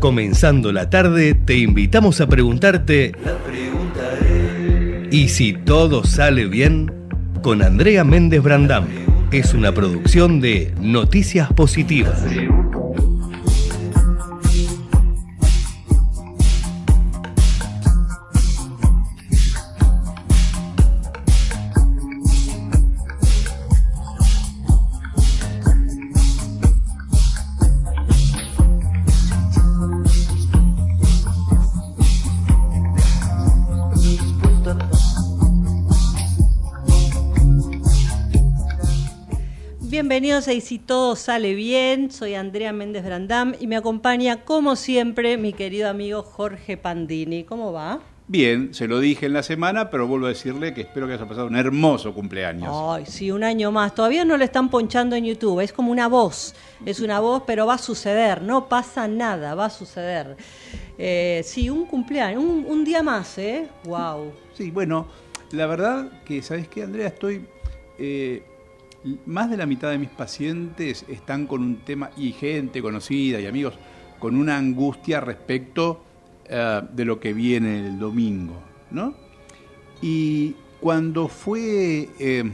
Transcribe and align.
Comenzando 0.00 0.70
la 0.70 0.90
tarde, 0.90 1.34
te 1.34 1.58
invitamos 1.58 2.20
a 2.20 2.28
preguntarte... 2.28 3.12
¿Y 5.10 5.28
si 5.28 5.54
todo 5.54 6.04
sale 6.04 6.46
bien? 6.46 6.92
Con 7.42 7.62
Andrea 7.62 8.04
Méndez 8.04 8.42
Brandam. 8.42 8.84
Es 9.32 9.54
una 9.54 9.72
producción 9.72 10.40
de 10.40 10.74
Noticias 10.80 11.52
Positivas. 11.52 12.22
Bienvenidos 40.38 40.48
a 40.48 40.52
Y 40.52 40.60
si 40.60 40.78
todo 40.78 41.16
sale 41.16 41.54
bien, 41.56 42.12
soy 42.12 42.34
Andrea 42.34 42.72
Méndez 42.72 43.04
Brandam 43.04 43.56
y 43.58 43.66
me 43.66 43.76
acompaña 43.76 44.44
como 44.44 44.76
siempre 44.76 45.36
mi 45.36 45.52
querido 45.52 45.88
amigo 45.88 46.22
Jorge 46.22 46.76
Pandini. 46.76 47.42
¿Cómo 47.42 47.72
va? 47.72 47.98
Bien, 48.28 48.72
se 48.72 48.86
lo 48.86 49.00
dije 49.00 49.26
en 49.26 49.32
la 49.32 49.42
semana, 49.42 49.90
pero 49.90 50.06
vuelvo 50.06 50.26
a 50.26 50.28
decirle 50.28 50.74
que 50.74 50.82
espero 50.82 51.08
que 51.08 51.14
haya 51.14 51.26
pasado 51.26 51.48
un 51.48 51.56
hermoso 51.56 52.14
cumpleaños. 52.14 52.72
Ay, 52.72 53.04
sí, 53.06 53.32
un 53.32 53.42
año 53.42 53.72
más. 53.72 53.96
Todavía 53.96 54.24
no 54.24 54.36
lo 54.36 54.44
están 54.44 54.68
ponchando 54.68 55.16
en 55.16 55.24
YouTube, 55.24 55.60
es 55.60 55.72
como 55.72 55.90
una 55.90 56.06
voz, 56.06 56.54
es 56.86 57.00
una 57.00 57.18
voz, 57.18 57.42
pero 57.44 57.66
va 57.66 57.74
a 57.74 57.78
suceder, 57.78 58.40
no 58.42 58.68
pasa 58.68 59.08
nada, 59.08 59.56
va 59.56 59.64
a 59.64 59.70
suceder. 59.70 60.36
Eh, 60.98 61.42
sí, 61.44 61.68
un 61.68 61.84
cumpleaños, 61.84 62.44
un, 62.44 62.84
día 62.84 63.02
más, 63.02 63.38
¿eh? 63.38 63.66
Wow. 63.82 64.30
Sí, 64.54 64.70
bueno, 64.70 65.08
la 65.50 65.66
verdad 65.66 66.22
que, 66.24 66.42
¿sabes 66.42 66.68
qué, 66.68 66.84
Andrea? 66.84 67.08
Estoy... 67.08 67.44
Eh, 67.98 68.44
más 69.26 69.50
de 69.50 69.56
la 69.56 69.66
mitad 69.66 69.90
de 69.90 69.98
mis 69.98 70.10
pacientes 70.10 71.04
están 71.08 71.46
con 71.46 71.62
un 71.62 71.76
tema, 71.78 72.10
y 72.16 72.32
gente 72.32 72.82
conocida 72.82 73.40
y 73.40 73.46
amigos, 73.46 73.74
con 74.18 74.36
una 74.36 74.56
angustia 74.56 75.20
respecto 75.20 76.04
eh, 76.48 76.82
de 76.92 77.04
lo 77.04 77.20
que 77.20 77.32
viene 77.32 77.86
el 77.86 77.98
domingo, 77.98 78.60
¿no? 78.90 79.14
Y 80.02 80.54
cuando 80.80 81.28
fue 81.28 82.08
eh, 82.18 82.52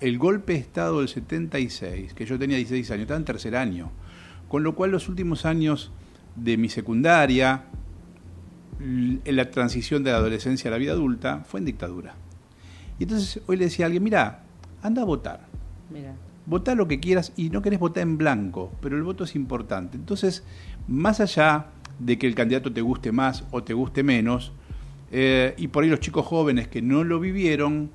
el 0.00 0.18
golpe 0.18 0.54
de 0.54 0.58
Estado 0.60 0.98
del 0.98 1.08
76, 1.08 2.14
que 2.14 2.26
yo 2.26 2.38
tenía 2.38 2.56
16 2.56 2.90
años, 2.90 3.02
estaba 3.02 3.18
en 3.18 3.24
tercer 3.24 3.56
año, 3.56 3.90
con 4.48 4.62
lo 4.62 4.74
cual 4.74 4.90
los 4.90 5.08
últimos 5.08 5.44
años 5.44 5.92
de 6.36 6.56
mi 6.56 6.68
secundaria, 6.68 7.64
en 8.80 9.20
la 9.24 9.50
transición 9.50 10.04
de 10.04 10.12
la 10.12 10.18
adolescencia 10.18 10.68
a 10.68 10.72
la 10.72 10.78
vida 10.78 10.92
adulta, 10.92 11.44
fue 11.44 11.58
en 11.58 11.66
dictadura. 11.66 12.14
Y 12.98 13.04
entonces 13.04 13.42
hoy 13.46 13.56
le 13.56 13.64
decía 13.64 13.84
a 13.84 13.86
alguien, 13.86 14.04
mira, 14.04 14.44
anda 14.82 15.02
a 15.02 15.04
votar. 15.04 15.47
Mira. 15.90 16.14
Votá 16.46 16.74
lo 16.74 16.88
que 16.88 16.98
quieras 16.98 17.32
y 17.36 17.50
no 17.50 17.60
querés 17.60 17.78
votar 17.78 18.02
en 18.02 18.16
blanco, 18.16 18.72
pero 18.80 18.96
el 18.96 19.02
voto 19.02 19.24
es 19.24 19.34
importante. 19.34 19.96
Entonces, 19.96 20.44
más 20.86 21.20
allá 21.20 21.66
de 21.98 22.18
que 22.18 22.26
el 22.26 22.34
candidato 22.34 22.72
te 22.72 22.80
guste 22.80 23.12
más 23.12 23.44
o 23.50 23.62
te 23.62 23.74
guste 23.74 24.02
menos, 24.02 24.52
eh, 25.10 25.54
y 25.58 25.68
por 25.68 25.84
ahí 25.84 25.90
los 25.90 26.00
chicos 26.00 26.26
jóvenes 26.26 26.68
que 26.68 26.80
no 26.80 27.04
lo 27.04 27.20
vivieron, 27.20 27.90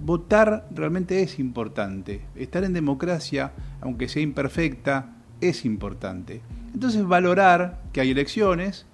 votar 0.00 0.66
realmente 0.70 1.22
es 1.22 1.38
importante. 1.38 2.22
Estar 2.34 2.64
en 2.64 2.72
democracia, 2.72 3.52
aunque 3.80 4.08
sea 4.08 4.22
imperfecta, 4.22 5.16
es 5.40 5.64
importante. 5.64 6.40
Entonces 6.74 7.06
valorar 7.06 7.82
que 7.92 8.00
hay 8.00 8.10
elecciones, 8.10 8.86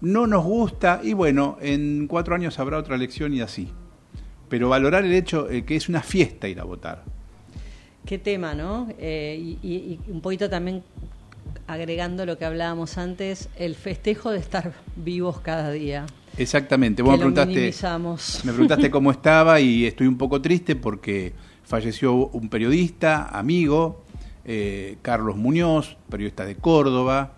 no 0.00 0.26
nos 0.26 0.44
gusta 0.44 1.00
y 1.02 1.12
bueno, 1.12 1.58
en 1.60 2.06
cuatro 2.06 2.34
años 2.34 2.58
habrá 2.58 2.78
otra 2.78 2.96
elección 2.96 3.34
y 3.34 3.40
así. 3.40 3.70
Pero 4.48 4.68
valorar 4.68 5.04
el 5.04 5.12
hecho 5.12 5.44
de 5.44 5.64
que 5.64 5.76
es 5.76 5.88
una 5.88 6.02
fiesta 6.02 6.48
ir 6.48 6.60
a 6.60 6.64
votar. 6.64 7.13
Qué 8.04 8.18
tema, 8.18 8.54
¿no? 8.54 8.88
Eh, 8.98 9.56
y, 9.62 9.98
un 10.08 10.20
poquito 10.20 10.50
también 10.50 10.82
agregando 11.66 12.26
lo 12.26 12.36
que 12.36 12.44
hablábamos 12.44 12.98
antes, 12.98 13.48
el 13.56 13.74
festejo 13.74 14.30
de 14.30 14.38
estar 14.38 14.74
vivos 14.96 15.40
cada 15.40 15.70
día. 15.70 16.04
Exactamente. 16.36 17.02
Vos 17.02 17.12
me 17.12 17.18
preguntaste, 17.18 17.72
me 18.44 18.52
preguntaste 18.52 18.90
cómo 18.90 19.10
estaba 19.10 19.58
y 19.60 19.86
estoy 19.86 20.06
un 20.06 20.18
poco 20.18 20.42
triste 20.42 20.76
porque 20.76 21.32
falleció 21.62 22.14
un 22.14 22.50
periodista, 22.50 23.28
amigo, 23.28 24.04
eh, 24.44 24.98
Carlos 25.00 25.36
Muñoz, 25.36 25.96
periodista 26.10 26.44
de 26.44 26.56
Córdoba, 26.56 27.36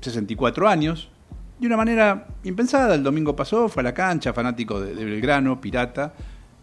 64 0.00 0.66
años, 0.66 1.10
de 1.60 1.66
una 1.66 1.76
manera 1.76 2.28
impensada. 2.44 2.94
El 2.94 3.02
domingo 3.02 3.36
pasó, 3.36 3.68
fue 3.68 3.82
a 3.82 3.84
la 3.84 3.92
cancha, 3.92 4.32
fanático 4.32 4.80
de 4.80 5.04
Belgrano, 5.04 5.60
pirata 5.60 6.14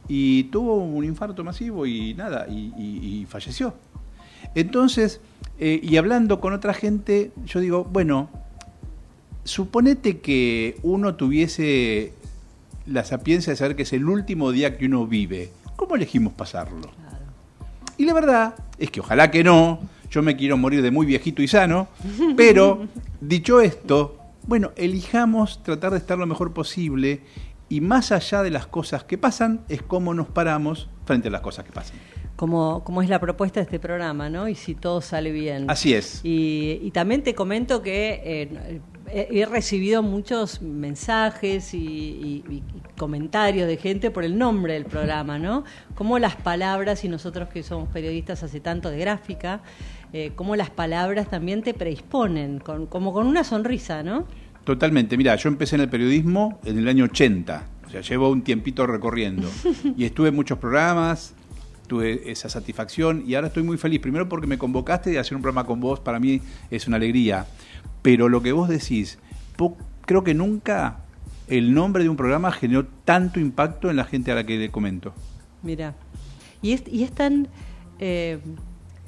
y 0.07 0.43
tuvo 0.45 0.75
un 0.75 1.03
infarto 1.05 1.43
masivo 1.43 1.85
y 1.85 2.13
nada, 2.13 2.47
y, 2.49 3.25
falleció. 3.29 3.73
Entonces, 4.55 5.21
eh, 5.59 5.79
y 5.81 5.97
hablando 5.97 6.39
con 6.39 6.53
otra 6.53 6.73
gente, 6.73 7.31
yo 7.45 7.59
digo, 7.59 7.83
bueno, 7.85 8.29
suponete 9.43 10.19
que 10.19 10.77
uno 10.83 11.15
tuviese 11.15 12.13
la 12.85 13.03
sapiencia 13.05 13.51
de 13.51 13.57
saber 13.57 13.75
que 13.75 13.83
es 13.83 13.93
el 13.93 14.07
último 14.07 14.51
día 14.51 14.77
que 14.77 14.85
uno 14.85 15.07
vive, 15.07 15.51
¿cómo 15.75 15.95
elegimos 15.95 16.33
pasarlo? 16.33 16.91
Y 17.97 18.05
la 18.05 18.13
verdad 18.13 18.55
es 18.77 18.91
que 18.91 18.99
ojalá 18.99 19.31
que 19.31 19.43
no, 19.43 19.79
yo 20.09 20.21
me 20.21 20.35
quiero 20.35 20.57
morir 20.57 20.81
de 20.81 20.91
muy 20.91 21.05
viejito 21.05 21.41
y 21.41 21.47
sano, 21.47 21.87
pero 22.35 22.87
dicho 23.21 23.61
esto, 23.61 24.19
bueno, 24.45 24.71
elijamos 24.75 25.63
tratar 25.63 25.91
de 25.91 25.99
estar 25.99 26.17
lo 26.17 26.25
mejor 26.25 26.53
posible 26.53 27.21
y 27.73 27.81
más 27.81 28.11
allá 28.11 28.43
de 28.43 28.51
las 28.51 28.67
cosas 28.67 29.03
que 29.03 29.17
pasan, 29.17 29.65
es 29.67 29.81
cómo 29.81 30.13
nos 30.13 30.27
paramos 30.27 30.89
frente 31.05 31.29
a 31.29 31.31
las 31.31 31.41
cosas 31.41 31.65
que 31.65 31.71
pasan. 31.71 31.97
Como, 32.35 32.83
como 32.83 33.01
es 33.01 33.09
la 33.09 33.19
propuesta 33.19 33.61
de 33.61 33.63
este 33.63 33.79
programa, 33.79 34.29
¿no? 34.29 34.47
Y 34.47 34.53
si 34.53 34.75
todo 34.75 35.01
sale 35.01 35.31
bien. 35.31 35.67
Así 35.71 35.95
es. 35.95 36.21
Y, 36.23 36.91
también 36.91 37.23
te 37.23 37.33
comento 37.33 37.81
que 37.81 38.21
eh, 38.23 38.81
he 39.07 39.43
recibido 39.47 40.03
muchos 40.03 40.61
mensajes 40.61 41.73
y, 41.73 42.43
comentarios 42.95 43.67
de 43.67 43.77
gente 43.77 44.11
por 44.11 44.23
el 44.23 44.37
nombre 44.37 44.73
del 44.73 44.85
programa, 44.85 45.39
¿no? 45.39 45.63
Como 45.95 46.19
las 46.19 46.35
palabras, 46.35 47.03
y 47.03 47.09
nosotros 47.09 47.49
que 47.49 47.63
somos 47.63 47.89
periodistas 47.89 48.43
hace 48.43 48.59
tanto 48.59 48.91
de 48.91 48.99
gráfica, 48.99 49.63
eh, 50.13 50.33
cómo 50.35 50.55
las 50.55 50.69
palabras 50.69 51.27
también 51.27 51.63
te 51.63 51.73
predisponen, 51.73 52.59
con, 52.59 52.85
como 52.85 53.13
con 53.13 53.25
una 53.25 53.43
sonrisa, 53.43 54.03
¿no? 54.03 54.27
Totalmente. 54.63 55.17
Mira, 55.17 55.35
yo 55.35 55.49
empecé 55.49 55.75
en 55.75 55.81
el 55.81 55.89
periodismo 55.89 56.59
en 56.63 56.77
el 56.77 56.87
año 56.87 57.05
80, 57.05 57.63
o 57.85 57.89
sea, 57.89 58.01
llevo 58.01 58.29
un 58.29 58.43
tiempito 58.43 58.87
recorriendo. 58.87 59.49
Y 59.97 60.05
estuve 60.05 60.29
en 60.29 60.35
muchos 60.35 60.57
programas, 60.57 61.33
tuve 61.87 62.31
esa 62.31 62.49
satisfacción 62.49 63.23
y 63.27 63.35
ahora 63.35 63.47
estoy 63.47 63.63
muy 63.63 63.77
feliz. 63.77 63.99
Primero 63.99 64.29
porque 64.29 64.47
me 64.47 64.57
convocaste 64.57 65.13
y 65.13 65.17
hacer 65.17 65.35
un 65.35 65.41
programa 65.41 65.67
con 65.67 65.79
vos 65.79 65.99
para 65.99 66.19
mí 66.19 66.41
es 66.71 66.87
una 66.87 66.97
alegría. 66.97 67.45
Pero 68.01 68.29
lo 68.29 68.41
que 68.41 68.51
vos 68.51 68.69
decís, 68.69 69.19
creo 70.05 70.23
que 70.23 70.33
nunca 70.33 70.99
el 71.47 71.73
nombre 71.73 72.03
de 72.03 72.09
un 72.09 72.15
programa 72.15 72.51
generó 72.51 72.85
tanto 73.05 73.39
impacto 73.39 73.89
en 73.89 73.97
la 73.97 74.05
gente 74.05 74.31
a 74.31 74.35
la 74.35 74.45
que 74.45 74.57
le 74.57 74.71
comento. 74.71 75.13
Mira, 75.61 75.95
y 76.61 76.73
es, 76.73 76.83
y 76.87 77.03
es 77.03 77.11
tan... 77.11 77.47
Eh, 77.99 78.39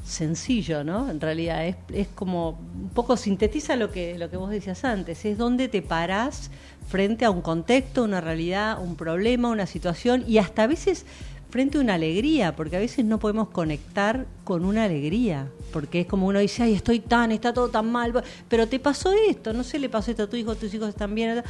sencillo, 0.05 0.83
¿no? 0.83 1.09
En 1.09 1.19
realidad 1.19 1.66
es, 1.66 1.75
es, 1.91 2.07
como 2.07 2.51
un 2.51 2.89
poco 2.93 3.17
sintetiza 3.17 3.75
lo 3.75 3.91
que 3.91 4.17
lo 4.17 4.29
que 4.29 4.38
vos 4.38 4.49
decías 4.49 4.85
antes, 4.85 5.25
es 5.25 5.38
donde 5.38 5.67
te 5.67 5.81
parás 5.81 6.51
frente 6.88 7.25
a 7.25 7.31
un 7.31 7.41
contexto, 7.41 8.03
una 8.03 8.21
realidad, 8.21 8.81
un 8.81 8.95
problema, 8.95 9.49
una 9.49 9.65
situación 9.65 10.23
y 10.27 10.38
hasta 10.38 10.63
a 10.63 10.67
veces 10.67 11.05
frente 11.49 11.77
a 11.77 11.81
una 11.81 11.94
alegría, 11.94 12.55
porque 12.55 12.75
a 12.75 12.79
veces 12.79 13.05
no 13.05 13.17
podemos 13.17 13.49
conectar 13.49 14.25
con 14.44 14.65
una 14.65 14.83
alegría, 14.83 15.47
porque 15.71 16.01
es 16.01 16.05
como 16.05 16.27
uno 16.27 16.39
dice, 16.39 16.63
ay, 16.63 16.73
estoy 16.73 16.99
tan, 16.99 17.31
está 17.31 17.53
todo 17.53 17.69
tan 17.69 17.91
mal, 17.91 18.13
pero 18.49 18.67
te 18.67 18.77
pasó 18.79 19.13
esto, 19.29 19.53
no 19.53 19.63
sé, 19.63 19.79
le 19.79 19.89
pasó 19.89 20.12
esto 20.12 20.24
a 20.24 20.27
tu 20.27 20.35
hijo, 20.35 20.56
tus 20.56 20.74
hijos 20.74 20.89
están 20.89 21.15
bien. 21.15 21.41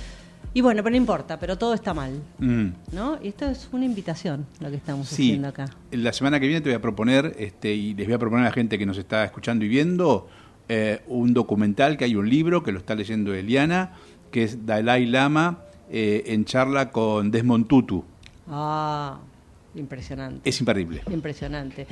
Y 0.55 0.61
bueno, 0.61 0.81
pero 0.83 0.91
no 0.91 0.97
importa, 0.97 1.37
pero 1.37 1.57
todo 1.57 1.73
está 1.73 1.93
mal. 1.93 2.13
Mm. 2.39 2.67
¿No? 2.93 3.19
Y 3.21 3.27
esto 3.27 3.45
es 3.45 3.67
una 3.73 3.83
invitación 3.83 4.47
lo 4.61 4.69
que 4.69 4.77
estamos 4.77 5.11
haciendo 5.11 5.49
acá. 5.49 5.65
La 5.91 6.13
semana 6.13 6.39
que 6.39 6.47
viene 6.47 6.61
te 6.61 6.69
voy 6.69 6.77
a 6.77 6.81
proponer, 6.81 7.35
este, 7.37 7.73
y 7.73 7.93
les 7.93 8.07
voy 8.07 8.15
a 8.15 8.19
proponer 8.19 8.45
a 8.45 8.49
la 8.49 8.53
gente 8.53 8.79
que 8.79 8.85
nos 8.85 8.97
está 8.97 9.25
escuchando 9.25 9.65
y 9.65 9.67
viendo, 9.67 10.29
eh, 10.69 11.01
un 11.07 11.33
documental, 11.33 11.97
que 11.97 12.05
hay 12.05 12.15
un 12.15 12.29
libro 12.29 12.63
que 12.63 12.71
lo 12.71 12.79
está 12.79 12.95
leyendo 12.95 13.33
Eliana, 13.33 13.95
que 14.31 14.43
es 14.43 14.65
Dalai 14.65 15.05
Lama 15.05 15.59
eh, 15.91 16.23
en 16.27 16.45
charla 16.45 16.89
con 16.89 17.31
Desmond 17.31 17.67
Tutu. 17.67 18.05
Ah, 18.47 19.19
impresionante. 19.75 20.49
Es 20.49 20.57
imperdible. 20.61 21.01
Impresionante. 21.11 21.85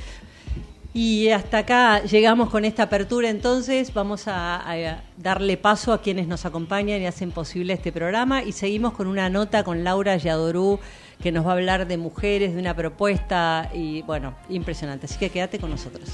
Y 0.95 1.29
hasta 1.29 1.59
acá 1.59 2.03
llegamos 2.03 2.51
con 2.51 2.65
esta 2.65 2.83
apertura, 2.83 3.27
entonces 3.29 3.91
vamos 3.95 4.27
a, 4.27 5.01
darle 5.17 5.57
paso 5.57 5.91
a 5.91 6.01
quienes 6.01 6.27
nos 6.27 6.45
acompañan 6.45 7.01
y 7.01 7.07
hacen 7.07 7.31
posible 7.31 7.73
este 7.73 7.91
programa 7.91 8.43
y 8.43 8.51
seguimos 8.51 8.93
con 8.93 9.07
una 9.07 9.27
nota 9.29 9.63
con 9.63 9.83
Laura 9.83 10.15
Yadorú 10.17 10.79
que 11.19 11.31
nos 11.31 11.47
va 11.47 11.51
a 11.51 11.53
hablar 11.53 11.87
de 11.87 11.97
mujeres, 11.97 12.53
de 12.53 12.59
una 12.59 12.75
propuesta 12.75 13.71
y 13.73 14.03
bueno, 14.03 14.35
impresionante. 14.49 15.07
Así 15.07 15.17
que 15.17 15.31
quédate 15.31 15.57
con 15.57 15.71
nosotros. 15.71 16.09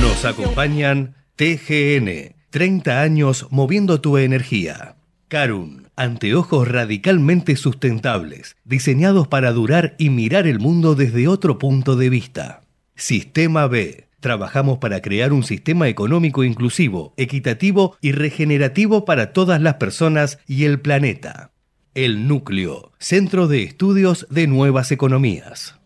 Nos 0.00 0.24
acompañan 0.24 1.14
TGN, 1.36 2.34
30 2.50 3.00
años 3.00 3.46
moviendo 3.50 4.00
tu 4.00 4.18
energía. 4.18 4.96
Carun, 5.28 5.83
anteojos 5.96 6.68
radicalmente 6.68 7.56
sustentables, 7.56 8.56
diseñados 8.64 9.28
para 9.28 9.52
durar 9.52 9.94
y 9.98 10.10
mirar 10.10 10.46
el 10.46 10.58
mundo 10.58 10.94
desde 10.94 11.28
otro 11.28 11.58
punto 11.58 11.96
de 11.96 12.10
vista. 12.10 12.62
Sistema 12.96 13.66
B. 13.66 14.08
Trabajamos 14.20 14.78
para 14.78 15.02
crear 15.02 15.32
un 15.32 15.42
sistema 15.42 15.88
económico 15.88 16.44
inclusivo, 16.44 17.12
equitativo 17.16 17.96
y 18.00 18.12
regenerativo 18.12 19.04
para 19.04 19.32
todas 19.32 19.60
las 19.60 19.74
personas 19.74 20.38
y 20.46 20.64
el 20.64 20.80
planeta. 20.80 21.50
El 21.94 22.26
Núcleo, 22.26 22.92
Centro 22.98 23.48
de 23.48 23.62
Estudios 23.62 24.26
de 24.30 24.46
Nuevas 24.46 24.92
Economías. 24.92 25.78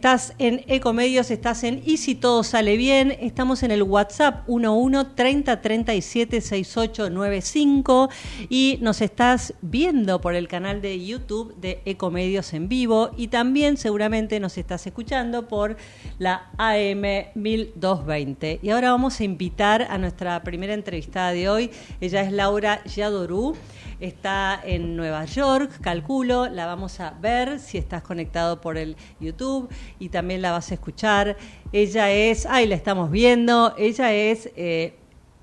Estás 0.00 0.32
en 0.38 0.64
Ecomedios, 0.66 1.30
estás 1.30 1.62
en 1.62 1.82
Y 1.84 1.98
si 1.98 2.14
todo 2.14 2.42
sale 2.42 2.78
bien. 2.78 3.14
Estamos 3.20 3.62
en 3.62 3.70
el 3.70 3.82
WhatsApp 3.82 4.48
11 4.48 5.10
30 5.14 5.60
37 5.60 6.40
6895 6.40 8.08
y 8.48 8.78
nos 8.80 9.02
estás 9.02 9.52
viendo 9.60 10.22
por 10.22 10.34
el 10.34 10.48
canal 10.48 10.80
de 10.80 11.04
YouTube 11.04 11.54
de 11.56 11.82
Ecomedios 11.84 12.54
en 12.54 12.70
vivo 12.70 13.10
y 13.14 13.28
también 13.28 13.76
seguramente 13.76 14.40
nos 14.40 14.56
estás 14.56 14.86
escuchando 14.86 15.48
por 15.48 15.76
la 16.18 16.50
AM 16.56 17.02
1220. 17.34 18.60
Y 18.62 18.70
ahora 18.70 18.92
vamos 18.92 19.20
a 19.20 19.24
invitar 19.24 19.82
a 19.82 19.98
nuestra 19.98 20.42
primera 20.42 20.72
entrevistada 20.72 21.32
de 21.32 21.50
hoy. 21.50 21.70
Ella 22.00 22.22
es 22.22 22.32
Laura 22.32 22.82
Yadorú 22.84 23.54
está 24.00 24.58
en 24.64 24.96
Nueva 24.96 25.26
York, 25.26 25.78
calculo, 25.80 26.48
la 26.48 26.66
vamos 26.66 27.00
a 27.00 27.10
ver 27.20 27.60
si 27.60 27.76
estás 27.76 28.02
conectado 28.02 28.60
por 28.60 28.78
el 28.78 28.96
YouTube 29.20 29.68
y 30.00 30.08
también 30.08 30.42
la 30.42 30.50
vas 30.50 30.72
a 30.72 30.74
escuchar. 30.74 31.36
Ella 31.72 32.10
es, 32.10 32.46
ahí 32.46 32.66
la 32.66 32.74
estamos 32.74 33.10
viendo, 33.12 33.74
ella 33.78 34.12
es 34.12 34.50
eh, 34.56 34.94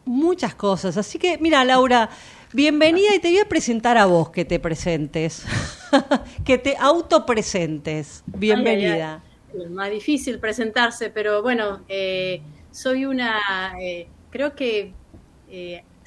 muchas 0.04 0.56
cosas. 0.56 0.98
Así 0.98 1.18
que, 1.18 1.38
mira, 1.38 1.64
Laura, 1.64 2.10
bienvenida 2.52 3.16
y 3.16 3.20
te 3.20 3.30
voy 3.30 3.40
a 3.40 3.48
presentar 3.48 3.98
a 3.98 4.06
vos 4.06 4.32
que 4.32 4.44
te 4.44 4.60
presentes, 4.60 5.46
que 6.44 6.58
te 6.58 6.76
autopresentes. 6.78 8.24
Bienvenida. 8.26 9.24
Es 9.58 9.70
más 9.70 9.90
difícil 9.90 10.40
presentarse, 10.40 11.10
pero 11.10 11.42
bueno, 11.42 11.84
eh, 11.88 12.42
soy 12.72 13.06
una, 13.06 13.80
eh, 13.80 14.08
creo 14.30 14.54
que 14.54 14.92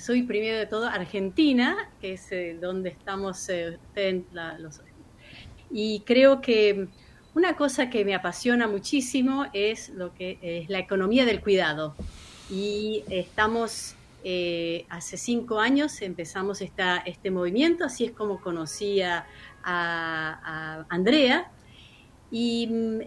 soy 0.00 0.22
primero 0.22 0.58
de 0.58 0.66
todo 0.66 0.86
argentina, 0.86 1.90
que 2.00 2.14
es 2.14 2.30
donde 2.60 2.88
estamos 2.88 3.48
eh, 3.50 3.78
los, 4.58 4.80
y 5.70 6.00
creo 6.00 6.40
que 6.40 6.88
una 7.34 7.56
cosa 7.56 7.90
que 7.90 8.04
me 8.04 8.14
apasiona 8.14 8.66
muchísimo 8.66 9.46
es 9.52 9.90
lo 9.90 10.14
que 10.14 10.38
es 10.42 10.68
la 10.68 10.78
economía 10.78 11.24
del 11.24 11.40
cuidado. 11.40 11.94
Y 12.50 13.04
estamos 13.08 13.94
eh, 14.24 14.84
hace 14.88 15.16
cinco 15.16 15.60
años 15.60 16.02
empezamos 16.02 16.60
esta, 16.60 16.98
este 16.98 17.30
movimiento, 17.30 17.84
así 17.84 18.04
es 18.04 18.12
como 18.12 18.40
conocí 18.40 19.00
a, 19.02 19.26
Andrea. 20.88 21.50
Y 22.30 22.66
mm, 22.66 22.98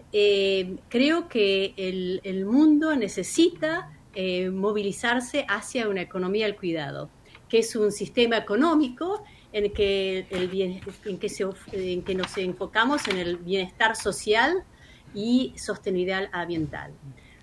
creo 0.88 1.28
que 1.28 1.74
el, 1.76 2.20
el 2.24 2.46
mundo 2.46 2.94
necesita 2.94 3.90
eh, 4.16 4.50
movilizarse 4.50 5.44
hacia 5.48 5.88
una 5.88 6.00
economía 6.00 6.46
del 6.46 6.54
cuidado, 6.54 7.10
que 7.48 7.58
es 7.58 7.74
un 7.74 7.90
sistema 7.90 8.36
económico 8.36 9.24
en 9.54 9.72
que, 9.72 10.26
el 10.30 10.82
en 11.04 11.18
que, 11.18 11.28
se, 11.28 11.46
en 11.72 12.02
que 12.02 12.14
nos 12.14 12.36
enfocamos 12.36 13.06
en 13.06 13.18
el 13.18 13.36
bienestar 13.36 13.94
social 13.94 14.64
y 15.14 15.54
sostenibilidad 15.56 16.28
ambiental. 16.32 16.92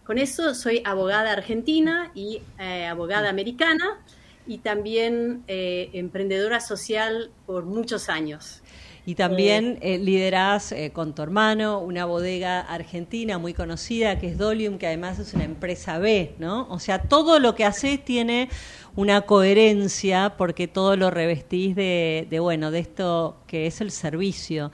Con 0.04 0.18
eso 0.18 0.54
soy 0.54 0.81
abogada 0.84 1.31
argentina 1.31 2.12
y 2.13 2.42
eh, 2.60 2.86
abogada 2.86 3.30
americana 3.30 4.02
y 4.46 4.58
también 4.58 5.44
eh, 5.48 5.90
emprendedora 5.94 6.60
social 6.60 7.31
por 7.46 7.63
muchos 7.63 8.10
años. 8.10 8.62
Y 9.06 9.15
también 9.15 9.80
eh, 9.81 9.98
liderás 9.98 10.71
eh, 10.71 10.92
con 10.94 11.15
tu 11.15 11.24
hermano 11.24 11.80
una 11.80 12.06
bodega 12.06 12.59
argentina 12.59 13.39
muy 13.39 13.53
conocida 13.53 14.19
que 14.19 14.27
es 14.27 14.38
Dolium, 14.38 14.77
que 14.77 14.86
además 14.86 15.18
es 15.18 15.33
una 15.33 15.44
empresa 15.44 15.98
B, 15.98 16.36
¿no? 16.38 16.68
O 16.69 16.77
sea, 16.77 17.01
todo 17.01 17.39
lo 17.39 17.56
que 17.56 17.65
haces 17.65 18.03
tiene 18.06 18.50
una 18.95 19.21
coherencia 19.21 20.36
porque 20.38 20.68
todo 20.68 20.98
lo 20.98 21.09
revestís 21.09 21.75
de, 21.75 22.27
de 22.29 22.39
bueno, 22.39 22.70
de 22.70 22.79
esto 22.79 23.38
que 23.48 23.65
es 23.65 23.81
el 23.81 23.89
servicio. 23.89 24.72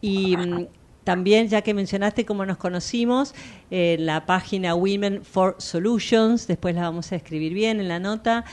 Y 0.00 0.36
mm, 0.36 0.66
también, 1.04 1.48
ya 1.48 1.60
que 1.60 1.74
mencionaste 1.74 2.24
cómo 2.24 2.46
nos 2.46 2.56
conocimos, 2.56 3.34
en 3.70 4.06
la 4.06 4.24
página 4.24 4.74
Women 4.74 5.22
for 5.22 5.56
Solutions, 5.58 6.46
después 6.46 6.74
la 6.74 6.82
vamos 6.82 7.12
a 7.12 7.16
escribir 7.16 7.52
bien 7.52 7.78
en 7.78 7.88
la 7.88 7.98
nota, 7.98 8.44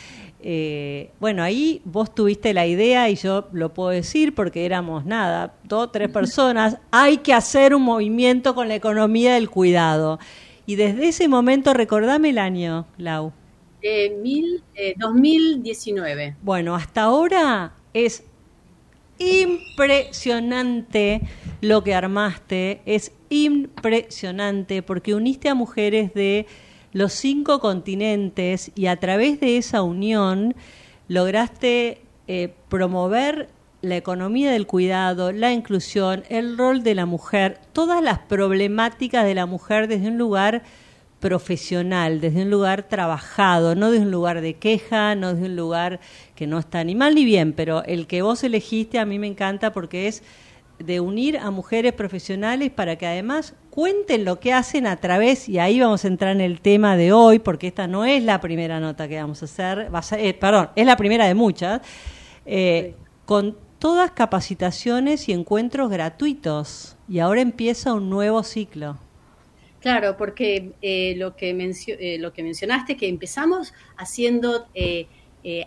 eh, 0.44 1.12
bueno, 1.20 1.44
ahí 1.44 1.82
vos 1.86 2.14
tuviste 2.14 2.54
la 2.54 2.66
idea 2.66 3.10
y 3.10 3.16
yo 3.16 3.48
lo 3.52 3.74
puedo 3.74 3.90
decir 3.90 4.34
porque 4.34 4.66
éramos 4.66 5.06
nada, 5.06 5.54
dos, 5.64 5.92
tres 5.92 6.10
personas. 6.14 6.78
Hay 6.92 7.18
que 7.18 7.34
hacer 7.34 7.76
un 7.76 7.84
movimiento 7.84 8.56
con 8.56 8.68
la 8.68 8.76
economía 8.76 9.36
del 9.36 9.50
cuidado. 9.50 10.20
Y 10.66 10.76
desde 10.76 11.08
ese 11.08 11.28
momento, 11.28 11.74
recordame 11.74 12.30
el 12.30 12.38
año, 12.38 12.86
Lau. 12.98 13.34
Eh, 13.82 14.16
mil, 14.22 14.64
2019. 14.98 16.24
Eh, 16.24 16.36
bueno, 16.42 16.76
hasta 16.76 17.04
ahora 17.04 17.74
es 17.94 18.24
impresionante 19.18 21.22
lo 21.62 21.84
que 21.84 21.94
armaste, 21.94 22.82
es 22.86 23.12
impresionante 23.30 24.82
porque 24.82 25.16
uniste 25.16 25.50
a 25.50 25.56
mujeres 25.56 26.14
de 26.14 26.48
los 26.94 27.14
cinco 27.14 27.60
continentes 27.60 28.72
y 28.76 28.88
a 28.88 28.98
través 28.98 29.40
de 29.40 29.58
esa 29.58 29.82
unión 29.82 30.56
lograste 31.08 32.02
eh, 32.28 32.54
promover 32.70 33.50
la 33.82 33.98
economía 33.98 34.52
del 34.52 34.68
cuidado, 34.68 35.32
la 35.32 35.52
inclusión, 35.52 36.24
el 36.30 36.58
rol 36.58 36.84
de 36.84 36.96
la 36.96 37.06
mujer, 37.06 37.60
todas 37.74 38.04
las 38.04 38.20
problemáticas 38.20 39.26
de 39.26 39.36
la 39.36 39.46
mujer 39.46 39.88
desde 39.88 40.08
un 40.08 40.18
lugar 40.18 40.64
profesional, 41.20 42.20
desde 42.20 42.44
un 42.44 42.50
lugar 42.50 42.84
trabajado, 42.84 43.76
no 43.76 43.92
desde 43.92 44.06
un 44.06 44.12
lugar 44.12 44.42
de 44.42 44.56
queja, 44.56 45.16
no 45.16 45.34
desde 45.34 45.48
un 45.48 45.56
lugar 45.56 46.00
que 46.36 46.48
no 46.48 46.60
está 46.60 46.84
ni 46.84 46.96
mal 46.96 47.16
ni 47.16 47.26
bien, 47.26 47.54
pero 47.54 47.84
el 47.86 48.08
que 48.08 48.22
vos 48.22 48.44
elegiste 48.44 49.00
a 49.00 49.06
mí 49.06 49.20
me 49.20 49.28
encanta 49.28 49.72
porque 49.72 50.08
es 50.08 50.24
de 50.80 51.00
unir 51.00 51.38
a 51.38 51.52
mujeres 51.52 51.94
profesionales 51.94 52.72
para 52.72 52.98
que 52.98 53.06
además 53.08 53.56
cuenten 53.72 54.26
lo 54.26 54.40
que 54.40 54.54
hacen 54.54 54.86
a 54.86 54.98
través, 54.98 55.50
y 55.50 55.58
ahí 55.58 55.80
vamos 55.80 56.06
a 56.06 56.10
entrar 56.10 56.36
en 56.36 56.42
el 56.42 56.62
tema 56.62 56.96
de 56.96 57.12
hoy, 57.12 57.40
porque 57.40 57.68
esta 57.68 57.88
no 57.88 58.06
es 58.06 58.22
la 58.22 58.40
primera 58.40 58.80
nota 58.80 59.08
que 59.08 59.20
vamos 59.20 59.42
a 59.42 59.46
hacer, 59.46 59.94
va 59.94 60.04
eh, 60.18 60.36
perdón, 60.36 60.70
es 60.76 60.86
la 60.86 60.98
primera 60.98 61.26
de 61.26 61.34
muchas, 61.34 61.82
eh, 62.46 62.96
con 63.26 63.58
todas 63.80 64.12
capacitaciones 64.12 65.28
y 65.28 65.32
encuentros 65.32 65.90
gratuitos. 65.90 66.98
Y 67.10 67.18
ahora 67.18 67.42
empieza 67.42 67.94
un 67.94 68.12
nuevo 68.12 68.44
ciclo. 68.44 69.00
Claro, 69.82 70.16
porque 70.16 70.74
eh, 70.84 71.16
lo, 71.18 71.36
que 71.36 72.18
lo 72.20 72.32
que 72.32 72.44
mencionaste, 72.44 72.96
que 72.96 73.08
empezamos 73.10 73.74
haciendo 73.98 74.68
eh, 74.76 75.08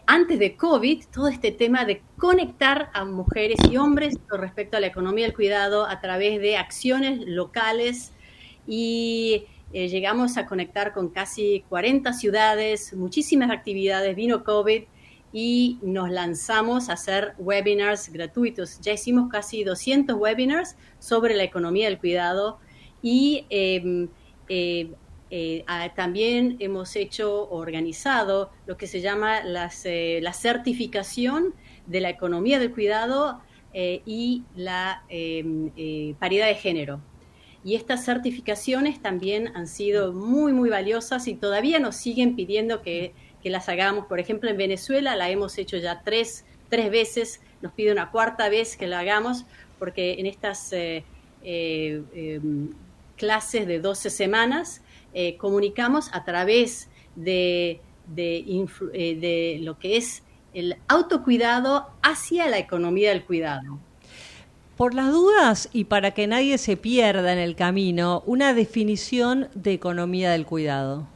antes 0.06 0.38
de 0.38 0.56
COVID, 0.56 1.04
todo 1.12 1.28
este 1.28 1.50
tema 1.50 1.84
de 1.84 2.00
conectar 2.16 2.90
a 2.94 3.04
mujeres 3.04 3.58
y 3.68 3.76
hombres 3.76 4.16
con 4.28 4.40
respecto 4.40 4.76
a 4.76 4.80
la 4.80 4.86
economía 4.86 5.24
del 5.24 5.34
cuidado 5.34 5.86
a 5.86 6.00
través 6.00 6.40
de 6.40 6.56
acciones 6.56 7.20
locales 7.26 8.12
y 8.66 9.46
eh, 9.72 9.88
llegamos 9.88 10.36
a 10.36 10.46
conectar 10.46 10.92
con 10.92 11.08
casi 11.08 11.64
40 11.68 12.12
ciudades, 12.12 12.94
muchísimas 12.94 13.50
actividades, 13.50 14.14
vino 14.14 14.44
COVID 14.44 14.84
y 15.32 15.78
nos 15.82 16.10
lanzamos 16.10 16.88
a 16.88 16.92
hacer 16.92 17.34
webinars 17.38 18.12
gratuitos. 18.12 18.80
Ya 18.80 18.92
hicimos 18.92 19.28
casi 19.28 19.64
200 19.64 20.16
webinars 20.16 20.76
sobre 21.00 21.34
la 21.34 21.42
economía 21.42 21.86
del 21.88 21.98
cuidado 21.98 22.58
y 23.02 23.46
em, 23.50 24.08
eh, 24.48 24.92
eh, 25.36 25.64
también 25.96 26.58
hemos 26.60 26.94
hecho, 26.94 27.50
organizado 27.50 28.52
lo 28.66 28.76
que 28.76 28.86
se 28.86 29.00
llama 29.00 29.40
eh, 29.84 30.20
la 30.22 30.32
certificación 30.32 31.56
de 31.86 32.00
la 32.00 32.08
economía 32.08 32.60
del 32.60 32.70
cuidado 32.70 33.40
eh, 33.72 34.02
y 34.06 34.44
la 34.54 35.02
em, 35.08 35.72
paridad 36.20 36.46
de 36.46 36.54
género. 36.54 37.00
Y 37.64 37.74
estas 37.74 38.04
certificaciones 38.04 39.02
también 39.02 39.50
han 39.56 39.66
sido 39.66 40.12
muy, 40.12 40.52
muy 40.52 40.70
valiosas 40.70 41.26
y 41.26 41.34
todavía 41.34 41.80
nos 41.80 41.96
siguen 41.96 42.36
pidiendo 42.36 42.80
que, 42.80 43.12
las 43.42 43.68
hagamos. 43.68 44.06
Por 44.06 44.20
ejemplo, 44.20 44.48
en 44.48 44.56
Venezuela 44.56 45.16
la 45.16 45.28
hemos 45.30 45.58
hecho 45.58 45.76
ya 45.76 46.00
tres, 46.02 46.46
tres 46.70 46.90
veces, 46.90 47.42
nos 47.60 47.72
pide 47.72 47.92
una 47.92 48.10
cuarta 48.10 48.48
vez 48.48 48.74
que 48.76 48.86
la 48.86 49.00
hagamos, 49.00 49.44
porque 49.78 50.14
en 50.14 50.26
estas 50.26 50.72
em, 51.42 52.04
clases 53.16 53.66
de 53.66 53.80
12 53.80 54.08
semanas 54.10 54.80
eh, 55.14 55.36
comunicamos 55.36 56.10
a 56.12 56.24
través 56.24 56.88
de, 57.14 57.80
eh, 58.16 59.16
de, 59.20 59.58
lo 59.62 59.78
que 59.78 59.96
es 59.96 60.24
el 60.52 60.76
autocuidado 60.88 61.86
hacia 62.02 62.48
la 62.48 62.58
economía 62.58 63.10
del 63.10 63.24
cuidado. 63.24 63.78
Por 64.76 64.92
las 64.92 65.12
dudas 65.12 65.68
y 65.72 65.84
para 65.84 66.10
que 66.10 66.26
nadie 66.26 66.58
se 66.58 66.76
pierda 66.76 67.32
en 67.32 67.38
el 67.38 67.54
camino, 67.54 68.24
una 68.26 68.54
definición 68.54 69.48
de 69.54 69.72
economía 69.72 70.32
del 70.32 70.46
cuidado. 70.46 71.06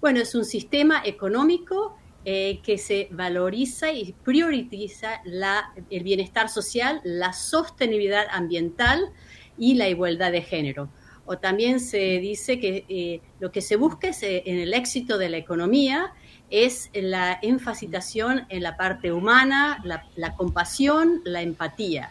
Bueno, 0.00 0.20
es 0.20 0.34
un 0.34 0.44
sistema 0.44 1.00
económico 1.04 1.96
eh, 2.24 2.58
que 2.64 2.76
se 2.76 3.08
valoriza 3.12 3.92
y 3.92 4.14
prioriza 4.24 5.20
la, 5.24 5.72
el 5.90 6.02
bienestar 6.02 6.48
social, 6.48 7.00
la 7.04 7.32
sostenibilidad 7.32 8.26
ambiental 8.32 9.12
y 9.56 9.74
la 9.74 9.88
igualdad 9.88 10.32
de 10.32 10.42
género 10.42 10.88
o 11.26 11.38
también 11.38 11.80
se 11.80 12.18
dice 12.20 12.58
que 12.58 12.84
eh, 12.88 13.20
lo 13.40 13.50
que 13.50 13.60
se 13.60 13.76
busca 13.76 14.08
eh, 14.08 14.42
en 14.46 14.58
el 14.58 14.72
éxito 14.72 15.18
de 15.18 15.28
la 15.28 15.36
economía 15.36 16.12
es 16.50 16.90
la 16.94 17.38
enfatización 17.42 18.46
en 18.48 18.62
la 18.62 18.76
parte 18.76 19.12
humana, 19.12 19.82
la, 19.82 20.34
compasión, 20.36 21.20
la 21.24 21.42
empatía. 21.42 22.10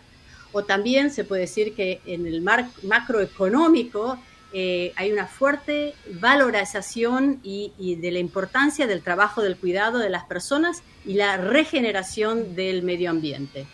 O 0.52 0.66
también 0.66 1.10
se 1.10 1.24
puede 1.24 1.42
decir 1.44 1.74
que 1.74 2.02
en 2.06 2.28
el 2.28 2.42
macroeconómico 2.42 4.20
eh, 4.52 4.92
hay 4.98 5.14
una 5.14 5.26
fuerte 5.26 5.94
valorización 6.20 7.40
y, 7.44 7.96
de 7.96 8.12
la 8.12 8.20
importancia 8.20 8.88
del 8.88 9.02
trabajo 9.02 9.42
del 9.42 9.56
cuidado 9.56 10.00
de 10.00 10.10
las 10.10 10.26
personas 10.26 10.84
y 11.06 11.14
la 11.14 11.38
regeneración 11.38 12.56
del 12.56 12.84
medio 12.84 13.10
ambiente. 13.12 13.66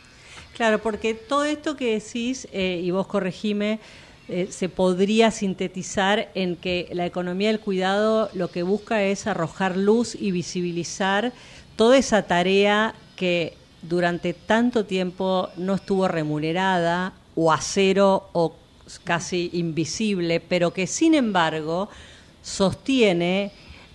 Claro, 0.56 0.80
porque 0.80 1.16
todo 1.16 1.44
esto 1.46 1.76
que 1.76 2.00
decís, 2.00 2.48
y 2.54 2.92
vos 2.92 3.08
corregime, 3.08 3.80
eh, 4.30 4.48
se 4.50 4.70
podría 4.70 5.32
sintetizar 5.32 6.30
en 6.36 6.56
que 6.56 6.88
la 6.94 7.06
economía 7.06 7.50
del 7.50 7.60
cuidado 7.60 8.30
lo 8.34 8.50
que 8.50 8.64
busca 8.64 9.04
es 9.04 9.28
arrojar 9.28 9.76
luz 9.76 10.16
y 10.16 10.32
visibilizar 10.32 11.34
toda 11.76 11.98
esa 11.98 12.24
tarea 12.24 12.96
que 13.16 13.56
durante 13.82 14.34
tanto 14.34 14.86
tiempo 14.86 15.50
no 15.58 15.76
estuvo 15.76 16.08
remunerada 16.08 17.14
o 17.36 17.52
a 17.52 17.60
cero 17.60 18.30
o 18.34 18.56
casi 19.04 19.50
invisible, 19.54 20.40
pero 20.40 20.72
que 20.72 20.88
sin 20.88 21.16
embargo 21.16 21.90
sostiene 22.42 23.52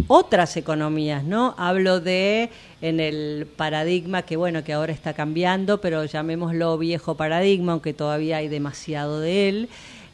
otras 0.08 0.56
economías, 0.56 1.24
¿no? 1.24 1.54
Hablo 1.56 2.00
de 2.00 2.50
en 2.82 3.00
el 3.00 3.46
paradigma 3.56 4.22
que 4.22 4.36
bueno, 4.36 4.62
que 4.62 4.72
ahora 4.72 4.92
está 4.92 5.14
cambiando, 5.14 5.80
pero 5.80 6.04
llamémoslo 6.04 6.76
viejo 6.78 7.16
paradigma, 7.16 7.72
aunque 7.72 7.94
todavía 7.94 8.38
hay 8.38 8.48
demasiado 8.48 9.20
de 9.20 9.48
él, 9.48 9.68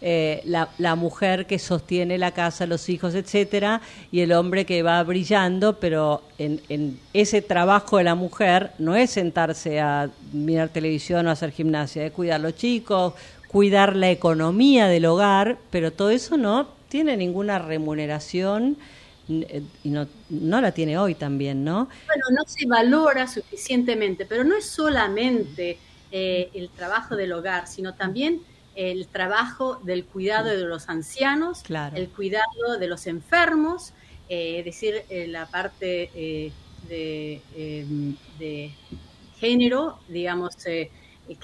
eh, 0.04 0.42
la, 0.44 0.94
mujer 0.96 1.46
que 1.46 1.60
sostiene 1.60 2.18
la 2.18 2.32
casa, 2.32 2.66
los 2.66 2.88
hijos, 2.88 3.14
etcétera, 3.14 3.80
y 4.10 4.18
el 4.18 4.32
hombre 4.32 4.66
que 4.66 4.82
va 4.82 5.00
brillando, 5.04 5.78
pero 5.78 6.22
en, 6.38 6.98
ese 7.12 7.40
trabajo 7.40 7.98
de 7.98 8.04
la 8.04 8.16
mujer 8.16 8.72
no 8.80 8.96
es 8.96 9.10
sentarse 9.10 9.78
a 9.78 10.10
mirar 10.32 10.70
televisión 10.70 11.28
o 11.28 11.30
hacer 11.30 11.52
gimnasia, 11.52 12.04
es 12.04 12.10
cuidar 12.10 12.40
a 12.40 12.42
los 12.42 12.56
chicos, 12.56 13.14
cuidar 13.46 13.94
la 13.94 14.10
economía 14.10 14.88
del 14.88 15.06
hogar, 15.06 15.58
pero 15.70 15.92
todo 15.92 16.10
eso 16.10 16.36
no 16.36 16.66
tiene 16.88 17.16
ninguna 17.16 17.60
remuneración 17.60 18.76
eh, 19.28 19.62
y 19.84 19.90
no, 19.90 20.08
no 20.30 20.60
la 20.60 20.72
tiene 20.72 20.98
hoy 20.98 21.14
también, 21.14 21.62
¿no? 21.62 21.88
Bueno, 22.06 22.24
no 22.32 22.42
se 22.44 22.66
valora 22.66 23.28
suficientemente, 23.28 24.26
pero 24.26 24.42
no 24.42 24.56
es 24.56 24.64
solamente 24.64 25.78
eh, 26.10 26.50
el 26.54 26.70
trabajo 26.70 27.14
del 27.14 27.32
hogar, 27.32 27.68
sino 27.68 27.94
también 27.94 28.40
el 28.74 29.06
trabajo 29.06 29.80
del 29.82 30.04
cuidado 30.04 30.48
de 30.48 30.64
los 30.64 30.88
ancianos, 30.88 31.62
el 31.94 32.08
cuidado 32.08 32.78
de 32.78 32.86
los 32.86 33.06
enfermos, 33.06 33.92
eh, 34.28 34.60
es 34.60 34.64
decir, 34.64 35.02
eh, 35.10 35.26
la 35.26 35.46
parte 35.46 36.10
eh, 36.14 36.52
de, 36.88 38.72
género, 39.38 39.98
digamos, 40.08 40.56
que 40.56 40.90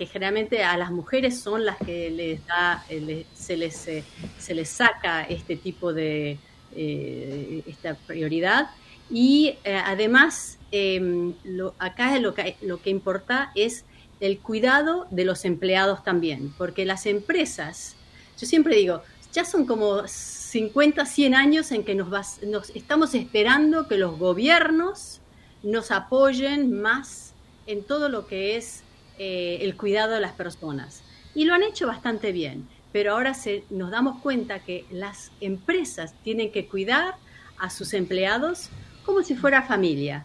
generalmente 0.06 0.62
a 0.62 0.76
las 0.76 0.90
mujeres 0.90 1.40
son 1.40 1.64
las 1.64 1.76
que 1.78 2.10
les 2.10 2.46
da, 2.46 2.84
se, 3.34 3.56
les, 3.56 3.74
se 4.38 4.54
les 4.54 4.68
saca 4.68 5.24
este 5.24 5.56
tipo 5.56 5.92
de 5.92 6.38
esta 6.74 7.94
prioridad. 7.94 8.70
Y 9.10 9.56
además, 9.64 10.58
lo, 11.44 11.74
acá 11.78 12.18
lo 12.20 12.34
que, 12.34 12.56
lo 12.62 12.80
que 12.80 12.90
importa 12.90 13.50
es 13.54 13.84
el 14.20 14.38
cuidado 14.40 15.06
de 15.10 15.24
los 15.24 15.44
empleados 15.44 16.02
también, 16.02 16.52
porque 16.58 16.84
las 16.84 17.06
empresas, 17.06 17.94
yo 18.38 18.46
siempre 18.46 18.76
digo, 18.76 19.02
ya 19.32 19.44
son 19.44 19.66
como 19.66 20.06
50, 20.06 21.04
100 21.04 21.34
años 21.34 21.72
en 21.72 21.84
que 21.84 21.94
nos, 21.94 22.42
nos 22.42 22.70
estamos 22.70 23.14
esperando 23.14 23.86
que 23.86 23.98
los 23.98 24.18
gobiernos 24.18 25.20
nos 25.62 25.90
apoyen 25.90 26.80
más 26.80 27.34
en 27.66 27.84
todo 27.84 28.08
lo 28.08 28.26
que 28.26 28.56
es 28.56 28.82
eh, 29.18 29.58
el 29.62 29.76
cuidado 29.76 30.14
de 30.14 30.20
las 30.20 30.32
personas. 30.32 31.02
Y 31.34 31.44
lo 31.44 31.54
han 31.54 31.62
hecho 31.62 31.86
bastante 31.86 32.32
bien, 32.32 32.66
pero 32.92 33.12
ahora 33.12 33.34
se, 33.34 33.64
nos 33.70 33.90
damos 33.90 34.20
cuenta 34.22 34.60
que 34.60 34.86
las 34.90 35.30
empresas 35.40 36.14
tienen 36.24 36.50
que 36.50 36.66
cuidar 36.66 37.14
a 37.58 37.70
sus 37.70 37.92
empleados 37.94 38.70
como 39.04 39.22
si 39.22 39.34
fuera 39.34 39.62
familia, 39.62 40.24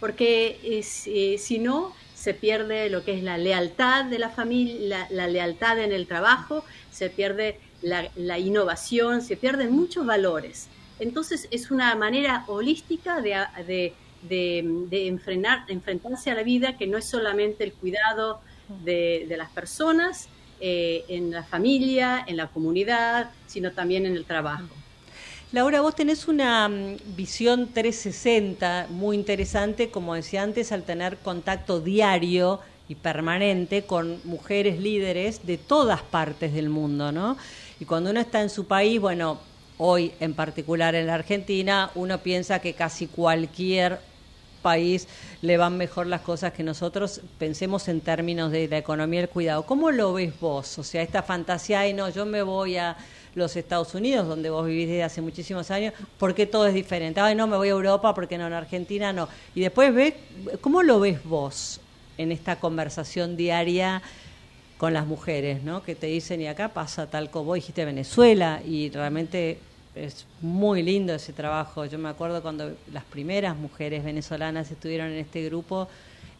porque 0.00 0.58
eh, 0.62 1.38
si 1.38 1.58
no, 1.58 1.94
se 2.28 2.34
pierde 2.34 2.90
lo 2.90 3.04
que 3.06 3.14
es 3.14 3.22
la 3.22 3.38
lealtad 3.38 4.04
de 4.04 4.18
la 4.18 4.28
familia, 4.28 5.06
la, 5.08 5.26
lealtad 5.28 5.78
en 5.78 5.92
el 5.92 6.06
trabajo, 6.06 6.62
se 6.90 7.08
pierde 7.08 7.58
la, 7.80 8.38
innovación, 8.38 9.22
se 9.22 9.38
pierden 9.38 9.72
muchos 9.72 10.04
valores. 10.04 10.68
Entonces 11.00 11.48
es 11.50 11.70
una 11.70 11.94
manera 11.94 12.44
holística 12.46 13.22
de, 13.22 13.94
de, 14.28 15.06
enfrentarse 15.06 16.30
a 16.30 16.34
la 16.34 16.42
vida 16.42 16.76
que 16.76 16.86
no 16.86 16.98
es 16.98 17.06
solamente 17.06 17.64
el 17.64 17.72
cuidado 17.72 18.42
de, 18.84 19.24
las 19.38 19.48
personas, 19.48 20.28
eh, 20.60 21.06
en 21.08 21.30
la 21.30 21.44
familia, 21.44 22.22
en 22.26 22.36
la 22.36 22.48
comunidad, 22.48 23.30
sino 23.46 23.72
también 23.72 24.04
en 24.04 24.16
el 24.16 24.26
trabajo. 24.26 24.68
Laura, 25.50 25.80
vos 25.80 25.94
tenés 25.96 26.28
una 26.28 26.68
mm, 26.68 26.96
visión 27.16 27.72
360 27.72 28.88
muy 28.90 29.16
interesante, 29.16 29.90
como 29.90 30.14
decía 30.14 30.42
antes, 30.42 30.72
al 30.72 30.82
tener 30.82 31.16
contacto 31.16 31.80
diario 31.80 32.60
y 32.86 32.96
permanente 32.96 33.84
con 33.84 34.20
mujeres 34.24 34.78
líderes 34.78 35.46
de 35.46 35.56
todas 35.56 36.02
partes 36.02 36.52
del 36.52 36.68
mundo, 36.68 37.12
¿no? 37.12 37.38
Y 37.80 37.86
cuando 37.86 38.10
uno 38.10 38.20
está 38.20 38.42
en 38.42 38.50
su 38.50 38.66
país, 38.66 39.00
bueno, 39.00 39.38
hoy 39.78 40.12
en 40.20 40.34
particular 40.34 40.94
en 40.94 41.06
la 41.06 41.14
Argentina, 41.14 41.90
uno 41.94 42.18
piensa 42.18 42.58
que 42.58 42.74
casi 42.74 43.06
cualquier 43.06 44.00
país 44.60 45.08
le 45.40 45.56
van 45.56 45.78
mejor 45.78 46.08
las 46.08 46.20
cosas 46.20 46.52
que 46.52 46.62
nosotros 46.62 47.22
pensemos 47.38 47.88
en 47.88 48.02
términos 48.02 48.52
de 48.52 48.68
la 48.68 48.76
economía 48.76 49.20
y 49.20 49.22
el 49.22 49.28
cuidado. 49.30 49.64
¿Cómo 49.64 49.90
lo 49.92 50.12
ves 50.12 50.38
vos? 50.40 50.78
O 50.78 50.84
sea, 50.84 51.00
esta 51.00 51.22
fantasía 51.22 51.88
y 51.88 51.94
no, 51.94 52.10
yo 52.10 52.26
me 52.26 52.42
voy 52.42 52.76
a 52.76 52.96
los 53.38 53.56
Estados 53.56 53.94
Unidos, 53.94 54.28
donde 54.28 54.50
vos 54.50 54.66
vivís 54.66 54.88
desde 54.88 55.04
hace 55.04 55.20
muchísimos 55.20 55.70
años, 55.70 55.94
porque 56.18 56.46
todo 56.46 56.66
es 56.66 56.74
diferente. 56.74 57.20
Ay, 57.20 57.34
no, 57.34 57.46
me 57.46 57.56
voy 57.56 57.68
a 57.68 57.72
Europa, 57.72 58.14
porque 58.14 58.36
no, 58.36 58.46
en 58.46 58.52
Argentina 58.52 59.12
no. 59.12 59.28
Y 59.54 59.60
después 59.60 59.94
ves, 59.94 60.14
¿cómo 60.60 60.82
lo 60.82 61.00
ves 61.00 61.24
vos 61.24 61.80
en 62.18 62.32
esta 62.32 62.60
conversación 62.60 63.36
diaria 63.36 64.02
con 64.76 64.92
las 64.92 65.06
mujeres, 65.06 65.62
¿no? 65.62 65.82
Que 65.82 65.94
te 65.94 66.06
dicen, 66.08 66.40
y 66.40 66.46
acá 66.46 66.68
pasa 66.68 67.08
tal 67.08 67.30
como 67.30 67.46
vos 67.46 67.54
dijiste 67.56 67.84
Venezuela, 67.84 68.60
y 68.66 68.90
realmente 68.90 69.58
es 69.94 70.26
muy 70.40 70.82
lindo 70.82 71.14
ese 71.14 71.32
trabajo. 71.32 71.84
Yo 71.84 71.98
me 71.98 72.08
acuerdo 72.08 72.42
cuando 72.42 72.72
las 72.92 73.04
primeras 73.04 73.56
mujeres 73.56 74.04
venezolanas 74.04 74.70
estuvieron 74.70 75.08
en 75.08 75.18
este 75.18 75.44
grupo, 75.44 75.88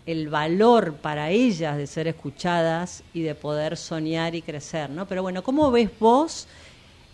el 0.06 0.28
valor 0.28 0.94
para 0.94 1.30
ellas 1.30 1.76
de 1.76 1.86
ser 1.86 2.08
escuchadas 2.08 3.02
y 3.12 3.22
de 3.22 3.34
poder 3.34 3.76
soñar 3.76 4.34
y 4.34 4.40
crecer, 4.40 4.88
¿no? 4.88 5.06
Pero 5.06 5.22
bueno, 5.22 5.42
¿cómo 5.42 5.70
ves 5.70 5.90
vos 6.00 6.46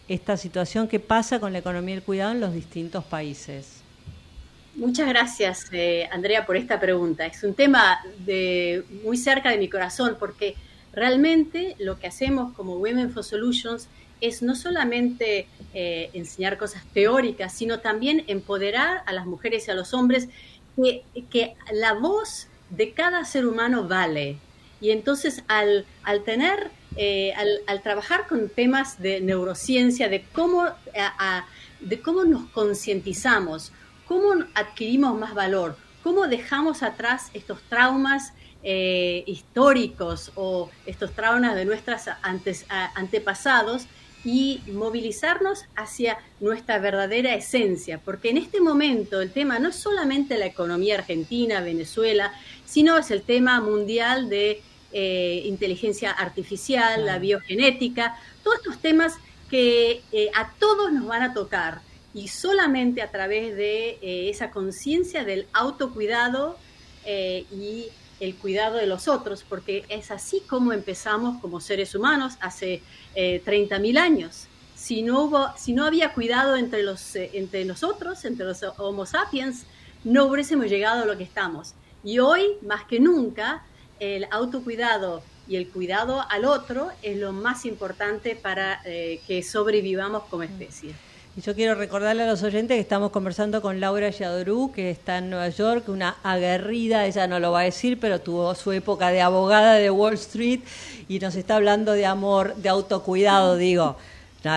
esta 0.09 0.37
situación 0.37 0.89
que 0.89 1.01
pasa 1.01 1.41
con 1.41 1.53
la 1.53 1.59
economía 1.59 1.95
del 1.95 2.05
cuidado 2.05 2.33
en 2.33 2.41
los 2.41 2.53
distintos 2.53 3.05
países? 3.05 3.83
Muchas 4.77 5.09
gracias, 5.09 5.67
eh, 5.73 6.09
Andrea, 6.11 6.45
por 6.45 6.57
esta 6.57 6.81
pregunta. 6.81 7.27
Es 7.27 7.45
un 7.45 7.55
tema 7.55 8.01
de, 8.27 8.85
muy 9.05 9.17
cerca 9.17 9.51
de 9.51 9.59
mi 9.59 9.69
corazón 9.69 10.17
porque 10.19 10.57
realmente 10.93 11.77
lo 11.79 11.99
que 11.99 12.09
hacemos 12.09 12.53
como 12.55 12.77
Women 12.79 13.13
for 13.13 13.23
Solutions 13.23 13.89
es 14.21 14.43
no 14.43 14.57
solamente 14.57 15.47
eh, 15.75 16.11
enseñar 16.13 16.59
cosas 16.59 16.85
teóricas, 16.93 17.53
sino 17.53 17.81
también 17.81 18.25
empoderar 18.27 19.03
a 19.07 19.13
las 19.13 19.27
mujeres 19.27 19.69
y 19.69 19.71
a 19.71 19.75
los 19.75 19.95
hombres 19.95 20.29
que, 20.77 21.05
que 21.31 21.55
la 21.73 21.95
voz 21.95 22.49
de 22.71 22.93
cada 22.93 23.25
ser 23.25 23.47
humano 23.47 23.87
vale. 23.87 24.39
Y 24.85 24.91
entonces 24.91 25.43
al, 25.49 25.87
al 26.03 26.25
tener, 26.25 26.71
eh, 26.99 27.33
al, 27.67 27.81
trabajar 27.81 28.27
con 28.29 28.51
temas 28.51 29.01
de 29.01 29.23
neurociencia, 29.23 30.11
de 30.11 30.27
cómo, 30.35 30.67
de 31.81 32.03
cómo 32.03 32.25
nos 32.25 32.51
concientizamos, 32.51 33.73
cómo 34.07 34.45
adquirimos 34.55 35.19
más 35.19 35.33
valor, 35.33 35.79
cómo 36.03 36.27
dejamos 36.27 36.83
atrás 36.83 37.31
estos 37.33 37.63
traumas 37.71 38.35
eh, 38.63 39.25
históricos 39.27 40.33
o 40.35 40.69
estos 40.85 41.13
traumas 41.13 41.55
de 41.55 41.65
nuestros 41.65 42.03
antepasados 42.95 43.87
y 44.23 44.61
movilizarnos 44.67 45.65
hacia 45.77 46.19
nuestra 46.41 46.79
verdadera 46.79 47.35
esencia, 47.35 48.01
porque 48.05 48.29
en 48.29 48.37
este 48.37 48.61
momento 48.61 49.23
el 49.23 49.31
tema 49.33 49.59
no 49.59 49.71
es 49.71 49.77
solamente 49.77 50.37
la 50.37 50.47
economía 50.47 50.97
argentina, 50.97 51.63
Venezuela, 51.63 52.35
sino 52.67 52.99
es 52.99 53.11
el 53.11 53.23
tema 53.23 53.61
mundial 53.61 54.29
de 54.29 54.63
eh, 54.95 55.43
inteligencia 55.45 56.13
artificial, 56.13 57.05
la 57.05 57.19
biogenética, 57.19 58.17
todos 58.43 58.59
estos 58.59 58.79
temas 58.81 59.15
que 59.51 60.03
eh, 60.13 60.31
a 60.35 60.53
todos 60.59 60.93
nos 60.93 61.07
van 61.07 61.23
a 61.23 61.35
tocar 61.35 61.83
y 62.15 62.29
solamente 62.29 63.03
a 63.03 63.11
través 63.11 63.55
de 63.57 63.99
eh, 64.01 64.31
esa 64.31 64.51
conciencia 64.51 65.25
del 65.25 65.47
autocuidado 65.53 66.57
y 67.07 67.89
el 68.21 68.37
cuidado 68.37 68.77
de 68.77 68.87
los 68.87 69.09
otros, 69.09 69.45
porque 69.47 69.85
es 69.89 70.11
así 70.11 70.41
como 70.41 70.73
empezamos 70.73 71.41
como 71.41 71.61
seres 71.61 71.95
humanos 71.95 72.35
hace 72.41 72.83
eh, 73.15 73.43
30.000 73.45 73.99
años. 73.99 74.47
Si 74.75 75.03
no, 75.03 75.25
hubo, 75.25 75.49
si 75.57 75.73
no 75.73 75.85
había 75.85 76.13
cuidado 76.13 76.57
entre, 76.57 76.83
los, 76.83 77.17
entre 77.17 77.65
nosotros, 77.65 78.25
entre 78.25 78.47
los 78.47 78.63
Homo 78.79 79.07
sapiens, 79.07 79.67
no 80.05 80.27
hubiésemos 80.27 80.67
llegado 80.67 81.03
a 81.03 81.07
lo 81.07 81.17
que 81.17 81.25
estamos. 81.25 81.75
Y 82.03 82.19
hoy, 82.19 82.57
más 82.63 82.85
que 82.85 83.01
nunca, 83.01 83.65
el 84.01 84.27
autocuidado 84.31 85.23
y 85.47 85.57
el 85.57 85.69
cuidado 85.69 86.25
al 86.31 86.45
otro 86.45 86.91
es 87.03 87.17
lo 87.17 87.33
más 87.33 87.67
importante 87.67 88.35
para 88.35 88.81
eh, 88.85 89.21
que 89.27 89.43
sobrevivamos 89.43 90.25
como 90.25 90.43
especie. 90.43 90.95
Y 91.37 91.41
yo 91.41 91.53
quiero 91.55 91.75
recordarle 91.75 92.23
a 92.23 92.27
los 92.27 92.45
oyentes 92.45 92.77
que 92.77 92.81
estamos 92.81 93.11
conversando 93.11 93.61
con 93.61 93.81
Laura 93.81 94.09
Yadorú, 94.09 94.71
que 94.73 94.91
está 94.91 95.19
en 95.19 95.31
Nueva 95.31 95.49
York, 95.49 95.89
una 95.89 96.17
aguerrida, 96.23 97.07
ella 97.07 97.27
no 97.27 97.41
lo 97.41 97.51
va 97.51 97.61
a 97.61 97.65
decir, 97.65 97.99
pero 97.99 98.21
tuvo 98.21 98.55
su 98.55 98.71
época 98.71 99.11
de 99.11 99.21
abogada 99.21 99.75
de 99.75 99.91
Wall 99.91 100.15
Street 100.15 100.61
y 101.09 101.19
nos 101.19 101.35
está 101.35 101.57
hablando 101.57 101.93
de 101.93 102.07
amor, 102.07 102.55
de 102.55 102.69
autocuidado, 102.69 103.57
digo. 103.57 103.97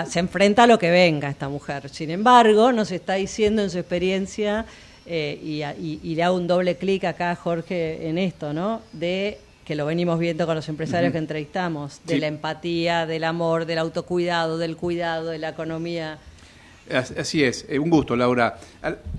Se 0.08 0.20
enfrenta 0.20 0.64
a 0.64 0.68
lo 0.68 0.78
que 0.78 0.92
venga 0.92 1.30
esta 1.30 1.50
mujer. 1.50 1.90
Sin 1.90 2.12
embargo, 2.12 2.72
nos 2.74 2.92
está 2.92 3.14
diciendo 3.14 3.64
en 3.64 3.70
su 3.70 3.80
experiencia, 3.80 4.66
eh, 5.08 5.40
y, 5.74 6.16
le 6.16 6.24
hago 6.24 6.36
un 6.36 6.48
doble 6.48 6.76
clic 6.76 7.06
acá, 7.06 7.36
Jorge, 7.36 8.10
en 8.10 8.18
esto, 8.18 8.54
¿no? 8.54 8.82
De 8.94 9.40
que 9.66 9.76
lo 9.76 9.86
venimos 9.86 10.20
viendo 10.20 10.46
con 10.46 10.56
los 10.56 10.70
empresarios 10.70 11.12
que 11.12 11.18
entrevistamos, 11.18 12.00
de 12.06 12.20
la 12.20 12.28
empatía, 12.28 13.06
del 13.06 13.24
amor, 13.24 13.66
del 13.66 13.80
autocuidado, 13.80 14.58
del 14.58 14.78
cuidado, 14.78 15.30
de 15.30 15.40
la 15.40 15.50
economía 15.50 16.20
Así 16.90 17.44
es, 17.44 17.66
eh, 17.68 17.80
un 17.80 17.90
gusto, 17.90 18.16
Laura. 18.16 18.60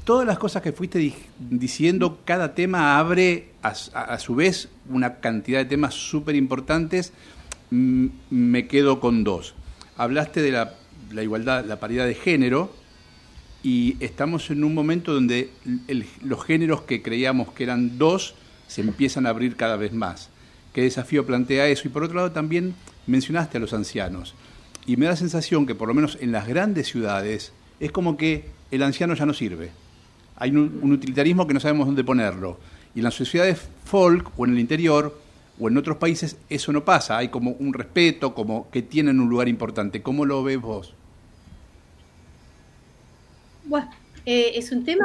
Todas 0.05 0.27
las 0.27 0.39
cosas 0.39 0.63
que 0.63 0.73
fuiste 0.73 1.13
diciendo, 1.39 2.21
cada 2.25 2.55
tema 2.55 2.99
abre 2.99 3.49
a, 3.63 4.19
su 4.19 4.35
vez 4.35 4.69
una 4.89 5.17
cantidad 5.17 5.59
de 5.59 5.67
temas 5.67 5.95
súper 5.95 6.35
importantes. 6.35 7.13
Me 7.71 8.67
quedo 8.69 9.01
con 9.01 9.23
dos. 9.23 9.55
Hablaste 9.97 10.41
de 10.41 10.53
la, 10.53 11.23
igualdad, 11.23 11.65
la 11.65 11.79
paridad 11.79 12.07
de 12.07 12.15
género, 12.15 12.73
y 13.63 13.97
estamos 14.01 14.51
en 14.51 14.63
un 14.65 14.75
momento 14.75 15.13
donde 15.13 15.51
los 16.23 16.45
géneros 16.45 16.83
que 16.83 17.03
creíamos 17.03 17.53
que 17.53 17.65
eran 17.65 17.99
dos 17.99 18.35
se 18.69 18.83
empiezan 18.83 19.27
a 19.27 19.31
abrir 19.31 19.57
cada 19.57 19.77
vez 19.77 19.93
más. 19.93 20.31
¿Qué 20.73 20.83
desafío 20.83 21.27
plantea 21.27 21.67
eso? 21.67 21.89
Y 21.89 21.91
por 21.91 22.05
otro 22.05 22.17
lado 22.17 22.33
también 22.33 22.75
mencionaste 23.07 23.59
a 23.59 23.61
los 23.61 23.73
ancianos. 23.73 24.35
Y 24.87 24.97
me 24.97 25.07
da 25.07 25.13
la 25.13 25.17
sensación 25.17 25.67
que 25.67 25.75
por 25.75 25.89
lo 25.89 25.95
menos 25.95 26.19
en 26.21 26.33
las 26.33 26.47
grandes 26.47 26.87
ciudades 26.87 27.53
es 27.81 27.91
como 27.91 28.17
que 28.17 28.45
el 28.71 28.83
anciano 28.83 29.15
ya 29.15 29.27
no 29.27 29.35
sirve. 29.35 29.71
Hay 30.37 30.51
un, 30.51 30.93
utilitarismo 30.93 31.47
que 31.47 31.55
no 31.55 31.61
sabemos 31.61 31.87
dónde 31.87 32.05
ponerlo. 32.05 32.61
Y 32.95 33.01
en 33.01 33.05
las 33.05 33.15
sociedades 33.15 33.69
folk 33.85 34.31
o 34.37 34.45
en 34.45 34.53
el 34.53 34.61
interior 34.61 35.19
o 35.59 35.69
en 35.69 35.77
otros 35.77 35.97
países 35.97 36.37
eso 36.49 36.73
no 36.73 36.85
pasa. 36.85 37.19
Hay 37.19 37.29
como 37.29 37.53
un 37.53 37.73
respeto, 37.73 38.35
como 38.35 38.71
que 38.71 38.83
tienen 38.83 39.19
un 39.21 39.29
lugar 39.29 39.49
importante. 39.49 40.03
¿Cómo 40.03 40.25
lo 40.25 40.45
ves 40.45 40.61
vos? 40.61 40.95
Bueno, 43.69 43.91
eh, 44.25 44.53
es 44.55 44.73
un 44.73 44.83
tema, 44.83 45.05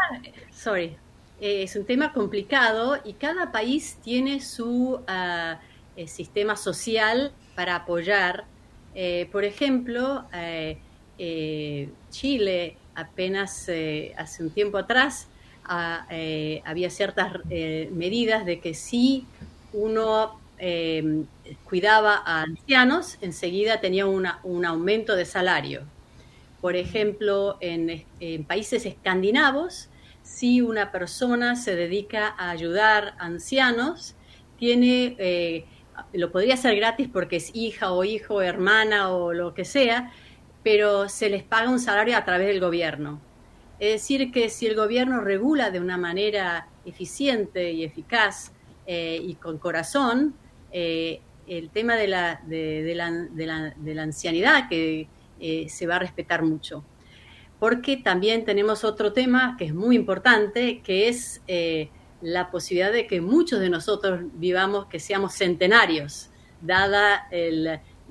sorry, 0.54 0.96
eh, 1.42 1.64
es 1.64 1.76
un 1.76 1.86
tema 1.86 2.14
complicado 2.14 2.98
y 3.04 3.12
cada 3.14 3.52
país 3.52 3.98
tiene 4.02 4.40
su 4.40 5.02
eh, 5.06 6.08
sistema 6.08 6.56
social 6.56 7.34
para 7.56 7.76
apoyar. 7.76 8.46
por 9.32 9.44
ejemplo, 9.44 10.26
eh, 11.18 11.90
Chile 12.10 12.78
apenas 12.96 13.68
eh, 13.68 14.14
hace 14.18 14.44
un 14.44 14.50
tiempo 14.50 14.78
atrás 14.78 15.28
ah, 15.66 16.06
eh, 16.10 16.62
había 16.66 16.90
ciertas 16.90 17.34
medidas 17.92 18.46
de 18.46 18.60
que 18.60 18.74
si 18.74 19.26
uno 19.74 20.40
cuidaba 21.66 22.24
a 22.26 22.44
ancianos, 22.44 23.18
enseguida 23.20 23.82
tenía 23.82 24.06
un 24.06 24.66
aumento 24.66 25.14
de 25.16 25.26
salario. 25.26 25.82
Por 26.64 26.78
ejemplo, 26.78 27.58
en, 27.60 28.06
países 28.48 28.86
escandinavos, 28.86 29.90
si 30.22 30.62
una 30.62 30.94
persona 30.94 31.58
se 31.58 31.76
dedica 31.76 32.34
a 32.38 32.52
ayudar 32.52 33.16
a 33.20 33.26
ancianos, 33.26 34.16
tiene, 34.58 35.66
lo 36.14 36.32
podría 36.32 36.54
hacer 36.54 36.78
gratis 36.78 37.10
porque 37.12 37.36
es 37.36 37.52
hija 37.54 37.92
o 37.92 38.06
hijo, 38.06 38.42
hermana 38.42 39.10
o 39.10 39.34
lo 39.34 39.54
que 39.54 39.66
sea, 39.66 40.14
pero 40.64 41.10
se 41.10 41.30
les 41.30 41.44
paga 41.44 41.70
un 41.70 41.82
salario 41.82 42.16
a 42.16 42.24
través 42.24 42.48
del 42.48 42.62
gobierno. 42.62 43.20
Es 43.78 43.92
decir, 44.02 44.32
que 44.32 44.48
si 44.48 44.66
el 44.66 44.76
gobierno 44.76 45.20
regula 45.20 45.70
de 45.70 45.82
una 45.82 45.98
manera 45.98 46.70
eficiente 46.86 47.74
y 47.74 47.84
eficaz 47.84 48.54
eh, 48.88 49.20
y 49.22 49.36
con 49.36 49.58
corazón, 49.58 50.34
eh, 50.72 51.20
el 51.46 51.70
tema 51.72 51.98
de 51.98 52.08
la, 52.08 52.42
de, 52.46 52.94
la, 52.96 53.12
de 53.12 53.94
la, 53.94 54.04
ancianidad 54.04 54.70
que 54.70 55.10
eh, 55.44 55.70
se 55.70 55.86
va 55.86 55.98
a 55.98 56.00
respetar 56.00 56.42
mucho. 56.42 56.84
Porque 57.60 57.98
también 57.98 58.46
tenemos 58.46 58.84
otro 58.84 59.14
tema 59.14 59.56
que 59.58 59.66
es 59.66 59.74
muy 59.74 59.96
importante, 59.96 60.82
que 60.82 61.08
es 61.08 61.42
la 62.22 62.52
posibilidad 62.52 62.92
de 62.92 63.08
que 63.08 63.22
muchos 63.22 63.60
de 63.60 63.70
nosotros 63.70 64.22
vivamos, 64.34 64.88
que 64.88 65.00
seamos 65.00 65.34
centenarios, 65.34 66.30
dada 66.62 67.28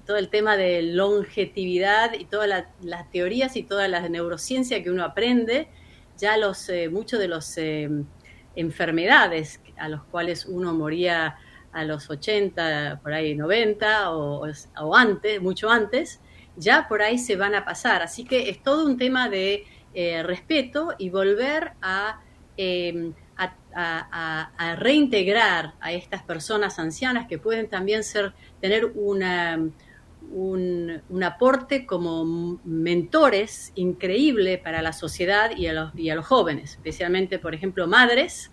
todo 0.06 0.16
el 0.16 0.28
tema 0.28 0.56
de 0.56 0.82
longevidad 0.82 2.14
y 2.14 2.24
todas 2.24 2.66
las 2.82 3.10
teorías 3.10 3.56
y 3.56 3.62
toda 3.62 3.88
la 3.88 4.08
neurociencia 4.08 4.82
que 4.82 4.90
uno 4.90 5.04
aprende, 5.04 5.68
ya 6.18 6.36
los 6.36 6.68
eh, 6.68 6.88
muchos 6.88 7.20
de 7.20 7.30
eh, 7.56 7.90
enfermedades 8.56 9.60
a 9.76 9.88
los 9.88 10.04
cuales 10.04 10.46
uno 10.46 10.74
moría 10.74 11.36
a 11.72 11.84
los 11.84 12.10
80, 12.10 13.00
por 13.02 13.14
ahí 13.14 13.34
90 13.34 14.10
o, 14.12 14.44
antes, 14.94 15.40
mucho 15.40 15.70
antes, 15.70 16.20
ya 16.56 16.86
por 16.88 17.02
ahí 17.02 17.18
se 17.18 17.36
van 17.36 17.54
a 17.54 17.64
pasar. 17.64 18.02
Así 18.02 18.24
que 18.24 18.50
es 18.50 18.62
todo 18.62 18.86
un 18.86 18.96
tema 18.96 19.28
de 19.28 19.64
eh, 19.94 20.22
respeto 20.22 20.94
y 20.98 21.10
volver 21.10 21.72
a, 21.82 22.20
em, 22.56 23.12
a, 23.74 24.76
reintegrar 24.78 25.74
a 25.80 25.92
estas 25.92 26.22
personas 26.22 26.78
ancianas 26.78 27.26
que 27.26 27.38
pueden 27.38 27.68
también 27.68 28.04
ser, 28.04 28.34
tener 28.60 28.92
una, 28.94 29.58
un, 30.30 31.22
aporte 31.22 31.86
como 31.86 32.58
mentores 32.64 33.72
increíble 33.74 34.58
para 34.58 34.82
la 34.82 34.92
sociedad 34.92 35.56
y 35.56 35.66
a 35.66 35.72
los, 35.72 35.94
y 35.94 36.10
a 36.10 36.14
los 36.14 36.26
jóvenes, 36.26 36.72
especialmente, 36.72 37.38
por 37.38 37.54
ejemplo, 37.54 37.86
madres, 37.86 38.50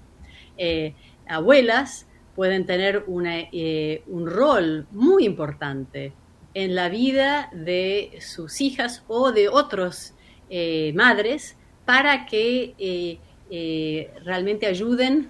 eh, 0.57 0.93
abuelas, 1.27 2.07
pueden 2.35 2.65
tener 2.65 3.05
eh, 3.51 4.03
un 4.07 4.27
rol 4.27 4.87
muy 4.91 5.25
importante 5.25 6.13
en 6.53 6.75
la 6.75 6.89
vida 6.89 7.49
de 7.53 8.19
sus 8.21 8.61
hijas 8.61 9.03
o 9.07 9.31
de 9.31 9.49
otros 9.49 10.13
madres 10.93 11.55
para 11.85 12.25
que 12.25 13.19
realmente 14.25 14.65
ayuden 14.65 15.29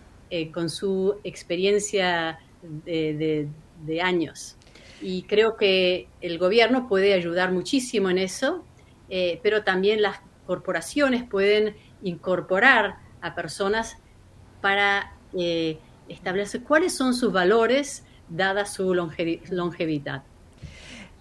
con 0.54 0.70
su 0.70 1.16
experiencia 1.24 2.40
de, 2.62 3.50
años. 4.02 4.56
Y 5.02 5.24
creo 5.24 5.58
que 5.58 6.08
el 6.22 6.38
gobierno 6.38 6.88
puede 6.88 7.14
ayudar 7.14 7.52
muchísimo 7.52 8.10
en 8.10 8.18
eso, 8.18 8.64
pero 9.44 9.64
también 9.64 10.02
las 10.02 10.22
corporaciones 10.50 11.24
pueden 11.24 11.76
incorporar 12.02 12.98
a 13.22 13.36
personas 13.36 13.98
para 14.62 15.14
eh, 15.38 15.78
establecer 16.08 16.64
cuáles 16.64 16.96
son 16.96 17.14
sus 17.14 17.32
valores 17.32 18.04
dada 18.30 18.66
su 18.66 18.94
longevidad. 18.94 20.24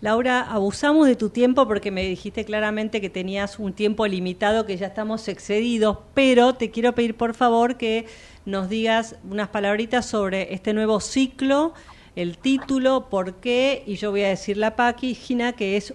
Laura, 0.01 0.43
abusamos 0.43 1.09
de 1.09 1.17
tu 1.17 1.31
tiempo 1.31 1.67
porque 1.67 1.91
me 1.91 2.05
dijiste 2.05 2.45
claramente 2.45 3.01
que 3.01 3.11
tenías 3.11 3.59
un 3.59 3.73
tiempo 3.73 4.07
limitado, 4.07 4.65
que 4.65 4.77
ya 4.77 4.87
estamos 4.87 5.27
excedidos, 5.27 5.99
pero 6.15 6.55
te 6.55 6.71
quiero 6.71 6.95
pedir 6.95 7.17
por 7.17 7.35
favor 7.35 7.77
que 7.77 8.07
nos 8.45 8.69
digas 8.69 9.17
unas 9.29 9.49
palabritas 9.49 10.07
sobre 10.07 10.55
este 10.55 10.73
nuevo 10.73 11.01
ciclo, 11.01 11.75
el 12.15 12.39
título, 12.39 13.09
por 13.11 13.35
qué, 13.41 13.83
y 13.87 13.97
yo 13.97 14.13
voy 14.13 14.23
a 14.23 14.29
decir 14.29 14.57
la 14.57 14.77
página 14.77 15.55
que 15.55 15.77
es, 15.77 15.93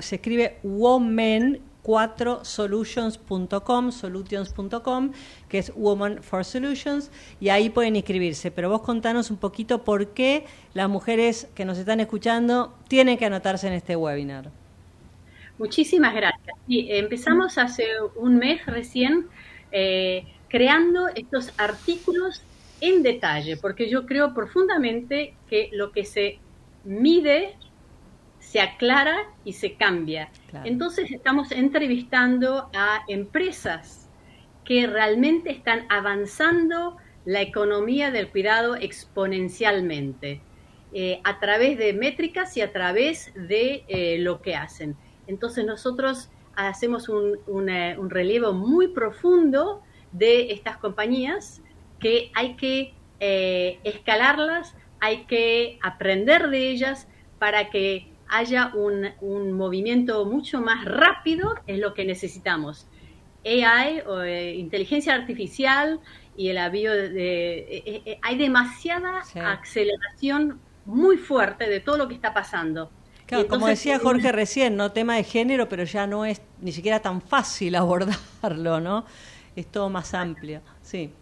se 0.00 0.16
escribe 0.16 0.58
Women 0.64 1.60
4solutions.com, 1.86 3.92
solutions.com, 3.92 5.12
que 5.48 5.58
es 5.58 5.72
Woman 5.76 6.20
for 6.20 6.44
Solutions, 6.44 7.12
y 7.40 7.50
ahí 7.50 7.70
pueden 7.70 7.94
inscribirse. 7.94 8.50
Pero 8.50 8.70
vos 8.70 8.80
contanos 8.80 9.30
un 9.30 9.36
poquito 9.36 9.84
por 9.84 10.08
qué 10.08 10.46
las 10.74 10.88
mujeres 10.88 11.48
que 11.54 11.64
nos 11.64 11.78
están 11.78 12.00
escuchando 12.00 12.74
tienen 12.88 13.18
que 13.18 13.26
anotarse 13.26 13.68
en 13.68 13.74
este 13.74 13.94
webinar. 13.94 14.50
Muchísimas 15.58 16.12
gracias. 16.14 16.56
empezamos 16.68 17.56
hace 17.56 17.86
un 18.16 18.36
mes 18.36 18.66
recién 18.66 19.28
eh, 19.70 20.24
creando 20.48 21.06
estos 21.14 21.52
artículos 21.56 22.42
en 22.80 23.04
detalle, 23.04 23.56
porque 23.56 23.88
yo 23.88 24.06
creo 24.06 24.34
profundamente 24.34 25.34
que 25.48 25.70
lo 25.72 25.92
que 25.92 26.04
se 26.04 26.40
mide 26.84 27.54
se 28.56 28.62
aclara 28.62 29.18
y 29.44 29.52
se 29.52 29.74
cambia. 29.74 30.30
Entonces 30.64 31.10
estamos 31.10 31.52
entrevistando 31.52 32.70
a 32.74 33.02
empresas 33.06 34.08
que 34.64 34.86
realmente 34.86 35.50
están 35.50 35.84
avanzando 35.90 36.96
la 37.26 37.42
economía 37.42 38.10
del 38.10 38.30
cuidado 38.30 38.74
exponencialmente 38.74 40.40
eh, 40.94 41.20
a 41.24 41.38
través 41.38 41.76
de 41.76 41.92
métricas 41.92 42.56
y 42.56 42.62
a 42.62 42.72
través 42.72 43.30
de 43.34 43.84
eh, 43.88 44.16
lo 44.20 44.40
que 44.40 44.54
hacen. 44.54 44.96
Entonces 45.26 45.66
nosotros 45.66 46.30
hacemos 46.54 47.10
un, 47.10 47.38
un 47.46 48.08
relevo 48.08 48.54
muy 48.54 48.88
profundo 48.88 49.82
de 50.12 50.50
estas 50.52 50.78
compañías 50.78 51.60
que 52.00 52.30
hay 52.34 52.56
que 52.56 52.94
eh, 53.20 53.80
escalarlas, 53.84 54.74
hay 54.98 55.24
que 55.24 55.78
aprender 55.82 56.48
de 56.48 56.70
ellas 56.70 57.06
para 57.38 57.68
que 57.68 58.15
haya 58.28 58.72
un, 58.74 59.52
movimiento 59.52 60.24
mucho 60.24 60.60
más 60.60 60.84
rápido, 60.84 61.54
es 61.66 61.78
lo 61.78 61.94
que 61.94 62.04
necesitamos. 62.04 62.86
AI, 63.44 64.00
o, 64.06 64.22
eh, 64.22 64.54
inteligencia 64.54 65.14
artificial 65.14 66.00
y 66.36 66.48
el 66.48 66.58
avión 66.58 67.14
de, 67.14 67.58
eh, 67.58 68.02
eh, 68.04 68.18
hay 68.22 68.36
demasiada 68.36 69.20
aceleración 69.20 70.60
muy 70.84 71.16
fuerte 71.16 71.68
de 71.68 71.80
todo 71.80 71.96
lo 71.96 72.08
que 72.08 72.14
está 72.14 72.34
pasando. 72.34 72.90
Claro, 73.26 73.48
como 73.48 73.66
decía 73.66 73.98
Jorge 73.98 74.30
recién, 74.30 74.76
no 74.76 74.92
tema 74.92 75.16
de 75.16 75.24
género, 75.24 75.68
pero 75.68 75.82
ya 75.84 76.06
no 76.06 76.24
es 76.24 76.40
ni 76.60 76.72
siquiera 76.72 77.00
tan 77.00 77.20
fácil 77.20 77.74
abordarlo, 77.76 78.80
¿no? 78.80 79.04
Es 79.56 79.66
todo 79.66 79.88
más 79.88 80.14
amplio, 80.14 80.60
sí. 80.82 81.12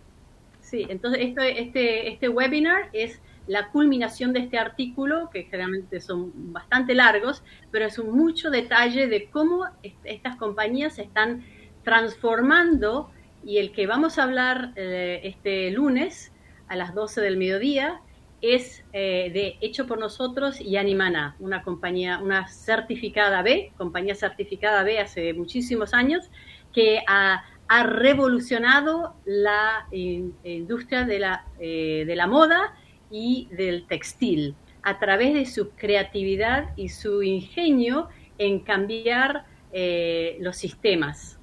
Sí, 0.61 0.87
entonces 0.89 1.21
este, 1.57 2.09
este 2.09 2.29
webinar 2.29 2.89
es 2.93 3.21
la 3.47 3.69
culminación 3.69 4.33
de 4.33 4.41
este 4.41 4.59
artículo, 4.59 5.29
que 5.31 5.45
generalmente 5.45 6.01
son 6.01 6.33
bastante 6.53 6.95
largos, 6.95 7.43
pero 7.71 7.87
es 7.87 7.99
un 7.99 8.17
mucho 8.17 8.51
detalle 8.51 9.07
de 9.07 9.29
cómo 9.31 9.67
estas 10.05 10.37
compañías 10.37 10.95
se 10.95 11.03
están 11.03 11.45
transformando 11.83 13.11
y 13.45 13.59
el 13.59 13.73
que 13.73 13.87
vamos 13.87 14.19
a 14.19 14.23
hablar 14.23 14.73
eh, 14.77 15.21
este 15.25 15.71
lunes 15.71 16.33
a 16.69 16.77
las 16.77 16.95
12 16.95 17.21
del 17.21 17.37
mediodía 17.37 18.01
es 18.41 18.85
eh, 18.93 19.31
de 19.33 19.57
Hecho 19.61 19.87
por 19.87 19.99
Nosotros 19.99 20.61
y 20.61 20.77
Animana, 20.77 21.37
una 21.39 21.63
compañía, 21.63 22.19
una 22.19 22.49
certificada 22.49 23.43
B, 23.43 23.73
compañía 23.77 24.15
certificada 24.15 24.83
B 24.83 24.99
hace 24.99 25.33
muchísimos 25.35 25.95
años, 25.95 26.31
que 26.73 27.03
ha, 27.07 27.45
revolucionado 27.87 29.17
la 29.25 29.89
industria 29.91 31.05
de 31.05 31.19
la, 31.19 31.45
eh, 31.59 32.05
de 32.07 32.15
la 32.15 32.29
moda 32.29 32.75
y 33.11 33.49
del 33.51 33.87
textil 33.87 34.55
a 34.83 34.99
través 34.99 35.35
de 35.35 35.47
su 35.47 35.71
creatividad 35.71 36.71
y 36.77 36.91
su 36.91 37.23
ingenio 37.23 38.09
en 38.39 38.61
cambiar 38.61 39.45
eh, 39.73 40.37
los 40.41 40.57
sistemas. 40.57 41.39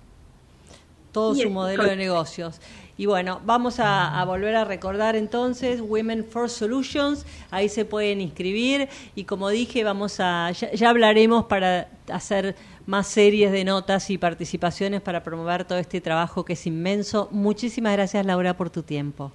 Todo 1.12 1.36
su 1.36 1.50
modelo 1.50 1.84
de 1.84 1.96
negocios. 1.96 2.62
Y 2.98 3.08
bueno, 3.08 3.42
vamos 3.44 3.80
a, 3.80 4.24
volver 4.26 4.56
a 4.56 4.64
recordar 4.64 5.16
entonces 5.16 5.82
Women 5.82 6.24
for 6.24 6.50
Solutions, 6.50 7.26
ahí 7.50 7.68
se 7.68 7.84
pueden 7.84 8.22
inscribir 8.22 8.90
y 9.16 9.24
como 9.24 9.50
dije, 9.50 9.84
vamos 9.84 10.20
a 10.20 10.52
ya 10.52 10.90
hablaremos 10.90 11.46
para 11.46 11.90
hacer 12.10 12.56
más 12.86 13.08
series 13.08 13.52
de 13.52 13.64
notas 13.64 14.10
y 14.12 14.20
participaciones 14.20 15.02
para 15.02 15.24
promover 15.24 15.66
todo 15.66 15.80
este 15.80 16.00
trabajo 16.00 16.46
que 16.46 16.54
es 16.54 16.68
inmenso. 16.68 17.28
Muchísimas 17.32 17.94
gracias 17.94 18.24
Laura 18.24 18.56
por 18.56 18.70
tu 18.70 18.84
tiempo. 18.84 19.32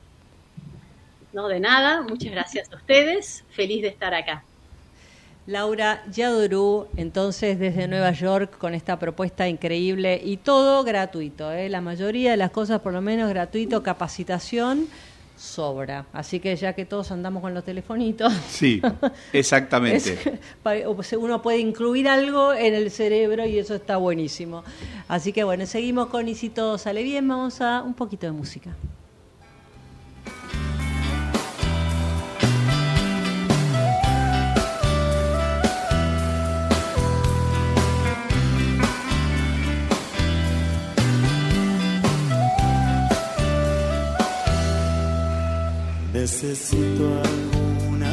No, 1.37 1.49
de 1.49 1.61
nada. 1.61 2.01
Muchas 2.01 2.33
gracias 2.33 2.72
a 2.72 2.77
ustedes. 2.77 3.44
Feliz 3.51 3.83
de 3.83 3.88
estar 3.88 4.14
acá. 4.14 4.42
Laura 5.46 6.03
Yadurú, 6.11 6.88
entonces 6.96 7.59
desde 7.59 7.87
Nueva 7.88 8.12
York 8.12 8.57
con 8.57 8.72
esta 8.72 8.99
propuesta 8.99 9.46
increíble 9.46 10.18
y 10.25 10.38
todo 10.38 10.83
gratuito, 10.83 11.53
¿eh? 11.53 11.68
la 11.68 11.83
mayoría 11.83 12.31
de 12.31 12.38
las 12.38 12.51
cosas 12.53 12.81
por 12.81 12.94
lo 12.94 13.03
menos 13.03 13.29
gratuito, 13.29 13.83
capacitación 13.83 14.88
sobra. 15.37 16.07
Así 16.14 16.40
que 16.40 16.57
ya 16.57 16.72
que 16.72 16.87
todos 16.87 17.12
andamos 17.12 17.42
con 17.42 17.53
los 17.53 17.64
telefonitos. 17.64 18.33
Sí, 18.49 18.81
exactamente. 19.35 20.40
uno 21.18 21.42
puede 21.42 21.59
incluir 21.59 22.09
algo 22.09 22.55
en 22.55 22.72
el 22.72 22.90
cerebro 22.90 23.44
y 23.44 23.59
eso 23.59 23.75
está 23.75 23.99
buenísimo. 23.99 24.64
Así 25.07 25.35
que 25.35 25.44
bueno, 25.44 25.66
seguimos 25.66 26.07
con 26.07 26.31
Y 26.31 26.35
si 26.35 26.49
todo 26.49 26.79
sale 26.79 27.03
bien, 27.03 27.29
vamos 27.29 27.61
a 27.61 27.83
un 27.83 27.92
poquito 27.92 28.25
de 28.25 28.33
música. 28.33 28.70
Necesito 46.27 47.05
alguna 47.23 48.12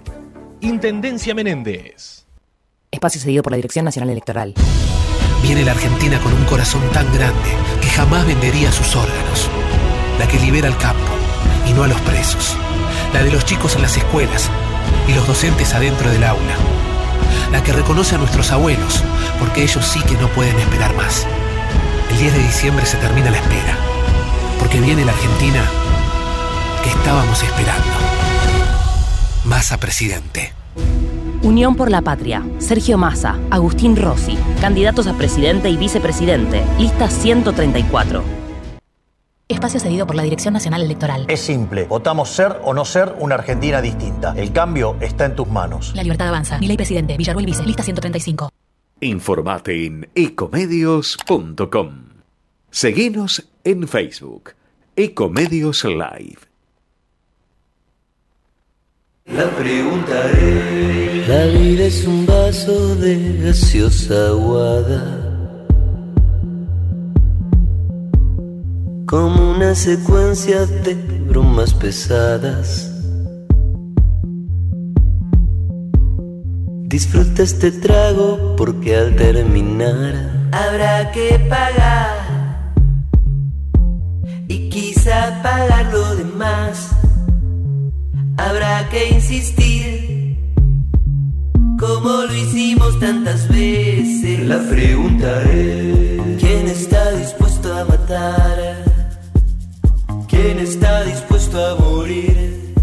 Intendencia 0.63 1.33
Menéndez. 1.33 2.27
Espacio 2.91 3.19
cedido 3.19 3.41
por 3.41 3.51
la 3.51 3.55
Dirección 3.55 3.83
Nacional 3.83 4.11
Electoral. 4.11 4.53
Viene 5.41 5.65
la 5.65 5.71
Argentina 5.71 6.19
con 6.19 6.33
un 6.33 6.43
corazón 6.45 6.83
tan 6.93 7.11
grande 7.11 7.49
que 7.81 7.87
jamás 7.87 8.27
vendería 8.27 8.71
sus 8.71 8.95
órganos. 8.95 9.49
La 10.19 10.27
que 10.27 10.39
libera 10.39 10.67
al 10.67 10.77
campo 10.77 11.11
y 11.67 11.73
no 11.73 11.83
a 11.83 11.87
los 11.87 11.99
presos. 12.01 12.55
La 13.11 13.23
de 13.23 13.31
los 13.31 13.43
chicos 13.43 13.75
en 13.75 13.81
las 13.81 13.97
escuelas 13.97 14.51
y 15.07 15.15
los 15.15 15.25
docentes 15.25 15.73
adentro 15.73 16.11
del 16.11 16.23
aula. 16.23 16.55
La 17.51 17.63
que 17.63 17.73
reconoce 17.73 18.13
a 18.13 18.19
nuestros 18.19 18.51
abuelos 18.51 19.03
porque 19.39 19.63
ellos 19.63 19.83
sí 19.83 19.99
que 20.03 20.13
no 20.13 20.27
pueden 20.29 20.59
esperar 20.59 20.95
más. 20.95 21.25
El 22.11 22.19
10 22.19 22.33
de 22.33 22.43
diciembre 22.43 22.85
se 22.85 22.97
termina 22.97 23.31
la 23.31 23.37
espera. 23.37 23.77
Porque 24.59 24.79
viene 24.79 25.05
la 25.05 25.13
Argentina 25.13 25.65
que 26.83 26.89
estábamos 26.89 27.41
esperando. 27.41 28.30
Massa 29.45 29.79
presidente. 29.79 30.53
Unión 31.41 31.75
por 31.75 31.89
la 31.89 32.03
Patria. 32.03 32.45
Sergio 32.59 32.99
Massa, 32.99 33.39
Agustín 33.49 33.95
Rossi, 33.95 34.37
candidatos 34.61 35.07
a 35.07 35.15
presidente 35.15 35.67
y 35.69 35.77
vicepresidente. 35.77 36.63
Lista 36.77 37.09
134. 37.09 38.23
Espacio 39.47 39.79
cedido 39.79 40.05
por 40.05 40.15
la 40.15 40.21
Dirección 40.21 40.53
Nacional 40.53 40.83
Electoral. 40.83 41.25
Es 41.27 41.41
simple, 41.41 41.85
votamos 41.85 42.29
ser 42.29 42.61
o 42.63 42.75
no 42.75 42.85
ser 42.85 43.15
una 43.19 43.33
Argentina 43.35 43.81
distinta. 43.81 44.35
El 44.37 44.53
cambio 44.53 44.95
está 45.01 45.25
en 45.25 45.35
tus 45.35 45.47
manos. 45.47 45.91
La 45.95 46.03
libertad 46.03 46.27
avanza. 46.27 46.59
Mi 46.59 46.67
ley 46.67 46.77
presidente. 46.77 47.17
Villarruel 47.17 47.47
Vice. 47.47 47.63
Lista 47.63 47.81
135. 47.81 48.49
Informate 48.99 49.87
en 49.87 50.07
ecomedios.com. 50.13 51.91
Seguinos 52.69 53.49
en 53.63 53.87
Facebook. 53.87 54.51
Ecomedios 54.95 55.83
Live. 55.83 56.50
La 59.25 59.47
preguntaré. 59.51 61.27
La 61.27 61.45
vida 61.45 61.85
es 61.85 62.05
un 62.07 62.25
vaso 62.25 62.95
de 62.95 63.37
gaseosa 63.43 64.29
aguada. 64.29 65.17
Como 69.05 69.51
una 69.51 69.75
secuencia 69.75 70.65
de 70.65 70.95
bromas 71.29 71.73
pesadas. 71.73 72.91
Disfruta 76.87 77.43
este 77.43 77.71
trago 77.71 78.55
porque 78.57 78.95
al 78.95 79.15
terminar 79.15 80.49
habrá 80.51 81.11
que 81.11 81.39
pagar. 81.47 82.73
Y 84.47 84.69
quizá 84.69 85.41
pagar 85.43 85.93
lo 85.93 86.15
demás. 86.15 87.00
Habrá 88.43 88.89
que 88.89 89.09
insistir, 89.09 90.35
como 91.79 92.09
lo 92.27 92.35
hicimos 92.35 92.99
tantas 92.99 93.47
veces. 93.47 94.39
La 94.47 94.59
pregunta 94.73 95.43
es: 95.43 96.41
¿quién 96.41 96.67
está 96.67 97.11
dispuesto 97.11 97.67
a 97.79 97.85
matar? 97.85 98.57
¿Quién 100.27 100.57
está 100.59 101.03
dispuesto 101.03 101.57
a 101.63 101.75
morir? 101.75 102.73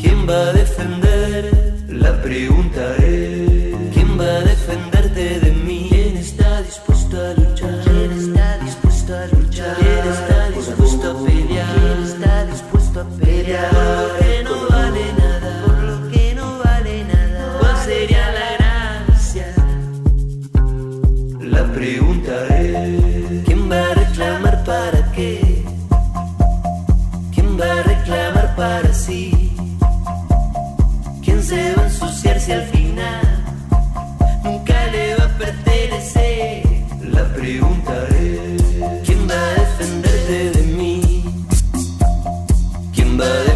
¿Quién 0.00 0.26
va 0.28 0.40
a 0.48 0.52
defender? 0.54 1.42
La 1.90 2.12
pregunta 2.22 2.82
es: 2.96 3.74
¿quién 3.92 4.18
va 4.18 4.30
a 4.38 4.40
defenderte 4.40 5.40
de 5.40 5.52
mí? 5.52 5.88
¿Quién 5.90 6.16
está 6.16 6.62
dispuesto 6.62 7.14
a 7.20 7.30
luchar? 7.40 7.80
¿Quién 7.84 8.10
está 8.22 8.58
dispuesto 8.64 9.10
a 9.16 9.26
luchar? 9.36 9.76
¿Quién 9.78 10.04
está 10.14 10.48
dispuesto 10.56 11.10
a 11.10 11.14
pelear? 11.24 11.74
¿Quién 11.74 11.98
está 12.10 12.46
dispuesto 12.46 13.00
a 13.00 13.04
pelear? 13.20 13.83
La 37.44 37.50
pregunta 37.50 38.08
es: 38.08 38.62
¿quién 39.04 39.28
va 39.28 39.34
a 39.34 39.54
defenderte 39.60 40.50
de 40.52 40.62
mí? 40.62 41.24
¿Quién 42.94 43.20
va 43.20 43.24
a 43.24 43.28
defenderte? 43.28 43.53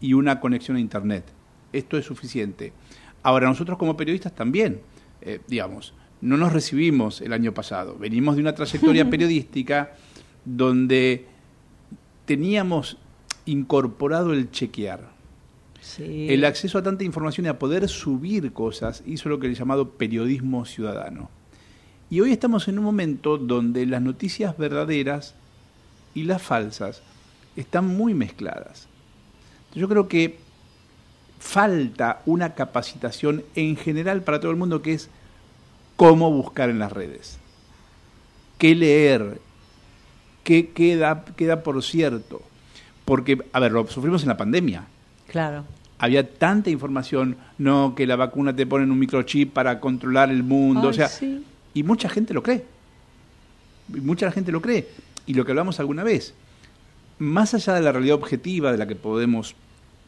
y 0.00 0.14
una 0.14 0.40
conexión 0.40 0.76
a 0.76 0.80
Internet. 0.80 1.24
Esto 1.72 1.96
es 1.96 2.04
suficiente. 2.04 2.72
Ahora, 3.22 3.46
nosotros 3.46 3.78
como 3.78 3.96
periodistas 3.96 4.34
también, 4.34 4.80
eh, 5.20 5.40
digamos, 5.46 5.94
no 6.20 6.36
nos 6.36 6.52
recibimos 6.52 7.20
el 7.20 7.32
año 7.32 7.54
pasado. 7.54 7.96
Venimos 7.96 8.34
de 8.34 8.42
una 8.42 8.54
trayectoria 8.54 9.08
periodística 9.10 9.92
donde 10.44 11.26
teníamos 12.24 12.98
incorporado 13.46 14.32
el 14.32 14.50
chequear. 14.50 15.10
El 15.98 16.44
acceso 16.44 16.78
a 16.78 16.82
tanta 16.82 17.04
información 17.04 17.46
y 17.46 17.48
a 17.48 17.58
poder 17.58 17.88
subir 17.88 18.52
cosas 18.52 19.02
hizo 19.06 19.28
lo 19.28 19.40
que 19.40 19.46
he 19.46 19.54
llamado 19.54 19.90
periodismo 19.90 20.64
ciudadano. 20.66 21.30
Y 22.10 22.20
hoy 22.20 22.32
estamos 22.32 22.68
en 22.68 22.78
un 22.78 22.84
momento 22.84 23.38
donde 23.38 23.86
las 23.86 24.02
noticias 24.02 24.58
verdaderas 24.58 25.34
y 26.14 26.24
las 26.24 26.42
falsas 26.42 27.02
están 27.56 27.86
muy 27.86 28.14
mezcladas. 28.14 28.88
Yo 29.74 29.88
creo 29.88 30.08
que 30.08 30.38
falta 31.38 32.20
una 32.26 32.54
capacitación 32.54 33.44
en 33.54 33.76
general 33.76 34.22
para 34.22 34.40
todo 34.40 34.50
el 34.50 34.56
mundo 34.56 34.82
que 34.82 34.92
es 34.94 35.08
cómo 35.96 36.30
buscar 36.30 36.68
en 36.68 36.78
las 36.78 36.92
redes, 36.92 37.38
qué 38.58 38.74
leer, 38.74 39.40
qué 40.44 40.70
queda, 40.70 41.24
queda 41.36 41.62
por 41.62 41.82
cierto. 41.82 42.42
Porque, 43.10 43.42
a 43.52 43.58
ver, 43.58 43.72
lo 43.72 43.84
sufrimos 43.88 44.22
en 44.22 44.28
la 44.28 44.36
pandemia. 44.36 44.84
Claro. 45.26 45.64
Había 45.98 46.32
tanta 46.32 46.70
información, 46.70 47.36
no, 47.58 47.96
que 47.96 48.06
la 48.06 48.14
vacuna 48.14 48.54
te 48.54 48.66
pone 48.66 48.84
en 48.84 48.92
un 48.92 49.00
microchip 49.00 49.52
para 49.52 49.80
controlar 49.80 50.30
el 50.30 50.44
mundo, 50.44 50.86
o 50.86 50.92
sea, 50.92 51.10
y 51.74 51.82
mucha 51.82 52.08
gente 52.08 52.32
lo 52.32 52.44
cree. 52.44 52.64
mucha 53.88 54.30
gente 54.30 54.52
lo 54.52 54.62
cree. 54.62 54.86
Y 55.26 55.34
lo 55.34 55.44
que 55.44 55.50
hablamos 55.50 55.80
alguna 55.80 56.04
vez, 56.04 56.34
más 57.18 57.52
allá 57.52 57.74
de 57.74 57.80
la 57.82 57.90
realidad 57.90 58.14
objetiva 58.14 58.70
de 58.70 58.78
la 58.78 58.86
que 58.86 58.94
podemos 58.94 59.56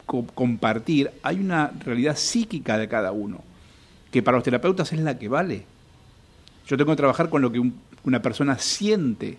compartir, 0.06 1.10
hay 1.24 1.40
una 1.40 1.72
realidad 1.84 2.14
psíquica 2.14 2.78
de 2.78 2.86
cada 2.86 3.10
uno, 3.10 3.42
que 4.12 4.22
para 4.22 4.36
los 4.36 4.44
terapeutas 4.44 4.92
es 4.92 5.00
la 5.00 5.18
que 5.18 5.26
vale. 5.26 5.64
Yo 6.68 6.76
tengo 6.76 6.92
que 6.92 6.98
trabajar 6.98 7.30
con 7.30 7.42
lo 7.42 7.50
que 7.50 7.68
una 8.04 8.22
persona 8.22 8.58
siente, 8.58 9.38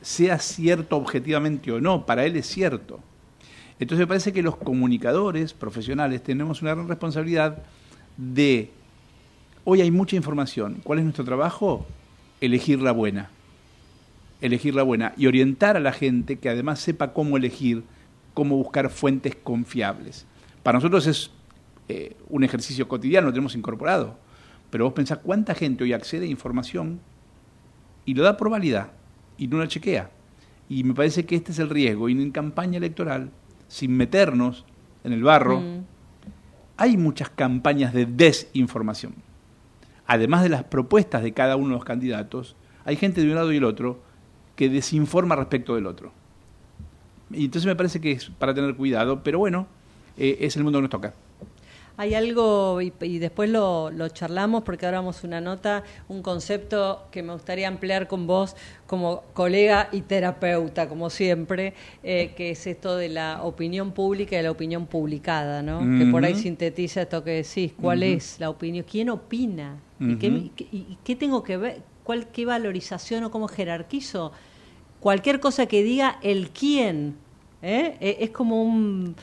sea 0.00 0.38
cierto 0.38 0.96
objetivamente 0.96 1.72
o 1.72 1.80
no, 1.80 2.06
para 2.06 2.24
él 2.24 2.36
es 2.36 2.46
cierto. 2.46 3.00
Entonces 3.78 4.04
me 4.04 4.08
parece 4.08 4.32
que 4.32 4.42
los 4.42 4.56
comunicadores 4.56 5.52
profesionales 5.52 6.22
tenemos 6.22 6.62
una 6.62 6.74
gran 6.74 6.88
responsabilidad 6.88 7.62
de, 8.16 8.70
hoy 9.64 9.80
hay 9.80 9.90
mucha 9.90 10.16
información, 10.16 10.80
¿cuál 10.82 10.98
es 10.98 11.04
nuestro 11.04 11.24
trabajo? 11.24 11.86
Elegir 12.40 12.80
la 12.82 12.92
buena. 12.92 13.30
Elegir 14.40 14.74
la 14.74 14.82
buena 14.82 15.14
y 15.16 15.26
orientar 15.26 15.76
a 15.76 15.80
la 15.80 15.92
gente 15.92 16.38
que 16.38 16.48
además 16.48 16.80
sepa 16.80 17.12
cómo 17.12 17.36
elegir, 17.36 17.84
cómo 18.34 18.56
buscar 18.56 18.90
fuentes 18.90 19.36
confiables. 19.36 20.26
Para 20.62 20.78
nosotros 20.78 21.06
es 21.06 21.30
eh, 21.88 22.16
un 22.28 22.44
ejercicio 22.44 22.86
cotidiano, 22.86 23.28
lo 23.28 23.32
tenemos 23.32 23.54
incorporado. 23.54 24.16
Pero 24.70 24.84
vos 24.84 24.92
pensás 24.92 25.18
cuánta 25.18 25.54
gente 25.54 25.84
hoy 25.84 25.92
accede 25.92 26.26
a 26.26 26.28
información 26.28 27.00
y 28.04 28.14
lo 28.14 28.22
da 28.22 28.36
por 28.36 28.50
válida 28.50 28.92
y 29.38 29.46
no 29.46 29.58
la 29.58 29.68
chequea. 29.68 30.10
Y 30.68 30.84
me 30.84 30.92
parece 30.92 31.24
que 31.24 31.36
este 31.36 31.52
es 31.52 31.58
el 31.58 31.70
riesgo. 31.70 32.08
Y 32.08 32.12
en 32.12 32.30
campaña 32.30 32.76
electoral 32.76 33.30
sin 33.68 33.96
meternos 33.96 34.64
en 35.04 35.12
el 35.12 35.22
barro, 35.22 35.60
mm. 35.60 35.84
hay 36.76 36.96
muchas 36.96 37.30
campañas 37.30 37.94
de 37.94 38.06
desinformación. 38.06 39.14
Además 40.06 40.42
de 40.42 40.48
las 40.48 40.64
propuestas 40.64 41.22
de 41.22 41.32
cada 41.32 41.56
uno 41.56 41.68
de 41.68 41.74
los 41.74 41.84
candidatos, 41.84 42.56
hay 42.84 42.96
gente 42.96 43.20
de 43.20 43.28
un 43.28 43.34
lado 43.34 43.52
y 43.52 43.58
el 43.58 43.64
otro 43.64 44.00
que 44.56 44.68
desinforma 44.68 45.36
respecto 45.36 45.74
del 45.74 45.86
otro. 45.86 46.12
Y 47.30 47.44
entonces 47.44 47.66
me 47.66 47.76
parece 47.76 48.00
que 48.00 48.12
es 48.12 48.30
para 48.30 48.54
tener 48.54 48.74
cuidado, 48.74 49.22
pero 49.22 49.38
bueno, 49.38 49.66
eh, 50.16 50.38
es 50.40 50.56
el 50.56 50.64
mundo 50.64 50.78
que 50.78 50.82
nos 50.82 50.90
toca. 50.90 51.14
Hay 52.00 52.14
algo, 52.14 52.80
y, 52.80 53.18
después 53.18 53.50
lo, 53.50 53.90
charlamos 54.10 54.62
porque 54.62 54.86
ahora 54.86 55.00
vamos 55.00 55.24
una 55.24 55.40
nota, 55.40 55.82
un 56.06 56.22
concepto 56.22 57.08
que 57.10 57.24
me 57.24 57.32
gustaría 57.32 57.66
ampliar 57.66 58.06
con 58.06 58.28
vos 58.28 58.54
como 58.86 59.24
colega 59.34 59.88
y 59.90 60.02
terapeuta, 60.02 60.88
como 60.88 61.10
siempre, 61.10 61.74
eh, 62.04 62.34
que 62.36 62.52
es 62.52 62.68
esto 62.68 62.96
de 62.96 63.08
la 63.08 63.42
opinión 63.42 63.90
pública 63.90 64.36
y 64.36 64.38
de 64.38 64.44
la 64.44 64.52
opinión 64.52 64.86
publicada, 64.86 65.60
¿no? 65.60 65.80
Que 65.98 66.08
por 66.08 66.24
ahí 66.24 66.36
sintetiza 66.36 67.02
esto 67.02 67.24
que 67.24 67.42
decís, 67.42 67.72
¿cuál 67.80 68.04
es 68.04 68.38
la 68.38 68.48
opinión? 68.48 68.86
¿Quién 68.88 69.10
opina? 69.10 69.76
¿Y, 69.98 70.98
qué, 71.02 71.16
tengo 71.16 71.42
que 71.42 71.56
ver? 71.56 71.82
¿Cuál, 72.04 72.28
¿Qué 72.28 72.46
valorización 72.46 73.24
o 73.24 73.32
cómo 73.32 73.48
jerarquizo? 73.48 74.30
Cualquier 75.00 75.40
cosa 75.40 75.66
que 75.66 75.82
diga 75.82 76.20
el 76.22 76.50
quién, 76.50 77.16
¿eh? 77.60 77.96
E, 77.98 78.18
es 78.20 78.30
como 78.30 78.62
un 78.62 79.16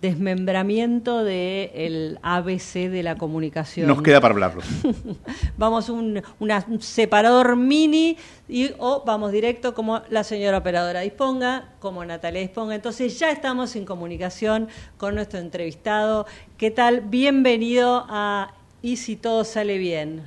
desmembramiento 0.00 1.24
del 1.24 2.18
ABC 2.22 2.88
de 2.88 3.02
la 3.02 3.16
comunicación. 3.16 3.86
Nos 3.86 4.02
queda 4.02 4.20
para 4.20 4.32
hablarlo. 4.32 4.62
vamos 5.58 5.90
un, 5.90 6.22
un 6.38 6.82
separador 6.82 7.56
mini 7.56 8.16
y 8.48 8.70
o 8.78 9.02
vamos 9.04 9.30
directo 9.30 9.74
como 9.74 10.00
la 10.08 10.24
señora 10.24 10.58
operadora 10.58 11.00
disponga, 11.00 11.68
como 11.80 12.04
Natalia 12.04 12.40
disponga. 12.40 12.74
Entonces 12.74 13.18
ya 13.18 13.30
estamos 13.30 13.76
en 13.76 13.84
comunicación 13.84 14.68
con 14.96 15.14
nuestro 15.14 15.38
entrevistado. 15.38 16.26
¿Qué 16.56 16.70
tal? 16.70 17.02
Bienvenido 17.02 18.06
a 18.08 18.54
Y 18.82 18.96
si 18.96 19.16
todo 19.16 19.44
sale 19.44 19.76
bien. 19.76 20.22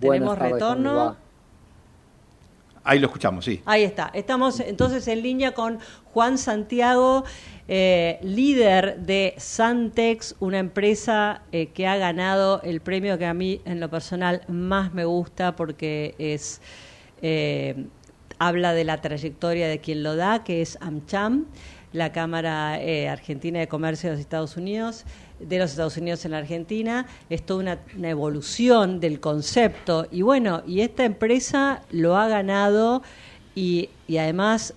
Tenemos 0.00 0.38
retorno. 0.38 1.16
Ahí 2.82 2.98
lo 2.98 3.06
escuchamos, 3.06 3.44
sí. 3.44 3.62
Ahí 3.66 3.82
está. 3.82 4.10
Estamos 4.14 4.60
entonces 4.60 5.06
en 5.08 5.22
línea 5.22 5.52
con 5.52 5.78
Juan 6.04 6.38
Santiago, 6.38 7.24
eh, 7.68 8.18
líder 8.22 9.00
de 9.00 9.34
Santex, 9.36 10.34
una 10.40 10.58
empresa 10.58 11.42
eh, 11.52 11.66
que 11.66 11.86
ha 11.86 11.96
ganado 11.96 12.62
el 12.62 12.80
premio 12.80 13.18
que 13.18 13.26
a 13.26 13.34
mí 13.34 13.60
en 13.64 13.80
lo 13.80 13.90
personal 13.90 14.42
más 14.48 14.94
me 14.94 15.04
gusta 15.04 15.56
porque 15.56 16.14
es 16.18 16.62
eh, 17.22 17.86
habla 18.38 18.72
de 18.72 18.84
la 18.84 19.00
trayectoria 19.02 19.68
de 19.68 19.78
quien 19.78 20.02
lo 20.02 20.16
da, 20.16 20.42
que 20.42 20.62
es 20.62 20.78
AmCham, 20.80 21.46
la 21.92 22.12
Cámara 22.12 22.78
Argentina 23.10 23.58
de 23.58 23.68
Comercio 23.68 24.08
de 24.08 24.14
los 24.14 24.20
Estados 24.20 24.56
Unidos 24.56 25.04
de 25.40 25.58
los 25.58 25.70
Estados 25.70 25.96
Unidos 25.96 26.24
en 26.24 26.32
la 26.32 26.38
Argentina, 26.38 27.06
es 27.28 27.44
toda 27.44 27.60
una, 27.60 27.78
una, 27.96 28.10
evolución 28.10 29.00
del 29.00 29.20
concepto 29.20 30.06
y 30.10 30.22
bueno, 30.22 30.62
y 30.66 30.80
esta 30.82 31.04
empresa 31.04 31.82
lo 31.90 32.16
ha 32.16 32.28
ganado 32.28 33.02
y, 33.54 33.88
y 34.06 34.18
además 34.18 34.74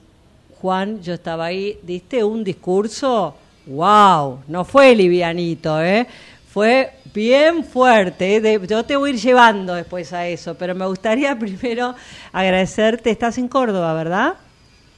Juan, 0.64 1.02
yo 1.02 1.14
estaba 1.14 1.46
ahí, 1.46 1.78
diste 1.84 2.24
un 2.24 2.42
discurso, 2.42 3.36
wow, 3.66 4.40
no 4.48 4.64
fue 4.64 4.96
livianito, 4.96 5.82
¿eh? 5.82 6.08
Fue 6.54 6.92
bien 7.14 7.66
fuerte. 7.66 8.38
¿eh? 8.38 8.62
yo 8.68 8.84
te 8.86 8.96
voy 8.96 9.10
a 9.10 9.14
ir 9.14 9.20
llevando 9.20 9.74
después 9.74 10.14
a 10.14 10.28
eso, 10.28 10.56
pero 10.56 10.74
me 10.74 10.86
gustaría 10.86 11.38
primero 11.40 11.96
agradecerte. 12.32 13.10
Estás 13.10 13.38
en 13.38 13.48
Córdoba, 13.48 13.94
¿verdad? 13.94 14.36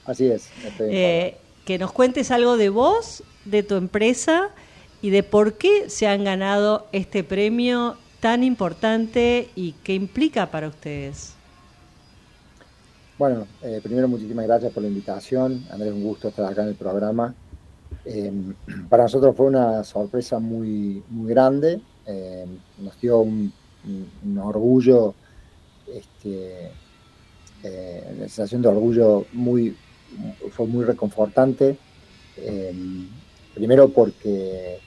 Así 0.06 0.28
es. 0.28 0.50
Eh, 0.80 1.38
que 1.66 1.80
nos 1.80 1.92
cuentes 1.92 2.30
algo 2.30 2.58
de 2.58 2.70
vos, 2.70 3.24
de 3.44 3.64
tu 3.64 3.76
empresa 3.76 4.50
y 5.06 5.12
de 5.12 5.22
por 5.22 5.54
qué 5.54 5.88
se 5.88 6.08
han 6.08 6.24
ganado 6.24 6.88
este 6.92 7.24
premio 7.24 7.96
tan 8.22 8.44
importante 8.44 9.50
y 9.54 9.74
qué 9.84 9.94
implica 9.94 10.50
para 10.50 10.68
ustedes. 10.68 11.36
Bueno, 13.20 13.46
eh, 13.62 13.82
primero 13.84 14.08
muchísimas 14.08 14.48
gracias 14.48 14.74
por 14.74 14.82
la 14.82 14.90
invitación. 14.90 15.64
Andrés, 15.70 15.94
un 15.94 16.04
gusto 16.04 16.30
estar 16.30 16.52
acá 16.52 16.64
en 16.64 16.70
el 16.70 16.74
programa. 16.74 17.36
Em, 18.04 18.56
para 18.90 19.04
nosotros 19.04 19.36
fue 19.38 19.46
una 19.46 19.84
sorpresa 19.84 20.40
muy, 20.40 21.04
muy 21.08 21.30
grande. 21.30 21.80
Em, 22.08 22.58
nos 22.80 23.00
dio 23.00 23.20
un, 23.20 23.54
orgullo, 24.42 25.14
este, 25.86 26.72
eh, 27.62 28.04
una 28.10 28.22
sensación 28.22 28.64
de 28.64 28.70
orgullo 28.70 29.28
muy, 29.34 29.78
fue 30.50 30.66
muy 30.66 30.84
reconfortante. 30.84 31.78
Em, 32.38 33.08
primero 33.54 33.90
porque 33.90 34.80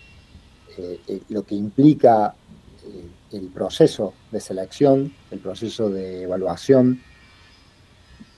eh, 0.79 1.21
lo 1.29 1.43
que 1.43 1.55
implica 1.55 2.35
el 3.33 3.49
proceso 3.49 4.15
de 4.31 4.41
selección, 4.41 5.13
el 5.31 5.39
proceso 5.41 5.91
de 5.91 6.23
evaluación, 6.23 7.03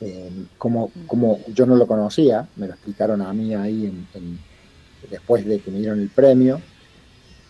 eh, 0.01 0.47
como, 0.57 0.91
como 1.07 1.41
yo 1.49 1.66
no 1.66 1.76
lo 1.76 1.86
conocía, 1.86 2.49
me 2.57 2.66
lo 2.66 2.72
explicaron 2.72 3.20
a 3.20 3.32
mí 3.32 3.55
ahí 3.55 3.93
después 5.11 5.45
de 5.45 5.61
que 5.61 5.70
me 5.70 5.78
dieron 5.78 6.01
el 6.01 6.09
premio. 6.09 6.61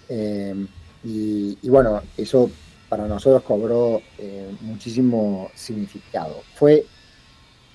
Eh, 0.09 0.67
y, 1.05 1.69
bueno, 1.69 2.03
eso 2.17 2.51
para 2.89 3.07
nosotros 3.07 3.43
cobró 3.45 4.03
eh, 4.19 4.51
muchísimo 4.63 5.51
significado. 5.55 6.43
Fue, 6.55 6.85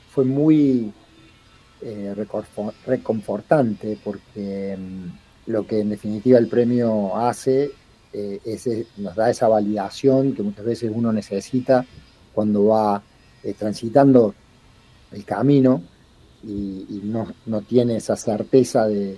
fue 0.09 0.25
muy 0.25 0.91
reconfortante 2.85 3.97
porque 4.03 4.75
mm, 4.77 5.24
lo 5.47 5.67
que 5.67 5.79
en 5.79 5.89
definitiva 5.89 6.37
el 6.39 6.47
premio 6.47 7.15
hace 7.15 7.71
eh, 8.13 8.39
ese, 8.45 8.87
nos 8.97 9.13
da 9.15 9.29
esa 9.29 9.47
validación 9.47 10.33
que 10.33 10.41
muchas 10.41 10.63
veces 10.65 10.91
uno 10.93 11.11
necesita 11.11 11.85
cuando 12.33 12.67
va 12.67 13.03
eh, 13.43 13.53
transitando 13.53 14.33
el 15.11 15.25
camino 15.25 15.83
y, 16.43 17.01
no, 17.03 17.27
no, 17.47 17.61
tiene 17.61 17.97
esa 17.97 18.15
certeza 18.15 18.87
de, 18.87 19.17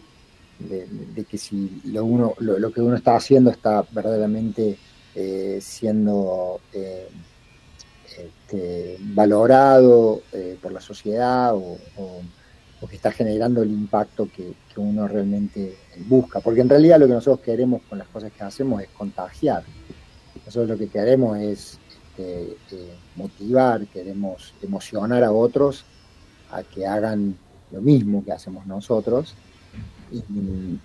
de, 0.60 1.26
que 1.30 1.38
si 1.38 1.82
lo, 1.86 2.06
uno, 2.06 2.34
lo, 2.40 2.72
que 2.72 2.82
uno 2.82 2.96
está 2.96 3.18
haciendo 3.18 3.52
está 3.52 3.86
verdaderamente 3.92 4.78
eh, 5.14 5.60
siendo 5.62 6.62
este, 8.06 8.98
valorado 9.00 10.22
por 10.62 10.72
la 10.72 10.80
sociedad 10.80 11.54
o, 11.54 11.78
o, 11.98 12.22
que 12.86 12.98
está 12.98 13.12
generando 13.12 13.64
el 13.64 13.72
impacto 13.72 14.28
que, 14.36 14.54
que 14.74 14.80
uno 14.80 15.08
realmente 15.08 15.78
busca, 16.06 16.42
porque 16.42 16.62
en 16.62 16.70
realidad 16.70 17.00
lo 17.00 17.08
que 17.08 17.14
nosotros 17.14 17.40
queremos 17.44 17.82
con 17.90 17.98
las 17.98 18.08
cosas 18.10 18.32
que 18.32 18.44
hacemos 18.44 18.82
es 18.84 18.90
contagiar. 18.90 19.64
Nosotros 20.46 20.70
lo 20.70 20.78
que 20.78 20.88
queremos 20.88 21.38
es 21.40 21.80
este, 22.18 22.58
eh, 22.72 22.94
motivar, 23.16 23.86
queremos 23.86 24.56
emocionar 24.64 25.24
a 25.24 25.32
otros 25.32 25.86
a 26.52 26.64
que 26.64 26.88
hagan 26.88 27.38
lo 27.72 27.80
mismo 27.80 28.26
que 28.26 28.32
hacemos 28.32 28.66
nosotros. 28.66 29.36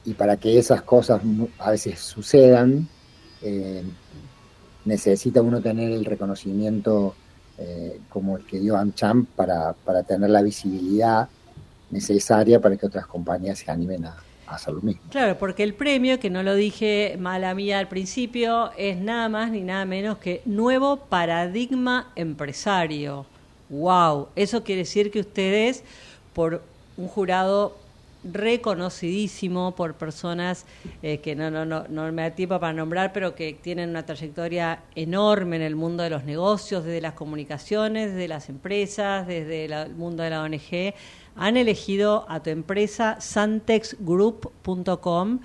Y, 0.05 0.13
para 0.15 0.37
que 0.37 0.59
esas 0.59 0.83
cosas 0.83 1.23
a 1.59 1.71
veces 1.71 2.01
sucedan, 2.01 2.87
eh, 3.41 3.83
necesita 4.85 5.41
uno 5.41 5.63
tener 5.63 5.91
el 5.93 6.05
reconocimiento 6.05 7.15
eh, 7.57 8.01
como 8.11 8.37
el 8.37 8.45
que 8.45 8.59
dio 8.59 8.77
AmCham 8.77 9.25
para, 9.25 9.73
para 9.73 10.03
tener 10.03 10.29
la 10.29 10.43
visibilidad 10.43 11.29
necesaria 11.93 12.61
para 12.61 12.77
que 12.77 12.87
otras 12.87 13.07
compañías 13.07 13.61
se 13.61 13.71
animen 13.71 14.07
a, 14.07 14.17
hacer 14.47 14.75
lo 14.75 14.83
mismo. 14.83 15.01
Claro, 15.11 15.39
porque 15.39 15.63
el 15.63 15.73
premio, 15.73 16.21
que 16.21 16.29
no 16.29 16.43
lo 16.43 16.55
dije 16.55 17.17
mala 17.19 17.55
mía 17.55 17.79
al 17.79 17.89
principio, 17.89 18.71
es 18.77 18.99
nada 18.99 19.31
más 19.31 19.51
ni 19.51 19.63
nada 19.63 19.87
menos 19.87 20.19
que 20.19 20.43
nuevo 20.45 20.97
paradigma 20.97 22.13
empresario. 22.17 23.25
¡Wow! 23.71 24.29
Eso 24.37 24.63
quiere 24.63 24.81
decir 24.81 25.11
que 25.11 25.21
ustedes, 25.21 25.85
por 26.35 26.63
un 26.99 27.09
jurado 27.09 27.79
reconocidísimo 28.25 29.75
por 29.75 29.95
personas 29.95 30.67
eh, 31.03 31.19
que 31.19 31.35
no, 31.35 31.51
no, 31.51 31.65
no, 31.65 31.87
no 31.89 32.13
me 32.13 32.23
da 32.23 32.31
tiempo 32.31 32.61
para 32.61 32.73
nombrar, 32.73 33.13
pero 33.13 33.35
que 33.35 33.55
tienen 33.55 33.91
una 33.91 34.07
trayectoria 34.07 34.83
enorme 34.95 35.57
en 35.57 35.63
el 35.63 35.75
mundo 35.77 36.03
de 36.03 36.11
los 36.11 36.25
negocios, 36.25 36.85
desde 36.85 37.01
las 37.01 37.15
comunicaciones, 37.15 38.13
desde 38.13 38.29
las 38.29 38.49
empresas, 38.49 39.27
desde 39.27 39.65
el 39.65 39.95
mundo 39.95 40.23
de 40.23 40.31
la 40.31 40.43
ONG, 40.43 40.95
han 41.35 41.57
elegido 41.57 42.27
a 42.29 42.43
tu 42.43 42.51
empresa 42.51 43.21
santexgroup.com 43.21 45.41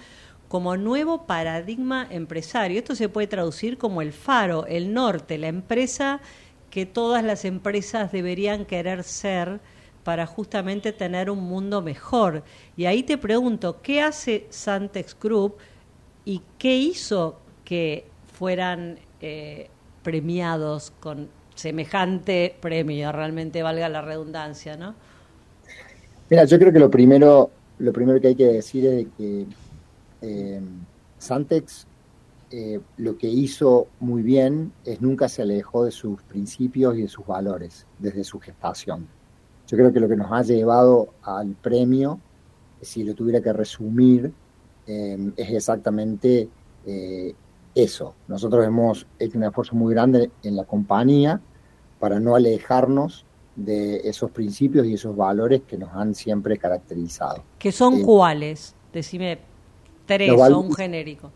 como 0.47 0.77
nuevo 0.77 1.25
paradigma 1.25 2.07
empresario. 2.09 2.79
Esto 2.79 2.95
se 2.95 3.09
puede 3.09 3.27
traducir 3.27 3.77
como 3.77 4.01
el 4.01 4.13
faro, 4.13 4.65
el 4.67 4.93
norte, 4.93 5.37
la 5.37 5.47
empresa 5.47 6.21
que 6.69 6.85
todas 6.85 7.23
las 7.23 7.45
empresas 7.45 8.11
deberían 8.11 8.65
querer 8.65 9.03
ser 9.03 9.59
para 10.07 10.25
justamente 10.25 10.93
tener 10.93 11.29
un 11.29 11.43
mundo 11.43 11.81
mejor. 11.81 12.41
Y 12.77 12.85
ahí 12.85 13.03
te 13.03 13.17
pregunto, 13.17 13.81
¿qué 13.81 14.01
hace 14.01 14.47
Santex 14.49 15.17
Group 15.19 15.57
y 16.23 16.41
qué 16.57 16.77
hizo 16.77 17.41
que 17.65 18.05
fueran 18.31 18.99
eh, 19.19 19.67
premiados 20.03 20.93
con 21.01 21.27
semejante 21.55 22.55
premio, 22.61 23.11
realmente 23.11 23.61
valga 23.61 23.89
la 23.89 24.01
redundancia, 24.01 24.77
¿no? 24.77 24.95
Mira, 26.29 26.45
yo 26.45 26.57
creo 26.57 26.71
que 26.71 26.79
lo 26.79 26.89
primero, 26.89 27.51
lo 27.79 27.91
primero 27.91 28.21
que 28.21 28.27
hay 28.27 28.35
que 28.35 28.47
decir 28.47 28.85
es 28.85 29.07
que 29.17 29.45
eh, 30.21 30.61
Santex 31.17 31.85
eh, 32.51 32.79
lo 32.95 33.17
que 33.17 33.27
hizo 33.27 33.87
muy 33.99 34.21
bien 34.21 34.71
es 34.85 35.01
nunca 35.01 35.27
se 35.27 35.41
alejó 35.41 35.83
de 35.83 35.91
sus 35.91 36.21
principios 36.21 36.97
y 36.97 37.01
de 37.01 37.07
sus 37.09 37.27
valores 37.27 37.85
desde 37.99 38.23
su 38.23 38.39
gestación. 38.39 39.16
Yo 39.67 39.77
creo 39.77 39.91
que 39.91 39.99
lo 39.99 40.07
que 40.07 40.15
nos 40.15 40.31
ha 40.31 40.41
llevado 40.43 41.09
al 41.23 41.49
premio, 41.61 42.19
si 42.81 43.03
lo 43.03 43.13
tuviera 43.13 43.41
que 43.41 43.53
resumir, 43.53 44.31
eh, 44.87 45.31
es 45.35 45.49
exactamente 45.49 46.49
eso. 47.75 48.15
Nosotros 48.27 48.65
hemos 48.65 49.05
hecho 49.19 49.37
un 49.37 49.43
esfuerzo 49.43 49.75
muy 49.75 49.93
grande 49.93 50.31
en 50.43 50.55
la 50.55 50.63
compañía 50.63 51.39
para 51.99 52.19
no 52.19 52.35
alejarnos 52.35 53.25
de 53.55 53.97
esos 54.07 54.31
principios 54.31 54.85
y 54.85 54.93
esos 54.93 55.15
valores 55.15 55.61
que 55.67 55.77
nos 55.77 55.93
han 55.93 56.15
siempre 56.15 56.57
caracterizado. 56.57 57.43
¿Qué 57.57 57.71
son 57.71 57.95
eh, 57.95 58.01
cuáles? 58.03 58.75
Decime 58.93 59.39
tres 60.05 60.31
o 60.31 60.59
un 60.59 60.73
genérico. 60.73 61.31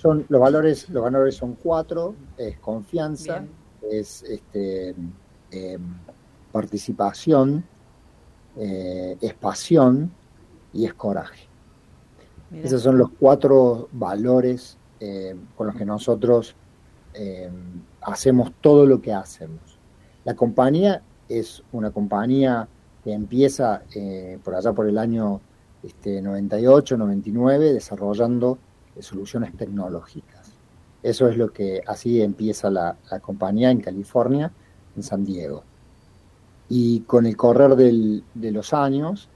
Son, 0.00 0.24
los, 0.28 0.40
valores, 0.40 0.88
los 0.88 1.02
valores 1.02 1.36
son 1.36 1.54
cuatro, 1.54 2.16
es 2.36 2.58
confianza, 2.58 3.44
es 3.88 4.24
este, 4.24 4.94
em, 5.52 5.94
participación, 6.52 7.64
eh, 8.56 9.16
es 9.20 9.34
pasión 9.34 10.12
y 10.72 10.84
es 10.84 10.94
coraje. 10.94 11.48
Esos 12.62 12.82
son 12.82 12.98
los 12.98 13.08
cuatro 13.18 13.88
valores 13.92 14.76
em, 15.00 15.46
con 15.56 15.68
los 15.68 15.76
que 15.76 15.86
nosotros 15.86 16.54
em, 17.14 17.80
hacemos 18.02 18.52
todo 18.60 18.84
lo 18.84 19.00
que 19.00 19.14
hacemos. 19.14 19.78
La 20.24 20.34
compañía 20.34 21.02
es 21.30 21.62
una 21.72 21.90
compañía 21.90 22.68
que 23.02 23.12
empieza 23.12 23.82
eh, 23.94 24.38
por 24.44 24.54
allá 24.54 24.72
por 24.72 24.86
el 24.86 24.98
año 24.98 25.40
este, 25.82 26.22
98, 26.22 26.96
99, 26.96 27.72
desarrollando 27.72 28.58
eh, 28.94 29.02
soluciones 29.02 29.56
tecnológicas. 29.56 30.52
Eso 31.02 31.28
es 31.28 31.36
lo 31.36 31.52
que 31.52 31.82
así 31.86 32.22
empieza 32.22 32.70
la, 32.70 32.96
compañía 33.20 33.70
en 33.70 33.80
California, 33.80 34.52
en 34.96 35.02
San 35.02 35.24
Diego. 35.24 35.64
Y 36.74 37.00
con 37.00 37.26
el 37.26 37.36
correr 37.36 37.76
de 37.76 38.50
los 38.50 38.72
años 38.72 39.28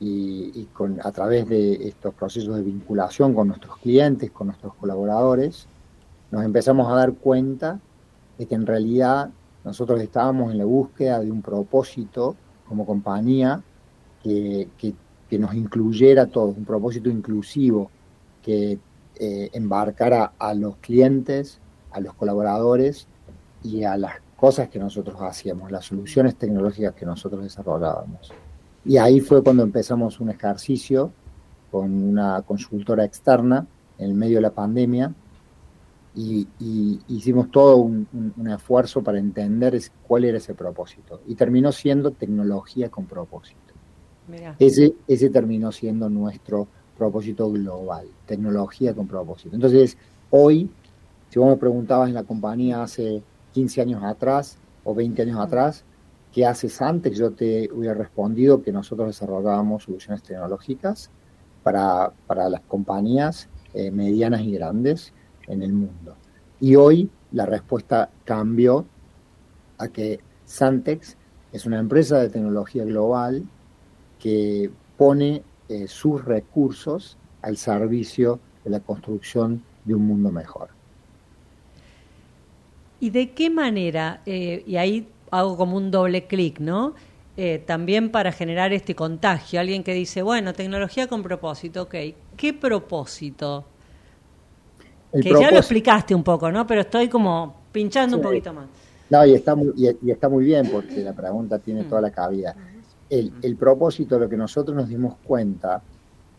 y, 0.00 0.66
con, 0.72 0.98
a 1.04 1.12
través 1.12 1.46
de 1.46 1.88
estos 1.88 2.14
procesos 2.14 2.56
de 2.56 2.62
vinculación 2.62 3.34
con 3.34 3.48
nuestros 3.48 3.76
clientes, 3.76 4.30
con 4.30 4.46
nuestros 4.46 4.72
colaboradores, 4.76 5.66
nos 6.30 6.42
empezamos 6.42 6.90
a 6.90 6.96
dar 6.96 7.12
cuenta 7.12 7.78
de 8.38 8.46
que 8.46 8.54
en 8.54 8.64
realidad 8.64 9.28
nosotros 9.62 10.00
estábamos 10.00 10.52
en 10.52 10.58
la 10.58 10.64
búsqueda 10.64 11.20
de 11.20 11.30
un 11.30 11.42
propósito 11.42 12.34
como 12.66 12.86
compañía 12.86 13.62
que, 14.22 14.68
nos 15.32 15.52
incluyera 15.54 16.22
a 16.22 16.26
todos, 16.26 16.56
un 16.56 16.64
propósito 16.64 17.10
inclusivo 17.10 17.90
que 18.40 18.78
eh, 19.16 19.50
embarcara 19.52 20.32
a 20.38 20.54
los 20.54 20.76
clientes, 20.76 21.58
a 21.90 22.00
los 22.00 22.14
colaboradores 22.14 23.06
y 23.64 23.82
a 23.82 23.96
las 23.96 24.23
cosas 24.36 24.68
que 24.68 24.78
nosotros 24.78 25.16
hacíamos, 25.20 25.70
las 25.70 25.84
soluciones 25.84 26.36
tecnológicas 26.36 26.94
que 26.94 27.06
nosotros 27.06 27.42
desarrollábamos. 27.42 28.32
Y 28.84 28.98
ahí 28.98 29.20
fue 29.20 29.42
cuando 29.42 29.62
empezamos 29.62 30.20
un 30.20 30.30
ejercicio 30.30 31.12
con 31.70 31.92
una 31.92 32.42
consultora 32.42 33.04
externa 33.04 33.66
en 33.98 34.10
el 34.10 34.14
medio 34.14 34.36
de 34.36 34.42
la 34.42 34.50
pandemia 34.50 35.12
y, 36.14 36.46
hicimos 37.08 37.50
todo 37.50 37.76
un, 37.76 38.06
esfuerzo 38.52 39.02
para 39.02 39.18
entender 39.18 39.80
cuál 40.06 40.24
era 40.24 40.38
ese 40.38 40.54
propósito. 40.54 41.20
Y 41.26 41.34
terminó 41.34 41.72
siendo 41.72 42.12
tecnología 42.12 42.88
con 42.90 43.06
propósito. 43.06 43.58
Ese, 44.58 44.94
ese 45.08 45.30
terminó 45.30 45.72
siendo 45.72 46.08
nuestro 46.08 46.68
propósito 46.96 47.50
global, 47.50 48.06
tecnología 48.26 48.94
con 48.94 49.06
propósito. 49.06 49.54
Entonces, 49.54 49.98
hoy, 50.30 50.70
si 51.28 51.38
vos 51.38 51.48
me 51.48 51.56
preguntabas 51.56 52.08
en 52.08 52.14
la 52.14 52.22
compañía 52.22 52.82
hace 52.82 53.22
15 53.54 53.80
años 53.80 54.02
atrás 54.02 54.58
o 54.82 54.94
20 54.94 55.22
años 55.22 55.38
atrás, 55.40 55.84
¿qué 56.32 56.44
haces 56.44 56.82
antes? 56.82 57.16
Yo 57.16 57.30
te 57.30 57.70
hubiera 57.72 57.94
respondido 57.94 58.60
que 58.62 58.72
nosotros 58.72 59.06
desarrollábamos 59.08 59.84
soluciones 59.84 60.22
tecnológicas 60.22 61.10
para, 61.62 62.12
para 62.26 62.50
las 62.50 62.60
compañías 62.62 63.48
eh, 63.72 63.90
medianas 63.90 64.42
y 64.42 64.52
grandes 64.52 65.14
en 65.46 65.62
el 65.62 65.72
mundo. 65.72 66.16
Y 66.60 66.74
hoy 66.74 67.08
la 67.32 67.46
respuesta 67.46 68.10
cambió 68.24 68.84
a 69.78 69.88
que 69.88 70.20
Santex 70.44 71.16
es 71.52 71.66
una 71.66 71.78
empresa 71.78 72.18
de 72.18 72.30
tecnología 72.30 72.84
global 72.84 73.44
que 74.18 74.70
pone 74.96 75.42
eh, 75.68 75.86
sus 75.86 76.24
recursos 76.24 77.16
al 77.42 77.56
servicio 77.56 78.40
de 78.64 78.70
la 78.70 78.80
construcción 78.80 79.62
de 79.84 79.94
un 79.94 80.06
mundo 80.06 80.30
mejor. 80.30 80.70
¿Y 83.04 83.10
de 83.10 83.32
qué 83.32 83.50
manera, 83.50 84.22
eh, 84.24 84.64
y 84.66 84.76
ahí 84.76 85.06
hago 85.30 85.58
como 85.58 85.76
un 85.76 85.90
doble 85.90 86.26
clic, 86.26 86.58
¿no? 86.58 86.94
Eh, 87.36 87.62
también 87.66 88.10
para 88.10 88.32
generar 88.32 88.72
este 88.72 88.94
contagio, 88.94 89.60
alguien 89.60 89.84
que 89.84 89.92
dice, 89.92 90.22
bueno, 90.22 90.54
tecnología 90.54 91.06
con 91.06 91.22
propósito, 91.22 91.82
ok, 91.82 91.94
¿qué 92.34 92.54
propósito 92.54 93.66
que 95.12 95.30
ya 95.38 95.50
lo 95.50 95.58
explicaste 95.58 96.14
un 96.14 96.24
poco, 96.24 96.50
¿no? 96.50 96.66
Pero 96.66 96.80
estoy 96.80 97.10
como 97.10 97.54
pinchando 97.72 98.16
un 98.16 98.22
poquito 98.22 98.54
más. 98.54 98.68
No, 99.10 99.26
y 99.26 99.34
está 99.34 99.54
muy, 99.54 99.74
y, 99.76 100.10
está 100.10 100.30
muy 100.30 100.46
bien 100.46 100.70
porque 100.72 101.02
la 101.02 101.12
pregunta 101.12 101.58
tiene 101.58 101.82
mm. 101.82 101.88
toda 101.90 102.00
la 102.00 102.10
cabida. 102.10 102.56
El, 103.10 103.34
el 103.42 103.56
propósito, 103.56 104.18
lo 104.18 104.30
que 104.30 104.38
nosotros 104.38 104.74
nos 104.74 104.88
dimos 104.88 105.16
cuenta 105.22 105.82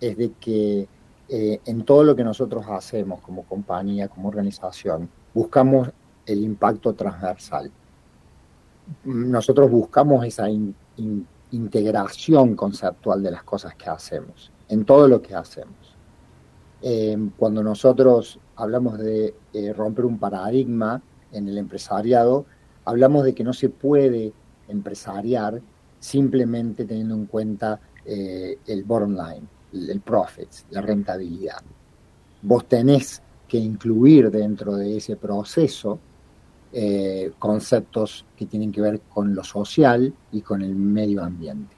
es 0.01 0.17
de 0.17 0.31
que 0.39 0.87
eh, 1.29 1.59
en 1.63 1.85
todo 1.85 2.03
lo 2.03 2.15
que 2.15 2.23
nosotros 2.23 2.65
hacemos 2.69 3.21
como 3.21 3.43
compañía, 3.43 4.07
como 4.07 4.29
organización, 4.29 5.07
buscamos 5.31 5.89
el 6.25 6.43
impacto 6.43 6.93
transversal. 6.93 7.71
Nosotros 9.05 9.69
buscamos 9.69 10.25
esa 10.25 10.49
in- 10.49 10.75
in- 10.97 11.27
integración 11.51 12.55
conceptual 12.55 13.23
de 13.23 13.31
las 13.31 13.43
cosas 13.43 13.75
que 13.75 13.89
hacemos, 13.89 14.51
en 14.69 14.85
todo 14.85 15.07
lo 15.07 15.21
que 15.21 15.35
hacemos. 15.35 15.95
Eh, 16.81 17.17
cuando 17.37 17.63
nosotros 17.63 18.39
hablamos 18.57 18.97
de 18.99 19.33
eh, 19.53 19.73
romper 19.73 20.05
un 20.05 20.19
paradigma 20.19 21.01
en 21.31 21.47
el 21.47 21.57
empresariado, 21.57 22.45
hablamos 22.85 23.23
de 23.23 23.33
que 23.33 23.43
no 23.43 23.53
se 23.53 23.69
puede 23.69 24.33
empresariar 24.67 25.61
simplemente 25.99 26.85
teniendo 26.85 27.15
en 27.15 27.25
cuenta 27.25 27.79
eh, 28.05 28.59
el 28.67 28.83
bottom 28.83 29.13
line, 29.15 29.47
el, 29.73 29.89
el 29.89 30.01
profits, 30.01 30.65
la 30.69 30.81
rentabilidad. 30.81 31.61
Vos 32.43 32.65
tenés 32.67 33.21
que 33.47 33.57
incluir 33.57 34.29
dentro 34.29 34.75
de 34.75 34.97
ese 34.97 35.15
proceso 35.15 35.99
eh, 36.77 37.31
conceptos 37.39 38.25
que 38.35 38.45
tienen 38.45 38.69
que 38.69 38.81
ver 38.81 38.99
con 39.07 39.33
lo 39.33 39.45
social 39.45 40.13
y 40.33 40.41
con 40.41 40.61
el 40.61 40.75
medio 40.75 41.23
ambiente. 41.23 41.73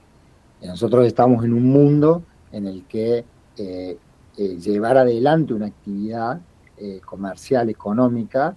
Nosotros 0.64 1.06
estamos 1.06 1.45
en 1.45 1.54
un 1.54 1.66
mundo 1.66 2.24
en 2.52 2.66
el 2.66 2.84
que 2.86 3.24
eh, 3.58 3.98
eh, 4.38 4.58
llevar 4.58 4.98
adelante 4.98 5.54
una 5.54 5.68
actividad 5.68 6.41
comercial, 7.06 7.70
económica, 7.70 8.56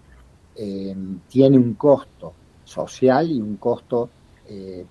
tiene 1.29 1.59
un 1.59 1.75
costo 1.75 2.33
social 2.65 3.31
y 3.31 3.41
un 3.41 3.57
costo 3.57 4.09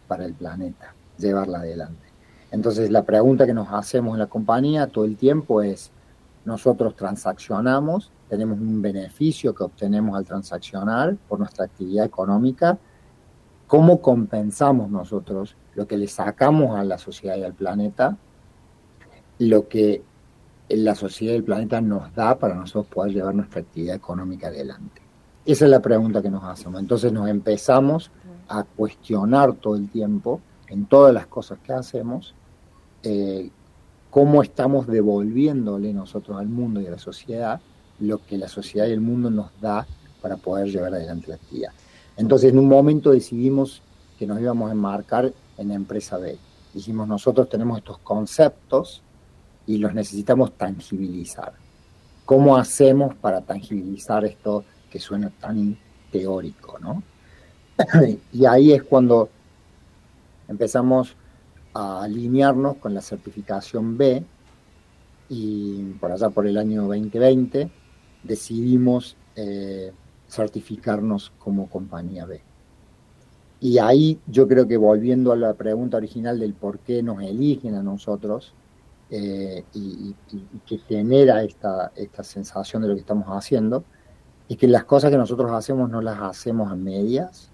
para 0.08 0.26
el 0.26 0.34
planeta, 0.34 0.94
llevarla 1.18 1.60
adelante. 1.60 2.08
Entonces 2.52 2.92
la 2.92 3.04
pregunta 3.04 3.48
que 3.48 3.54
nos 3.56 3.70
hacemos 3.72 4.14
en 4.14 4.20
la 4.20 4.28
compañía 4.28 4.86
todo 4.88 5.06
el 5.06 5.16
tiempo 5.16 5.64
es, 5.64 5.92
nosotros 6.50 6.96
transaccionamos, 6.96 8.12
tenemos 8.28 8.60
un 8.60 8.82
beneficio 8.82 9.54
que 9.54 9.64
obtenemos 9.64 10.18
al 10.18 10.26
transaccionar 10.26 11.16
por 11.28 11.40
nuestra 11.40 11.66
actividad 11.66 12.06
económica, 12.06 12.78
¿cómo 13.68 14.02
compensamos 14.02 14.90
nosotros 14.90 15.56
lo 15.76 15.88
que 15.88 15.96
le 15.96 16.08
sacamos 16.08 16.76
a 16.76 16.84
la 16.84 16.98
sociedad 16.98 17.38
y 17.38 17.44
al 17.44 17.54
planeta, 17.54 18.18
lo 19.38 19.68
que 19.68 20.02
la 20.70 20.96
sociedad 20.96 21.34
y 21.34 21.38
el 21.38 21.44
planeta 21.44 21.80
nos 21.82 22.14
da 22.16 22.38
para 22.38 22.56
nosotros 22.56 22.92
poder 22.94 23.14
llevar 23.14 23.36
nuestra 23.36 23.62
actividad 23.62 23.96
económica 23.96 24.48
adelante? 24.48 25.02
Esa 25.46 25.66
es 25.66 25.72
la 25.72 25.82
pregunta 25.82 26.22
que 26.22 26.32
nos 26.32 26.44
hacemos. 26.44 26.80
Entonces 26.80 27.14
nos 27.14 27.30
empezamos 27.30 28.12
a 28.48 28.64
cuestionar 28.64 29.54
todo 29.54 29.76
el 29.76 29.88
tiempo 29.88 30.42
en 30.68 30.88
todas 30.88 31.14
las 31.14 31.28
cosas 31.28 31.60
que 31.60 31.74
hacemos, 31.74 32.34
eh, 33.04 33.52
cómo 34.10 34.42
estamos 34.42 34.88
devolviéndole 34.88 35.94
nosotros 35.94 36.38
al 36.40 36.48
mundo 36.48 36.82
y 36.82 36.88
a 36.88 36.92
la 36.92 37.00
sociedad 37.00 37.62
lo 38.00 38.26
que 38.26 38.38
la 38.38 38.48
sociedad 38.48 38.88
y 38.88 38.92
el 38.92 39.02
mundo 39.02 39.30
nos 39.30 39.50
da 39.60 39.86
para 40.22 40.38
poder 40.38 40.68
llevar 40.70 40.94
adelante 40.94 41.28
la 41.28 41.36
actividad. 41.36 41.72
Entonces, 42.18 42.52
en 42.52 42.60
un 42.60 42.68
momento 42.68 43.12
decidimos 43.12 43.82
que 44.18 44.26
nos 44.26 44.40
íbamos 44.40 44.70
a 44.70 44.74
enmarcar 44.74 45.34
en 45.58 45.72
empresa 45.72 46.18
B. 46.18 46.38
Dijimos, 46.74 47.08
nosotros 47.08 47.50
tenemos 47.50 47.78
estos 47.78 47.98
conceptos 48.00 49.02
y 49.66 49.78
los 49.78 49.94
necesitamos 49.94 50.54
tangibilizar. 50.54 51.54
¿Cómo 52.26 52.58
hacemos 52.58 53.16
para 53.16 53.42
tangibilizar 53.42 54.26
esto 54.26 54.64
que 54.90 55.00
suena 55.00 55.30
tan 55.30 55.78
teórico, 56.12 56.80
no? 56.80 57.04
y 58.34 58.46
ahí 58.46 58.74
es 58.74 58.84
cuando 58.84 59.30
empezamos 60.48 61.16
a 61.80 62.04
alinearnos 62.04 62.78
con 62.78 62.94
la 62.94 63.02
certificación 63.02 63.98
B 63.98 64.24
y 65.30 65.84
por 66.00 66.12
allá 66.12 66.30
por 66.30 66.48
el 66.48 66.58
año 66.58 66.84
2020 66.84 67.70
decidimos 68.24 69.18
eh, 69.36 69.92
certificarnos 70.28 71.32
como 71.40 71.70
compañía 71.70 72.26
B. 72.26 72.42
Y 73.60 73.78
ahí 73.80 74.22
yo 74.26 74.48
creo 74.48 74.68
que 74.68 74.78
volviendo 74.78 75.32
a 75.32 75.36
la 75.36 75.54
pregunta 75.54 75.98
original 75.98 76.40
del 76.40 76.54
por 76.54 76.80
qué 76.80 77.04
nos 77.04 77.22
eligen 77.22 77.76
a 77.76 77.84
nosotros 77.84 78.54
eh, 79.10 79.66
y, 79.74 80.16
y- 80.32 80.48
y 80.54 80.60
que 80.66 80.78
genera 80.80 81.44
esta, 81.44 81.92
esta 81.96 82.24
sensación 82.24 82.82
de 82.82 82.88
lo 82.90 82.94
que 82.96 83.02
estamos 83.02 83.28
haciendo, 83.30 83.84
es 84.48 84.58
que 84.58 84.68
las 84.68 84.86
cosas 84.86 85.12
que 85.12 85.18
nosotros 85.18 85.52
hacemos 85.52 85.90
no 85.90 86.02
las 86.02 86.22
hacemos 86.22 86.72
a 86.72 86.76
medias, 86.76 87.49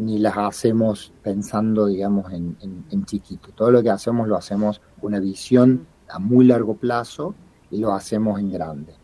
ni 0.00 0.18
las 0.18 0.36
hacemos 0.36 1.12
pensando, 1.22 1.86
digamos, 1.86 2.32
en, 2.32 2.56
en- 2.60 2.84
en 2.90 3.04
chiquito. 3.04 3.50
Todo 3.54 3.70
lo 3.70 3.82
que 3.82 3.90
hacemos 3.90 4.26
lo 4.28 4.36
hacemos 4.36 4.80
con 5.00 5.08
una 5.12 5.20
visión 5.20 5.86
a 6.08 6.18
muy 6.18 6.44
largo 6.46 6.74
plazo 6.74 7.34
y 7.70 7.78
lo 7.78 7.92
hacemos 7.92 8.40
en 8.40 8.50
grande. 8.50 8.94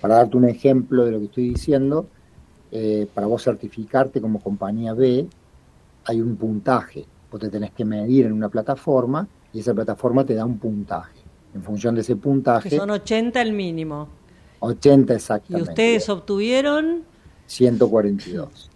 Para 0.00 0.16
darte 0.16 0.36
un 0.36 0.48
ejemplo 0.48 1.04
de 1.04 1.10
lo 1.12 1.18
que 1.18 1.24
estoy 1.26 1.48
diciendo, 1.50 2.06
eh, 2.70 3.06
para 3.12 3.26
vos 3.26 3.42
certificarte 3.42 4.20
como 4.20 4.40
compañía 4.40 4.94
B, 4.94 5.26
hay 6.04 6.20
un 6.20 6.36
puntaje. 6.36 7.04
Vos 7.30 7.40
te 7.40 7.48
tenés 7.48 7.72
que 7.72 7.84
medir 7.84 8.26
en 8.26 8.32
una 8.32 8.48
plataforma 8.48 9.26
y 9.52 9.60
esa 9.60 9.74
plataforma 9.74 10.24
te 10.24 10.34
da 10.34 10.44
un 10.44 10.58
puntaje. 10.58 11.18
En 11.54 11.62
función 11.62 11.94
de 11.94 12.00
ese 12.02 12.14
Que 12.14 12.20
puntaje, 12.20 12.76
son 12.76 12.90
80 12.90 13.40
el 13.42 13.52
mínimo. 13.52 14.08
80 14.60 15.12
Y 15.12 15.16
exactamente. 15.16 15.68
ustedes 15.70 16.08
obtuvieron 16.08 17.02
142. 17.46 18.70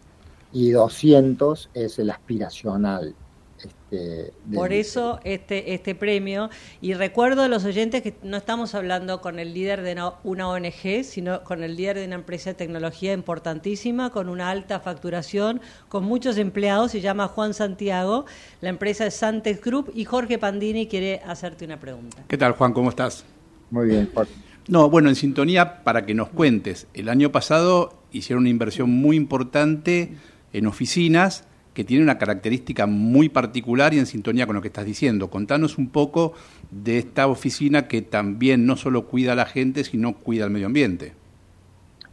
Y 0.53 0.70
200 0.70 1.70
es 1.74 1.99
el 1.99 2.11
aspiracional. 2.11 3.14
Este, 3.59 4.32
Por 4.55 4.72
eso 4.72 5.18
este, 5.24 5.74
este 5.74 5.94
premio. 5.96 6.49
Y 6.80 6.94
recuerdo 6.94 7.42
a 7.42 7.49
los 7.49 7.64
oyentes 7.64 8.03
que 8.03 8.14
no 8.22 8.36
estamos 8.36 8.74
hablando 8.76 9.20
con 9.20 9.40
el 9.40 9.53
líder 9.53 9.82
de 9.82 9.92
una- 9.94 10.14
una 10.22 10.49
ONG, 10.49 11.03
sino 11.03 11.42
con 11.42 11.64
el 11.64 11.74
líder 11.74 11.99
de 11.99 12.05
una 12.07 12.14
empresa 12.14 12.51
de 12.51 12.55
tecnología 12.55 13.12
importantísima, 13.12 14.11
con 14.11 14.28
una 14.28 14.51
alta 14.51 14.78
facturación, 14.78 15.61
con 15.88 16.05
muchos 16.05 16.38
empleados, 16.38 16.92
se 16.92 17.01
llama 17.01 17.26
Juan 17.26 17.53
Santiago, 17.53 18.26
la 18.61 18.68
empresa 18.68 19.07
es 19.07 19.14
Santex 19.14 19.61
Group 19.61 19.90
y 19.94 20.05
Jorge 20.05 20.38
Pandini 20.38 20.86
quiere 20.86 21.20
hacerte 21.26 21.64
una 21.64 21.80
pregunta. 21.80 22.22
¿Qué 22.28 22.38
tal, 22.38 22.53
Juan? 22.53 22.72
¿Cómo 22.72 22.90
estás? 22.90 23.24
Muy 23.70 23.88
bien, 23.88 24.09
Jorge. 24.14 24.32
No, 24.68 24.88
bueno, 24.90 25.09
en 25.09 25.16
sintonía, 25.16 25.82
para 25.82 26.05
que 26.07 26.14
nos 26.14 26.28
cuentes, 26.28 26.86
el 26.94 27.09
año 27.09 27.32
pasado 27.32 27.94
hicieron 28.12 28.42
una 28.42 28.51
inversión 28.51 28.90
muy 28.90 29.16
importante 29.16 30.14
en 30.53 30.66
oficinas 30.66 31.44
que 31.74 31.84
tiene 31.84 32.03
una 32.03 32.18
característica 32.18 32.86
muy 32.86 33.28
particular 33.28 33.94
y 33.94 34.01
en 34.01 34.07
sintonía 34.07 34.46
con 34.46 34.57
lo 34.57 34.62
que 34.62 34.66
estás 34.66 34.84
diciendo. 34.84 35.30
Contanos 35.30 35.78
un 35.78 35.90
poco 35.90 36.32
de 36.72 36.99
esta 36.99 37.28
oficina 37.28 37.86
que 37.86 38.03
también 38.03 38.66
no 38.66 38.76
solo 38.76 39.07
cuida 39.07 39.32
a 39.32 39.36
la 39.36 39.46
gente, 39.46 39.84
sino 39.84 40.16
cuida 40.18 40.44
al 40.44 40.51
medio 40.51 40.66
ambiente. 40.66 41.12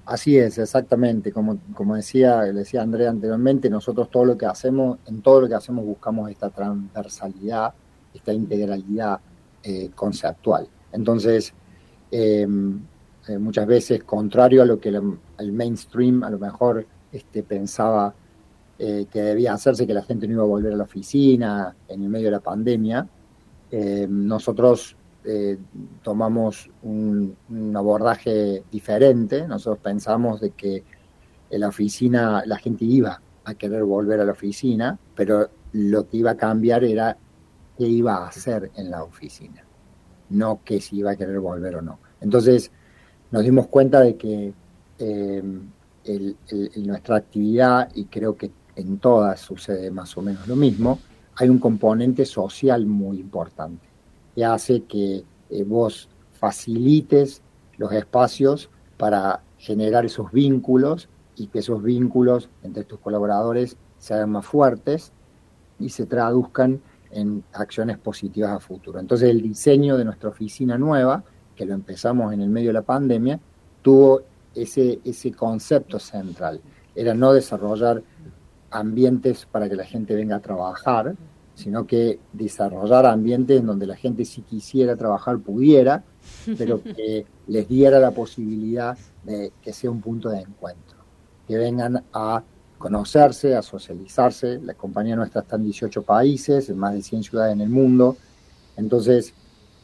Así 0.05 0.37
es, 0.37 0.59
exactamente. 0.59 1.31
Como, 1.31 1.57
como 1.73 1.95
decía, 1.95 2.41
decía 2.41 2.83
Andrea 2.83 3.09
anteriormente, 3.09 3.69
nosotros 3.71 4.11
todo 4.11 4.25
lo 4.25 4.37
que 4.37 4.45
hacemos, 4.45 4.99
en 5.07 5.23
todo 5.23 5.41
lo 5.41 5.47
que 5.47 5.55
hacemos 5.55 5.83
buscamos 5.83 6.29
esta 6.29 6.51
transversalidad, 6.51 7.73
esta 8.13 8.33
integralidad 8.33 9.19
eh, 9.63 9.89
conceptual. 9.95 10.67
Entonces, 10.91 11.53
eh, 12.11 12.47
eh, 13.27 13.37
muchas 13.39 13.65
veces, 13.65 14.03
contrario 14.03 14.61
a 14.61 14.65
lo 14.65 14.79
que 14.79 14.89
el, 14.89 15.17
el 15.39 15.51
mainstream 15.51 16.23
a 16.23 16.29
lo 16.29 16.37
mejor 16.37 16.85
este, 17.11 17.41
pensaba 17.41 18.13
eh, 18.77 19.05
que 19.09 19.21
debía 19.21 19.53
hacerse, 19.53 19.87
que 19.87 19.93
la 19.93 20.03
gente 20.03 20.27
no 20.27 20.33
iba 20.33 20.43
a 20.43 20.47
volver 20.47 20.73
a 20.73 20.75
la 20.75 20.83
oficina 20.83 21.73
en 21.87 22.03
el 22.03 22.09
medio 22.09 22.25
de 22.25 22.31
la 22.31 22.41
pandemia, 22.41 23.07
eh, 23.71 24.05
nosotros 24.09 24.97
eh, 25.23 25.57
tomamos 26.03 26.69
un, 26.83 27.37
abordaje 27.73 28.63
diferente. 28.69 29.47
Nosotros 29.47 29.79
pensamos 29.81 30.41
de 30.41 30.51
que 30.51 30.83
en 31.49 31.61
la 31.61 31.69
oficina 31.69 32.43
la 32.45 32.57
gente 32.57 32.83
iba 32.83 33.21
a 33.45 33.53
querer 33.53 33.85
volver 33.85 34.19
a 34.19 34.25
la 34.25 34.33
oficina, 34.33 34.99
pero 35.15 35.49
lo 35.71 36.09
que 36.09 36.17
iba 36.17 36.31
a 36.31 36.35
cambiar 36.37 36.83
era 36.83 37.17
qué 37.77 37.87
iba 37.87 38.15
a 38.17 38.27
hacer 38.27 38.71
en 38.75 38.91
la 38.91 39.03
oficina, 39.03 39.63
no 40.31 40.59
que 40.65 40.81
si 40.81 40.97
iba 40.97 41.11
a 41.11 41.15
querer 41.15 41.39
volver 41.39 41.77
o 41.77 41.81
no. 41.81 41.99
Entonces 42.19 42.71
nos 43.31 43.41
dimos 43.43 43.67
cuenta 43.67 44.01
de 44.01 44.17
que 44.17 44.53
nuestra 46.75 47.15
actividad, 47.15 47.89
y 47.95 48.05
creo 48.05 48.35
que 48.35 48.51
en 48.75 48.97
todas 48.99 49.39
sucede 49.39 49.91
más 49.91 50.17
o 50.17 50.21
menos 50.21 50.47
lo 50.47 50.55
mismo, 50.55 50.99
hay 51.35 51.49
un 51.49 51.59
componente 51.59 52.25
social 52.25 52.85
muy 52.85 53.19
importante 53.19 53.87
que 54.33 54.45
hace 54.45 54.83
que 54.83 55.23
eh, 55.49 55.63
vos 55.63 56.09
facilites 56.33 57.41
los 57.77 57.91
espacios 57.91 58.69
para 58.97 59.41
generar 59.57 60.05
esos 60.05 60.31
vínculos 60.31 61.09
y 61.35 61.47
que 61.47 61.59
esos 61.59 61.81
vínculos 61.81 62.49
entre 62.63 62.83
tus 62.83 62.99
colaboradores 62.99 63.77
sean 63.97 64.31
más 64.31 64.45
fuertes 64.45 65.11
y 65.79 65.89
se 65.89 66.05
traduzcan 66.05 66.81
en 67.11 67.43
acciones 67.53 67.97
positivas 67.97 68.51
a 68.51 68.59
futuro. 68.59 68.99
Entonces 68.99 69.29
el 69.29 69.41
diseño 69.41 69.97
de 69.97 70.05
nuestra 70.05 70.29
oficina 70.29 70.77
nueva, 70.77 71.23
que 71.55 71.65
lo 71.65 71.73
empezamos 71.73 72.33
en 72.33 72.41
el 72.41 72.49
medio 72.49 72.69
de 72.69 72.73
la 72.73 72.81
pandemia, 72.81 73.39
tuvo 73.81 74.21
ese, 74.53 74.99
ese 75.03 75.31
concepto 75.31 75.99
central. 75.99 76.61
Era 76.93 77.13
no 77.13 77.33
desarrollar 77.33 78.03
ambientes 78.71 79.45
para 79.45 79.69
que 79.69 79.75
la 79.75 79.85
gente 79.85 80.15
venga 80.15 80.37
a 80.37 80.39
trabajar, 80.39 81.15
sino 81.55 81.87
que 81.87 82.19
desarrollar 82.33 83.05
ambientes 83.05 83.59
en 83.59 83.65
donde 83.65 83.87
la 83.87 83.95
gente 83.95 84.25
si 84.25 84.41
quisiera 84.41 84.95
trabajar 84.95 85.39
pudiera, 85.39 86.03
pero 86.57 86.83
que 86.83 87.25
les 87.47 87.67
diera 87.67 87.99
la 87.99 88.11
posibilidad 88.11 88.97
de 89.23 89.53
que 89.61 89.73
sea 89.73 89.89
un 89.89 90.01
punto 90.01 90.29
de 90.29 90.41
encuentro, 90.41 90.97
que 91.47 91.57
vengan 91.57 92.03
a 92.13 92.43
conocerse, 92.77 93.55
a 93.55 93.61
socializarse. 93.61 94.59
La 94.61 94.73
compañía 94.73 95.15
nuestra 95.15 95.41
está 95.41 95.55
en 95.55 95.63
18 95.63 96.03
países, 96.03 96.69
en 96.69 96.77
más 96.77 96.93
de 96.93 97.01
100 97.01 97.23
ciudades 97.23 97.53
en 97.53 97.61
el 97.61 97.69
mundo. 97.69 98.17
Entonces, 98.75 99.33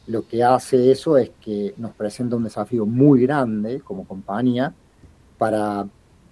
lo 0.06 0.26
que 0.26 0.44
hace 0.44 0.90
eso 0.90 1.16
es 1.16 1.30
que 1.40 1.74
nos 1.78 1.92
presenta 1.92 2.36
un 2.36 2.44
desafío 2.44 2.84
muy 2.86 3.22
grande 3.22 3.80
como 3.80 4.06
compañía 4.06 4.74
para 5.38 5.86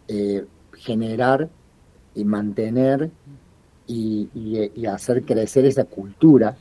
eh, 0.09 0.45
generar 0.75 1.49
y 2.15 2.25
mantener 2.25 3.11
y, 3.87 4.87
hacer 4.87 5.25
crecer 5.25 5.65
esa 5.65 5.85
cultura 5.85 6.57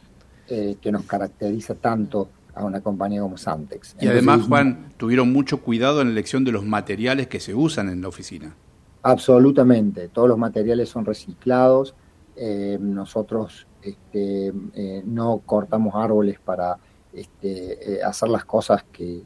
eh, 0.47 0.78
que 0.82 0.91
nos 0.91 1.04
caracteriza 1.04 1.76
tanto 1.76 2.30
a 2.56 2.66
una 2.66 2.82
compañía 2.82 3.22
como 3.22 3.38
Santex. 3.38 3.95
Y 4.02 4.08
además, 4.08 4.41
Juan, 4.47 4.89
tuvieron 4.97 5.32
mucho 5.32 5.62
cuidado 5.62 6.02
en 6.02 6.08
la 6.08 6.14
elección 6.14 6.43
de 6.43 6.52
los 6.52 6.66
materiales 6.66 7.28
que 7.28 7.39
se 7.39 7.54
usan 7.54 7.89
en 7.89 8.02
la 8.02 8.08
oficina. 8.08 8.56
Absolutamente, 9.04 10.08
todos 10.10 10.28
los 10.28 10.38
materiales 10.38 10.89
son 10.89 11.06
reciclados. 11.06 11.93
Eh, 12.36 12.78
nosotros 12.82 13.68
este, 13.82 14.52
eh, 14.74 15.04
no 15.06 15.41
cortamos 15.45 15.93
árboles 15.95 16.39
para 16.39 16.78
este, 17.14 18.02
hacer 18.04 18.30
las 18.30 18.45
cosas 18.45 18.84
que, 18.91 19.22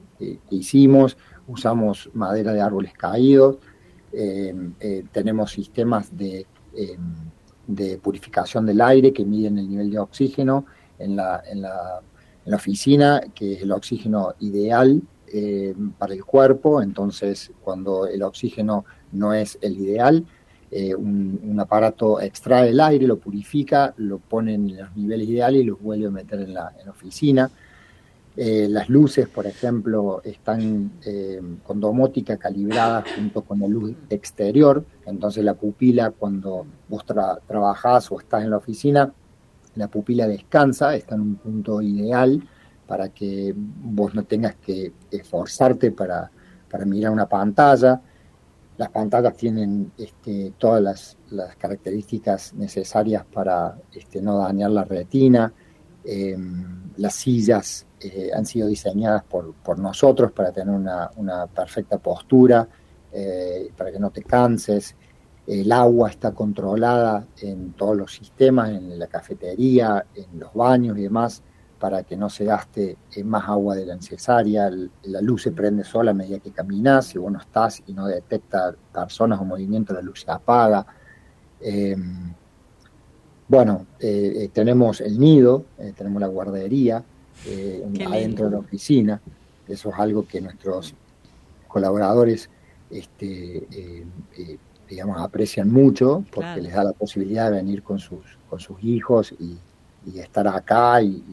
hicimos, 0.49 1.17
usamos 1.47 2.09
madera 2.13 2.53
de 2.53 2.61
árboles 2.61 2.93
caídos, 2.93 3.57
tenemos 5.11 5.51
sistemas 5.51 6.15
de 6.15 6.45
de 7.67 7.97
purificación 7.97 8.65
del 8.65 8.81
aire 8.81 9.13
que 9.13 9.25
miden 9.25 9.57
el 9.57 9.69
nivel 9.69 9.91
de 9.91 9.99
oxígeno 9.99 10.65
en 10.99 11.15
la, 11.15 11.43
en 11.49 11.61
la, 11.61 12.01
en 12.45 12.51
la 12.51 12.57
oficina, 12.57 13.21
que 13.33 13.53
es 13.53 13.61
el 13.61 13.71
oxígeno 13.71 14.33
ideal 14.39 15.01
eh, 15.27 15.73
para 15.97 16.13
el 16.13 16.23
cuerpo. 16.25 16.81
Entonces, 16.81 17.51
cuando 17.61 18.05
el 18.07 18.21
oxígeno 18.23 18.85
no 19.11 19.33
es 19.33 19.57
el 19.61 19.77
ideal, 19.77 20.25
eh, 20.71 20.95
un, 20.95 21.57
aparato 21.59 22.19
extrae 22.19 22.69
el 22.69 22.79
aire, 22.79 23.07
lo 23.07 23.17
purifica, 23.17 23.93
lo 23.97 24.17
pone 24.17 24.55
en 24.55 24.75
los 24.75 24.95
niveles 24.95 25.29
ideales 25.29 25.61
y 25.61 25.65
lo 25.65 25.77
vuelve 25.77 26.07
a 26.07 26.11
meter 26.11 26.41
en 26.41 26.53
la, 26.53 26.73
en 26.79 26.85
la 26.85 26.91
oficina. 26.91 27.49
Eh, 28.35 28.67
las 28.67 28.89
luces, 28.89 29.29
por 29.29 29.45
ejemplo, 29.45 30.21
están 30.23 30.93
eh, 31.05 31.39
con 31.63 31.79
domótica 31.79 32.37
calibrada 32.37 33.03
junto 33.15 33.43
con 33.43 33.59
la 33.59 33.67
luz 33.67 33.93
exterior, 34.09 34.83
entonces 35.05 35.43
la 35.43 35.53
pupila 35.53 36.09
cuando 36.09 36.65
vos 36.89 37.05
trabajás 37.05 38.11
o 38.11 38.19
estás 38.19 38.43
en 38.43 38.49
la 38.49 38.57
oficina, 38.57 39.13
la 39.75 39.87
pupila 39.87 40.27
descansa, 40.27 40.95
está 40.95 41.13
en 41.13 41.21
un 41.21 41.35
punto 41.35 41.79
ideal 41.81 42.41
para 42.87 43.09
que 43.09 43.53
vos 43.55 44.15
no 44.15 44.23
tengas 44.23 44.55
que 44.55 44.93
esforzarte 45.11 45.91
para, 45.91 46.31
mirar 46.85 47.11
una 47.11 47.27
pantalla. 47.27 48.01
Las 48.77 48.89
pantallas 48.89 49.37
tienen 49.37 49.91
este, 49.95 50.53
todas 50.57 51.17
las, 51.29 51.55
características 51.57 52.55
necesarias 52.55 53.23
para 53.31 53.77
este, 53.93 54.21
no 54.21 54.39
dañar 54.39 54.71
la 54.71 54.83
retina. 54.83 55.53
Em, 56.03 56.83
las 56.97 57.15
sillas 57.15 57.85
eh, 58.03 58.31
han 58.35 58.45
sido 58.45 58.67
diseñadas 58.67 59.23
por, 59.23 59.53
por, 59.53 59.79
nosotros 59.79 60.31
para 60.33 60.51
tener 60.51 60.75
una, 60.75 61.09
una 61.15 61.47
perfecta 61.47 61.97
postura, 61.97 62.67
eh, 63.13 63.71
para 63.77 63.91
que 63.91 63.99
no 63.99 64.09
te 64.09 64.23
canses. 64.23 64.95
El 65.47 65.71
agua 65.71 66.09
está 66.09 66.31
controlada 66.31 67.25
en 67.41 67.73
todos 67.73 67.95
los 67.95 68.13
sistemas, 68.13 68.71
en 68.71 68.99
la 68.99 69.07
cafetería, 69.07 70.05
en 70.15 70.39
los 70.39 70.53
baños 70.53 70.97
y 70.97 71.03
demás, 71.03 71.43
para 71.79 72.03
que 72.03 72.17
no 72.17 72.29
se 72.29 72.43
gaste 72.43 72.97
eh, 73.15 73.23
más 73.23 73.47
agua 73.47 73.75
de 73.75 73.85
la 73.85 73.95
necesaria. 73.95 74.69
La 75.03 75.21
luz 75.21 75.43
se 75.43 75.51
prende 75.51 75.85
sola 75.85 76.11
a 76.11 76.13
medida 76.13 76.39
que 76.39 76.51
caminas, 76.51 77.05
si 77.07 77.17
vos 77.17 77.31
no 77.31 77.39
estás 77.39 77.83
y 77.87 77.93
no 77.93 78.07
detecta 78.07 78.75
personas 78.93 79.39
o 79.39 79.45
movimientos, 79.45 79.95
la 79.95 80.01
luz 80.01 80.21
se 80.21 80.31
apaga. 80.31 80.85
bueno, 83.47 83.85
tenemos 84.51 84.99
el 84.99 85.19
nido, 85.19 85.65
tenemos 85.95 86.19
la 86.19 86.27
guardería, 86.27 87.03
eh, 87.45 87.83
adentro 88.05 88.45
de 88.45 88.51
la 88.51 88.59
oficina. 88.59 89.21
Eso 89.67 89.89
es 89.89 89.95
algo 89.97 90.25
que 90.25 90.39
nuestros 90.39 90.93
colaboradores 91.67 92.49
este, 92.89 93.57
eh, 93.71 94.05
eh, 94.37 94.57
digamos, 94.89 95.19
aprecian 95.21 95.71
mucho 95.71 96.23
porque 96.31 96.61
les 96.61 96.73
da 96.73 96.83
la 96.83 96.93
posibilidad 96.93 97.49
de 97.49 97.57
venir 97.57 97.83
con 97.83 97.99
sus, 97.99 98.37
con 98.49 98.59
sus 98.59 98.81
hijos 98.83 99.33
y, 99.39 99.57
estar 100.15 100.45
acá 100.49 101.01
y, 101.01 101.23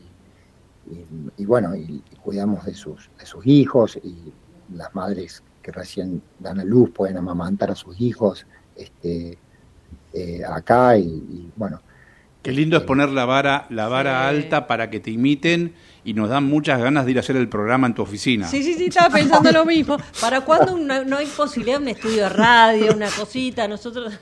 y, 1.37 1.45
bueno, 1.45 1.75
y, 1.75 2.03
cuidamos 2.23 2.65
de 2.65 2.75
sus, 2.75 3.11
de 3.19 3.27
sus 3.27 3.45
hijos 3.47 3.99
y 4.03 4.33
las 4.75 4.95
madres 4.95 5.43
que 5.61 5.73
recién 5.73 6.23
dan 6.39 6.61
a 6.61 6.65
luz 6.65 6.91
pueden 6.91 7.17
amamantar 7.17 7.73
a 7.73 7.75
sus 7.75 8.01
hijos 8.01 8.47
este, 8.77 9.39
acá 10.49 10.97
y, 10.97 11.51
bueno. 11.57 11.83
Qué 12.43 12.53
lindo 12.53 12.79
es 12.79 12.85
poner 12.85 13.11
la 13.11 13.25
vara, 13.27 13.67
la 13.71 13.89
vara 13.89 14.29
alta 14.29 14.67
para 14.67 14.89
que 14.89 15.01
te 15.01 15.11
imiten 15.11 15.75
y 16.05 16.15
nos 16.15 16.29
dan 16.29 16.45
muchas 16.45 16.81
ganas 16.81 17.05
de 17.05 17.13
ir 17.13 17.17
a 17.19 17.21
hacer 17.21 17.37
el 17.37 17.49
programa 17.49 17.87
en 17.87 17.95
tu 17.95 18.03
oficina. 18.03 18.47
Sí, 18.47 18.63
sí, 18.63 18.75
sí, 18.75 18.87
estaba 18.87 19.11
pensando 19.15 19.51
lo 19.53 19.65
mismo. 19.65 19.97
¿Para 20.21 20.43
cuándo 20.43 20.77
no 20.77 21.17
hay 21.17 21.27
posibilidad 21.27 21.79
de 21.79 21.83
un 21.83 21.89
estudio 21.89 22.23
de 22.25 22.29
radio, 22.29 22.95
una 22.95 23.09
cosita? 23.11 23.69
Nosotros. 23.69 24.15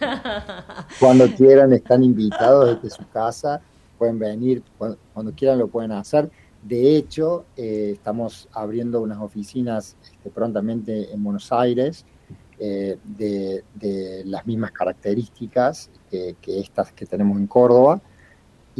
cuando 1.01 1.29
quieran, 1.35 1.73
están 1.73 2.03
invitados 2.03 2.81
desde 2.83 2.97
su 2.97 3.09
casa, 3.09 3.61
pueden 3.97 4.19
venir, 4.19 4.63
cuando, 4.77 5.33
quieran 5.37 5.59
lo 5.59 5.69
pueden 5.69 5.93
hacer. 5.93 6.31
De 6.63 6.97
hecho, 6.97 7.45
eh, 7.57 7.93
estamos 7.95 8.49
abriendo 8.53 9.01
unas 9.01 9.19
oficinas 9.19 9.97
este, 10.03 10.31
prontamente 10.31 11.13
en 11.13 11.23
Buenos 11.23 11.53
Aires. 11.53 12.05
Eh, 12.61 12.99
de, 13.05 13.63
las 14.25 14.45
mismas 14.45 14.73
características 14.73 15.91
que 16.11 16.35
estas 16.45 16.93
que 16.93 17.07
tenemos 17.07 17.39
en 17.39 17.47
Córdoba 17.47 18.01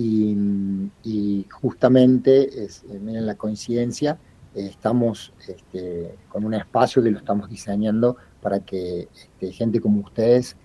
y, 0.01 1.47
justamente, 1.51 2.65
es, 2.65 2.85
eh, 2.85 2.99
miren 3.01 3.27
la 3.27 3.35
coincidencia, 3.35 4.19
eh, 4.55 4.69
estamos 4.71 5.33
este, 5.49 6.15
con 6.29 6.45
un 6.45 6.55
espacio 6.55 7.03
que 7.03 7.11
lo 7.11 7.19
estamos 7.19 7.51
diseñando 7.51 8.17
para 8.41 8.61
que 8.61 9.09
este, 9.15 9.53
gente 9.53 9.81
como 9.81 10.01
ustedes 10.01 10.57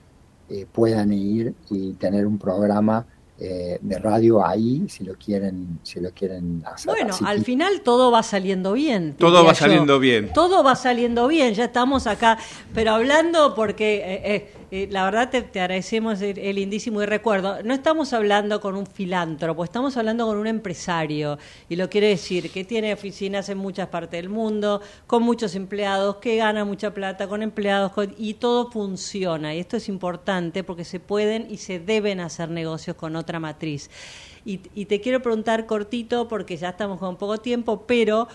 eh, 0.50 0.68
puedan 0.72 1.12
ir 1.12 1.56
y 1.72 1.94
tener 1.94 2.28
un 2.28 2.38
programa 2.38 3.06
de 3.36 4.00
radio 4.00 4.46
ahí 4.46 4.86
si 4.88 5.04
lo 5.04 5.16
quieren 5.16 5.80
si 5.84 6.00
lo 6.00 6.12
quieren 6.12 6.64
hacer. 6.66 6.86
Bueno, 6.86 7.14
al 7.26 7.44
final 7.44 7.82
todo 7.82 8.10
va 8.10 8.24
saliendo 8.24 8.72
bien. 8.72 9.16
Todo 9.18 9.44
va 9.44 9.54
saliendo 9.54 10.00
bien. 10.00 10.32
Todo 10.34 10.64
va 10.64 10.76
saliendo 10.76 11.28
bien, 11.28 11.54
ya 11.54 11.66
estamos 11.66 12.08
acá, 12.08 12.38
pero 12.74 12.92
hablando 12.92 13.54
porque 13.54 14.22
eh, 14.24 14.54
la 14.90 15.04
verdad 15.06 15.30
te, 15.30 15.60
agradecemos 15.60 16.20
el, 16.22 16.56
lindísimo 16.56 17.04
y 17.04 17.06
recuerdo. 17.06 17.62
No 17.62 17.76
estamos 17.76 18.12
hablando 18.12 18.60
con 18.60 18.76
un 18.76 18.88
filántropo, 18.88 19.64
estamos 19.64 19.98
hablando 19.98 20.26
con 20.26 20.38
un 20.38 20.48
empresario. 20.48 21.38
Y 21.70 21.76
lo 21.76 21.92
quiere 21.92 22.08
decir, 22.08 22.50
que 22.50 22.64
tiene 22.64 22.92
oficinas 22.92 23.50
en 23.50 23.60
muchas 23.60 23.90
partes 23.90 24.20
del 24.20 24.30
mundo, 24.30 24.82
con 25.06 25.22
muchos 25.22 25.54
empleados, 25.54 26.16
que 26.16 26.38
gana 26.38 26.66
mucha 26.66 26.92
plata 26.92 27.28
con 27.28 27.44
empleados, 27.44 27.92
y 28.18 28.34
todo 28.34 28.72
funciona. 28.72 29.54
Y 29.54 29.60
esto 29.60 29.78
es 29.78 29.88
importante 29.90 30.64
porque 30.64 30.86
se 30.86 31.00
pueden 31.00 31.46
y 31.52 31.58
se 31.58 31.80
deben 31.80 32.20
hacer 32.20 32.50
negocios 32.50 32.96
con 32.96 33.16
otra 33.16 33.40
matriz. 33.40 33.92
Y, 34.44 34.60
y 34.74 34.86
te 34.86 35.02
quiero 35.02 35.22
preguntar 35.22 35.68
cortito, 35.68 36.28
porque 36.28 36.58
ya 36.58 36.70
estamos 36.70 36.98
con 36.98 37.16
poco 37.18 37.38
tiempo, 37.38 37.86
pero 37.86 38.28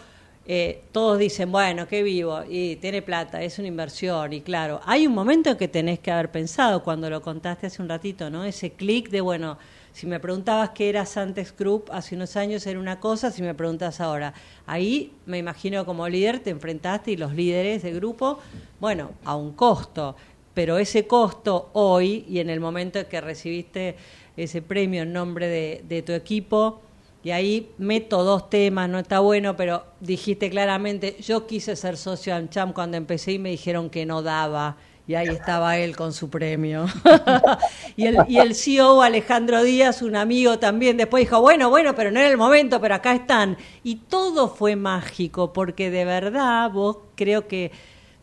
eh, 0.50 0.84
todos 0.92 1.18
dicen, 1.18 1.52
bueno, 1.52 1.86
qué 1.86 2.02
vivo, 2.02 2.40
y 2.48 2.76
tiene 2.76 3.02
plata, 3.02 3.42
es 3.42 3.58
una 3.58 3.68
inversión, 3.68 4.32
y 4.32 4.40
claro, 4.40 4.80
hay 4.86 5.06
un 5.06 5.12
momento 5.12 5.58
que 5.58 5.68
tenés 5.68 5.98
que 5.98 6.10
haber 6.10 6.30
pensado 6.30 6.82
cuando 6.82 7.10
lo 7.10 7.20
contaste 7.20 7.66
hace 7.66 7.82
un 7.82 7.88
ratito, 7.90 8.30
¿no? 8.30 8.44
Ese 8.44 8.70
clic 8.70 9.10
de, 9.10 9.20
bueno, 9.20 9.58
si 9.92 10.06
me 10.06 10.18
preguntabas 10.18 10.70
qué 10.70 10.88
era 10.88 11.04
Santex 11.04 11.54
Group 11.54 11.90
hace 11.90 12.14
unos 12.14 12.34
años 12.36 12.66
era 12.66 12.80
una 12.80 12.98
cosa, 12.98 13.30
si 13.30 13.42
me 13.42 13.52
preguntas 13.52 14.00
ahora, 14.00 14.32
ahí 14.66 15.12
me 15.26 15.36
imagino 15.36 15.84
como 15.84 16.08
líder 16.08 16.38
te 16.38 16.48
enfrentaste 16.48 17.10
y 17.10 17.16
los 17.18 17.34
líderes 17.34 17.82
de 17.82 17.92
grupo, 17.92 18.38
bueno, 18.80 19.10
a 19.24 19.36
un 19.36 19.52
costo, 19.52 20.16
pero 20.54 20.78
ese 20.78 21.06
costo 21.06 21.68
hoy 21.74 22.24
y 22.26 22.38
en 22.38 22.48
el 22.48 22.60
momento 22.60 22.98
en 22.98 23.04
que 23.04 23.20
recibiste 23.20 23.96
ese 24.34 24.62
premio 24.62 25.02
en 25.02 25.12
nombre 25.12 25.46
de, 25.46 25.84
de 25.86 26.00
tu 26.00 26.12
equipo, 26.12 26.80
y 27.22 27.30
ahí 27.30 27.72
meto 27.78 28.22
dos 28.22 28.48
temas, 28.48 28.88
no 28.88 28.98
está 28.98 29.18
bueno, 29.18 29.56
pero 29.56 29.84
dijiste 30.00 30.50
claramente, 30.50 31.16
yo 31.20 31.46
quise 31.46 31.74
ser 31.74 31.96
socio 31.96 32.32
de 32.32 32.40
AmCham 32.40 32.72
cuando 32.72 32.96
empecé 32.96 33.32
y 33.32 33.38
me 33.38 33.50
dijeron 33.50 33.90
que 33.90 34.06
no 34.06 34.22
daba. 34.22 34.76
Y 35.08 35.14
ahí 35.14 35.28
estaba 35.28 35.78
él 35.78 35.96
con 35.96 36.12
su 36.12 36.28
premio. 36.28 36.84
y, 37.96 38.04
el, 38.04 38.18
y 38.28 38.38
el 38.38 38.54
CEO 38.54 39.00
Alejandro 39.00 39.62
Díaz, 39.62 40.02
un 40.02 40.16
amigo 40.16 40.58
también, 40.58 40.98
después 40.98 41.22
dijo, 41.22 41.40
bueno, 41.40 41.70
bueno, 41.70 41.94
pero 41.94 42.10
no 42.10 42.20
era 42.20 42.28
el 42.28 42.36
momento, 42.36 42.78
pero 42.78 42.94
acá 42.94 43.14
están. 43.14 43.56
Y 43.82 43.96
todo 43.96 44.48
fue 44.48 44.76
mágico, 44.76 45.54
porque 45.54 45.90
de 45.90 46.04
verdad 46.04 46.70
vos 46.70 46.98
creo 47.14 47.48
que, 47.48 47.72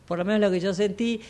por 0.05 0.19
lo 0.19 0.25
menos 0.25 0.41
lo 0.41 0.51
que 0.51 0.59
yo 0.59 0.75
sentí, 0.75 1.21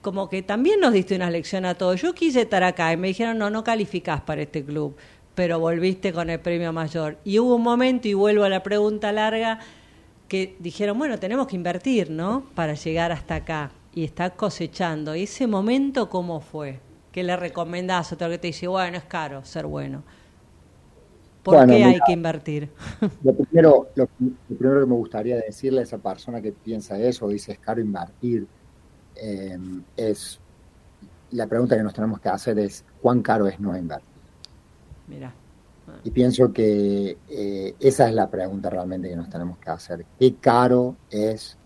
como 0.00 0.30
que 0.30 0.42
también 0.42 0.78
nos 0.78 0.92
diste 0.92 1.16
una 1.16 1.28
lección 1.28 1.64
a 1.64 1.74
todos. 1.74 2.00
Yo 2.00 2.14
quise 2.14 2.42
estar 2.42 2.62
acá 2.62 2.92
y 2.92 2.96
me 2.96 3.08
dijeron, 3.08 3.36
no, 3.36 3.50
no 3.50 3.64
calificás 3.64 4.20
para 4.20 4.42
este 4.42 4.64
club 4.64 4.96
pero 5.40 5.58
volviste 5.58 6.12
con 6.12 6.28
el 6.28 6.38
premio 6.38 6.70
mayor. 6.70 7.16
Y 7.24 7.38
hubo 7.38 7.54
un 7.54 7.62
momento, 7.62 8.06
y 8.06 8.12
vuelvo 8.12 8.44
a 8.44 8.50
la 8.50 8.62
pregunta 8.62 9.10
larga, 9.10 9.58
que 10.28 10.54
dijeron, 10.58 10.98
bueno, 10.98 11.18
tenemos 11.18 11.46
que 11.46 11.56
invertir, 11.56 12.10
¿no? 12.10 12.44
Para 12.54 12.74
llegar 12.74 13.10
hasta 13.10 13.36
acá. 13.36 13.70
Y 13.94 14.04
está 14.04 14.28
cosechando. 14.28 15.16
¿Y 15.16 15.22
ese 15.22 15.46
momento 15.46 16.10
cómo 16.10 16.40
fue? 16.42 16.80
¿Qué 17.10 17.22
le 17.22 17.34
recomendás? 17.38 18.12
Otro 18.12 18.28
que 18.28 18.36
te 18.36 18.48
dice, 18.48 18.68
bueno, 18.68 18.98
es 18.98 19.04
caro 19.04 19.42
ser 19.42 19.64
bueno. 19.64 20.02
¿Por 21.42 21.54
Bueno, 21.54 21.72
qué 21.72 21.84
hay 21.84 21.98
que 22.04 22.12
invertir? 22.12 22.68
Lo 23.24 23.34
primero, 23.34 23.88
lo, 23.94 24.10
lo 24.18 24.56
primero 24.58 24.80
que 24.80 24.86
me 24.86 24.94
gustaría 24.94 25.36
decirle 25.36 25.80
a 25.80 25.84
esa 25.84 25.96
persona 25.96 26.42
que 26.42 26.52
piensa 26.52 26.98
eso, 26.98 27.28
dice 27.28 27.52
es 27.52 27.58
caro 27.58 27.80
invertir, 27.80 28.46
eh, 29.16 29.56
es 29.96 30.38
la 31.30 31.46
pregunta 31.46 31.78
que 31.78 31.82
nos 31.82 31.94
tenemos 31.94 32.20
que 32.20 32.28
hacer 32.28 32.58
es 32.58 32.84
cuán 33.00 33.22
caro 33.22 33.46
es 33.48 33.58
no 33.58 33.74
invertir. 33.74 34.09
Y 36.04 36.10
pienso 36.10 36.52
que 36.52 37.18
eh, 37.28 37.74
esa 37.80 38.08
es 38.08 38.14
la 38.14 38.30
pregunta 38.30 38.70
realmente 38.70 39.08
que 39.08 39.16
nos 39.16 39.28
tenemos 39.28 39.58
que 39.58 39.70
hacer. 39.70 40.06
¿Qué 40.18 40.36
caro 40.36 40.96
es 41.10 41.56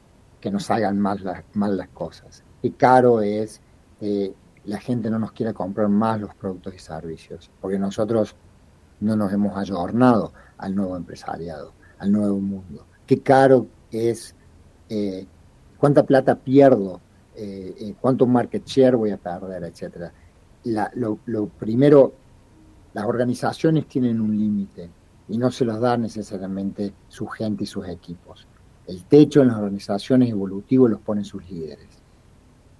que 0.40 0.50
nos 0.50 0.70
hagan 0.70 0.98
mal, 0.98 1.22
las- 1.22 1.44
mal 1.54 1.76
las 1.76 1.88
cosas? 1.88 2.42
¿Qué 2.62 2.72
caro 2.72 3.20
es 3.20 3.60
que 4.00 4.34
la 4.64 4.78
gente 4.80 5.10
no 5.10 5.18
nos 5.18 5.32
quiera 5.32 5.52
comprar 5.52 5.88
más 5.88 6.20
los 6.20 6.34
productos 6.34 6.74
y 6.74 6.78
servicios? 6.78 7.50
Porque 7.60 7.78
nosotros 7.78 8.34
no 9.00 9.14
nos 9.16 9.32
hemos 9.32 9.56
ayornado 9.58 10.32
al 10.56 10.74
nuevo 10.74 10.96
empresariado, 10.96 11.72
al 11.98 12.10
nuevo 12.10 12.40
mundo. 12.40 12.86
¿Qué 13.06 13.20
caro 13.20 13.66
es? 13.90 14.34
eh, 14.88 15.26
¿Cuánta 15.76 16.04
plata 16.04 16.34
pierdo? 16.36 17.00
Eh, 17.36 17.74
eh, 17.78 17.94
¿Cuánto 18.00 18.26
market 18.26 18.64
share 18.64 18.96
voy 18.96 19.10
a 19.10 19.18
perder? 19.18 19.64
Etcétera. 19.64 20.12
Lo 20.64 21.46
primero 21.48 22.14
las 22.94 23.04
organizaciones 23.04 23.86
tienen 23.86 24.20
un 24.20 24.36
límite 24.36 24.88
y 25.28 25.36
no 25.36 25.50
se 25.50 25.64
los 25.64 25.80
da 25.80 25.96
necesariamente 25.96 26.94
su 27.08 27.26
gente 27.26 27.64
y 27.64 27.66
sus 27.66 27.86
equipos. 27.88 28.46
El 28.86 29.04
techo 29.04 29.42
en 29.42 29.48
las 29.48 29.56
organizaciones 29.56 30.30
evolutivos 30.30 30.90
los 30.90 31.00
ponen 31.00 31.24
sus 31.24 31.48
líderes. 31.50 31.88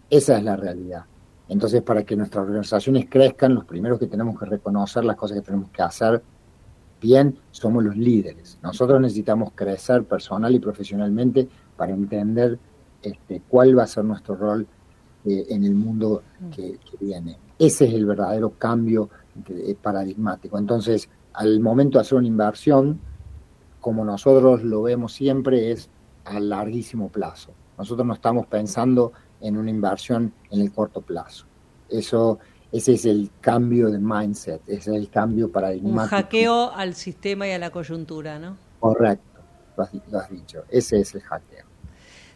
Esa 0.09 0.39
es 0.39 0.45
la 0.45 0.57
realidad. 0.57 1.05
Entonces, 1.49 1.83
para 1.83 2.05
que 2.05 2.17
nuestras 2.17 2.45
organizaciones 2.45 3.07
crezcan, 3.09 3.55
los 3.55 3.65
primeros 3.65 3.99
que 3.99 4.07
tenemos 4.07 4.39
que 4.39 4.47
reconocer 4.47 5.05
las 5.05 5.17
cosas 5.17 5.39
que 5.39 5.43
tenemos 5.45 5.71
que 5.71 5.83
hacer 5.83 6.23
bien 7.01 7.39
somos 7.51 7.85
los 7.85 7.97
líderes. 7.97 8.59
Nosotros 8.63 9.01
necesitamos 9.01 9.53
crecer 9.55 10.05
personal 10.05 10.55
y 10.55 10.59
profesionalmente 10.59 11.49
para 11.77 11.93
entender 11.93 12.59
este, 13.03 13.43
cuál 13.47 13.77
va 13.79 13.83
a 13.83 13.87
ser 13.87 14.05
nuestro 14.05 14.37
rol 14.37 14.67
eh, 15.25 15.47
en 15.51 15.65
el 15.65 15.75
mundo 15.75 16.23
que 16.55 16.79
viene. 17.01 17.37
Ese 17.59 17.87
es 17.87 17.95
el 17.95 18.07
verdadero 18.07 18.51
cambio 18.51 19.11
que- 19.45 19.71
eh, 19.71 19.77
paradigmático. 19.81 20.59
Entonces, 20.59 21.09
al 21.33 21.61
momento 21.61 21.99
de 21.99 22.03
hacer 22.03 22.19
una 22.19 22.27
inversión, 22.29 23.01
como 23.81 24.05
nosotros 24.05 24.63
lo 24.63 24.83
vemos 24.83 25.13
siempre, 25.13 25.71
es 25.73 25.91
a 26.25 26.41
larguísimo 26.41 27.09
plazo. 27.09 27.53
Nosotros 27.77 28.07
no 28.07 28.15
estamos 28.15 28.47
pensando 28.47 29.13
en 29.41 29.57
una 29.57 29.71
inversión 29.71 30.33
en 30.51 30.61
el 30.61 30.73
corto 30.73 31.01
plazo. 31.03 31.45
Eso, 31.89 32.39
ese 32.73 32.95
es 32.95 33.05
el 33.05 33.31
cambio 33.41 33.91
de 33.91 33.99
mindset, 33.99 34.63
ese 34.67 34.91
es 34.93 34.97
el 34.97 35.11
cambio 35.11 35.47
Un 35.47 35.53
paradigmático. 35.53 36.17
hackeo 36.17 36.71
al 36.73 36.95
sistema 36.95 37.47
y 37.47 37.51
a 37.53 37.59
la 37.59 37.71
coyuntura, 37.71 38.39
¿no? 38.39 38.57
Correcto, 38.81 39.41
lo 39.77 39.83
has, 39.83 39.91
lo 40.11 40.19
has 40.19 40.31
dicho. 40.31 40.63
Ese 40.71 41.01
es 41.01 41.15
el 41.15 41.21
hackeo. 41.23 41.64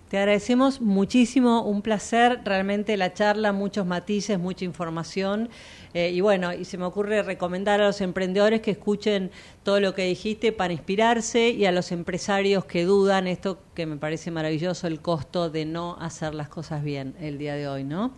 Te 0.08 0.16
agradecemos 0.16 0.80
muchísimo, 0.80 1.62
un 1.62 1.82
placer, 1.82 2.40
realmente 2.44 2.96
la 2.96 3.12
charla, 3.12 3.52
muchos 3.52 3.86
matices, 3.86 4.38
mucha 4.38 4.64
información. 4.64 5.50
Eh, 5.92 6.10
y 6.10 6.22
bueno, 6.22 6.52
y 6.54 6.64
se 6.64 6.78
me 6.78 6.84
ocurre 6.84 7.22
recomendar 7.22 7.80
a 7.80 7.86
los 7.86 8.00
emprendedores 8.00 8.62
que 8.62 8.70
escuchen 8.70 9.30
todo 9.62 9.80
lo 9.80 9.94
que 9.94 10.04
dijiste 10.04 10.52
para 10.52 10.72
inspirarse 10.72 11.50
y 11.50 11.66
a 11.66 11.72
los 11.72 11.92
empresarios 11.92 12.64
que 12.64 12.84
dudan, 12.84 13.26
esto 13.26 13.58
que 13.74 13.84
me 13.84 13.96
parece 13.96 14.30
maravilloso, 14.30 14.86
el 14.86 15.00
costo 15.00 15.50
de 15.50 15.66
no 15.66 15.96
hacer 16.00 16.34
las 16.34 16.48
cosas 16.48 16.82
bien 16.82 17.14
el 17.20 17.36
día 17.36 17.54
de 17.54 17.68
hoy, 17.68 17.84
¿no? 17.84 18.12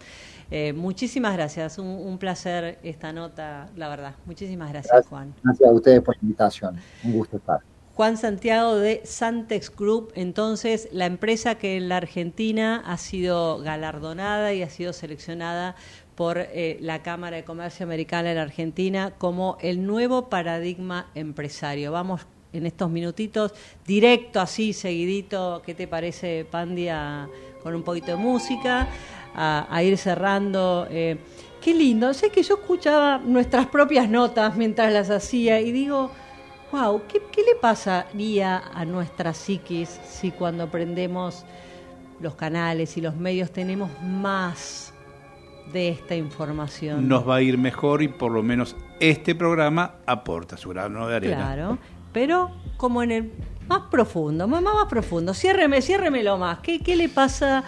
Eh, 0.52 0.72
muchísimas 0.72 1.34
gracias, 1.34 1.78
un, 1.78 1.86
un 1.86 2.18
placer 2.18 2.78
esta 2.82 3.12
nota, 3.12 3.68
la 3.76 3.88
verdad. 3.88 4.14
Muchísimas 4.26 4.70
gracias, 4.70 4.92
Gracias. 4.92 5.08
Juan. 5.08 5.34
Gracias 5.42 5.68
a 5.68 5.72
ustedes 5.72 6.02
por 6.02 6.16
la 6.16 6.22
invitación. 6.22 6.76
Un 7.04 7.12
gusto 7.12 7.36
estar. 7.36 7.69
Juan 8.00 8.16
Santiago 8.16 8.76
de 8.76 9.02
Santex 9.04 9.76
Group, 9.76 10.10
entonces 10.14 10.88
la 10.90 11.04
empresa 11.04 11.56
que 11.56 11.76
en 11.76 11.90
la 11.90 11.98
Argentina 11.98 12.82
ha 12.86 12.96
sido 12.96 13.58
galardonada 13.58 14.54
y 14.54 14.62
ha 14.62 14.70
sido 14.70 14.94
seleccionada 14.94 15.76
por 16.14 16.38
eh, 16.38 16.78
la 16.80 17.02
Cámara 17.02 17.36
de 17.36 17.44
Comercio 17.44 17.84
Americana 17.84 18.30
en 18.30 18.36
la 18.36 18.42
Argentina 18.44 19.12
como 19.18 19.58
el 19.60 19.86
nuevo 19.86 20.30
paradigma 20.30 21.10
empresario. 21.14 21.92
Vamos 21.92 22.22
en 22.54 22.64
estos 22.64 22.90
minutitos 22.90 23.52
directo, 23.86 24.40
así, 24.40 24.72
seguidito, 24.72 25.60
¿qué 25.66 25.74
te 25.74 25.86
parece, 25.86 26.46
Pandia? 26.50 27.28
Con 27.62 27.74
un 27.74 27.82
poquito 27.82 28.12
de 28.12 28.16
música, 28.16 28.88
a, 29.34 29.82
ir 29.82 29.98
cerrando. 29.98 30.88
eh, 30.90 31.18
qué 31.60 31.74
lindo, 31.74 32.14
sé 32.14 32.30
que 32.30 32.42
yo 32.42 32.54
escuchaba 32.54 33.18
nuestras 33.18 33.66
propias 33.66 34.08
notas 34.08 34.56
mientras 34.56 34.90
las 34.90 35.10
hacía 35.10 35.60
y 35.60 35.70
digo, 35.70 36.10
wow, 36.72 37.02
¿qué, 37.08 37.22
qué 37.32 37.42
le 37.42 37.54
pasaría 37.60 38.62
a 38.74 38.84
nuestra 38.84 39.34
psiquis 39.34 39.88
si 39.88 40.30
cuando 40.30 40.70
prendemos 40.70 41.44
los 42.20 42.34
canales 42.34 42.96
y 42.96 43.00
los 43.00 43.16
medios 43.16 43.50
tenemos 43.50 43.90
más 44.02 44.92
de 45.72 45.88
esta 45.88 46.14
información? 46.14 47.08
Nos 47.08 47.28
va 47.28 47.36
a 47.36 47.42
ir 47.42 47.58
mejor 47.58 48.02
y 48.02 48.08
por 48.08 48.32
lo 48.32 48.42
menos 48.42 48.76
este 49.00 49.34
programa 49.34 49.94
aporta 50.06 50.56
su 50.56 50.70
grano 50.70 51.06
de 51.08 51.16
arena. 51.16 51.36
Claro, 51.36 51.78
pero 52.12 52.50
como 52.76 53.02
en 53.02 53.10
el 53.10 53.32
más 53.68 53.82
profundo, 53.90 54.48
más, 54.48 54.62
más 54.62 54.86
profundo. 54.88 55.32
Ciérreme, 55.32 55.80
ciérremelo 55.80 56.36
más. 56.38 56.58
¿Qué, 56.58 56.80
qué 56.80 56.96
le 56.96 57.08
pasa 57.08 57.62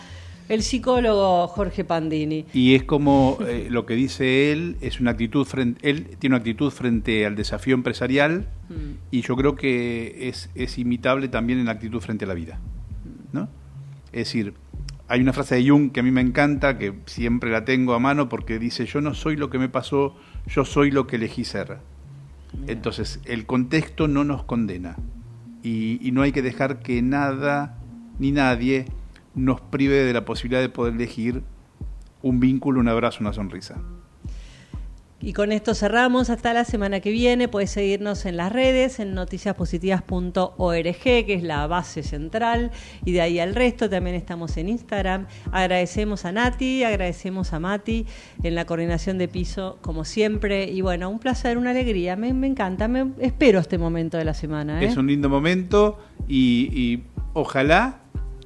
el 0.49 0.63
psicólogo 0.63 1.47
Jorge 1.49 1.85
Pandini? 1.85 2.47
Y 2.53 2.75
es 2.75 2.85
como 2.85 3.39
eh, 3.47 3.69
lo 3.71 3.87
que 3.87 3.95
dice 3.95 4.53
él, 4.53 4.77
es 4.81 5.01
una 5.01 5.13
actitud 5.13 5.45
frente, 5.45 5.89
él 5.89 6.17
tiene 6.19 6.35
una 6.35 6.41
actitud 6.41 6.71
frente 6.71 7.27
al 7.27 7.37
desafío 7.37 7.75
empresarial 7.75 8.49
Mm. 8.73 8.99
y 9.11 9.23
yo 9.23 9.37
creo 9.37 9.55
que 9.55 10.29
es, 10.29 10.51
es 10.55 10.79
imitable 10.79 11.29
también 11.29 11.59
en 11.59 11.67
la 11.67 11.73
actitud 11.73 12.01
frente 12.01 12.25
a 12.25 12.29
la 12.29 12.35
vida. 12.35 12.59
¿no? 13.33 13.49
Es 14.13 14.29
decir, 14.29 14.55
hay 15.09 15.21
una 15.21 15.33
frase 15.33 15.57
de 15.57 15.69
Jung 15.69 15.93
que 15.93 16.01
a 16.01 16.03
mí 16.03 16.11
me 16.11 16.21
encanta, 16.21 16.79
que 16.79 16.95
siempre 17.07 17.51
la 17.51 17.65
tengo 17.65 17.95
a 17.95 17.99
mano 17.99 18.29
porque 18.29 18.59
dice, 18.59 18.87
yo 18.87 19.01
no 19.01 19.15
soy 19.15 19.37
lo 19.37 19.51
que 19.51 19.59
me 19.59 19.69
pasó, 19.69 20.17
yo 20.47 20.65
soy 20.65 20.91
lo 20.91 21.07
que 21.07 21.17
elegí 21.17 21.45
ser. 21.45 21.79
Entonces, 22.67 23.21
el 23.25 23.47
contexto 23.47 24.09
no 24.09 24.25
nos 24.25 24.45
condena 24.45 24.97
y, 25.63 26.07
y 26.07 26.13
no 26.13 26.23
hay 26.23 26.33
que 26.33 26.43
dejar 26.43 26.81
que 26.81 27.01
nada 27.01 27.79
ni 28.19 28.31
nadie 28.31 28.87
nos 29.35 29.61
prive 29.61 30.05
de 30.05 30.13
la 30.13 30.25
posibilidad 30.25 30.61
de 30.61 30.69
poder 30.69 30.95
elegir 30.95 31.43
un 32.23 32.41
vínculo, 32.41 32.81
un 32.81 32.89
abrazo, 32.89 33.19
una 33.21 33.33
sonrisa. 33.33 33.81
Y 35.25 35.33
con 35.35 35.53
esto 35.53 35.75
cerramos. 35.75 36.31
Hasta 36.31 36.53
la 36.53 36.65
semana 36.65 36.99
que 36.99 37.13
viene. 37.13 37.47
Puedes 37.47 37.71
seguirnos 37.71 38.27
en 38.27 38.37
las 38.37 38.51
redes, 38.53 38.99
en 38.99 39.15
noticiaspositivas.org, 39.15 41.01
que 41.01 41.35
es 41.35 41.45
la 41.45 41.69
base 41.69 42.03
central, 42.03 42.73
y 43.05 43.13
de 43.13 43.21
ahí 43.21 43.39
al 43.39 43.55
resto. 43.55 43.89
También 43.89 44.17
estamos 44.17 44.57
en 44.57 44.69
Instagram. 44.69 45.29
Agradecemos 45.53 46.25
a 46.25 46.33
Nati, 46.33 46.83
agradecemos 46.83 47.53
a 47.53 47.61
Mati 47.61 48.05
en 48.43 48.57
la 48.57 48.65
coordinación 48.65 49.17
de 49.17 49.29
piso, 49.29 49.79
como 49.81 50.05
siempre. 50.05 50.65
Y 50.65 50.81
bueno, 50.81 51.09
un 51.09 51.21
placer, 51.21 51.57
una 51.57 51.71
alegría. 51.71 52.17
Me, 52.17 52.35
me 52.35 52.49
encanta. 52.49 52.89
Me, 52.89 53.13
espero 53.21 53.61
este 53.61 53.79
momento 53.79 54.17
de 54.19 54.25
la 54.25 54.35
semana. 54.35 54.83
¿eh? 54.83 54.87
Es 54.87 54.97
un 54.97 55.07
lindo 55.07 55.29
momento 55.29 56.01
y, 56.27 56.69
y 56.73 57.05
ojalá 57.33 58.02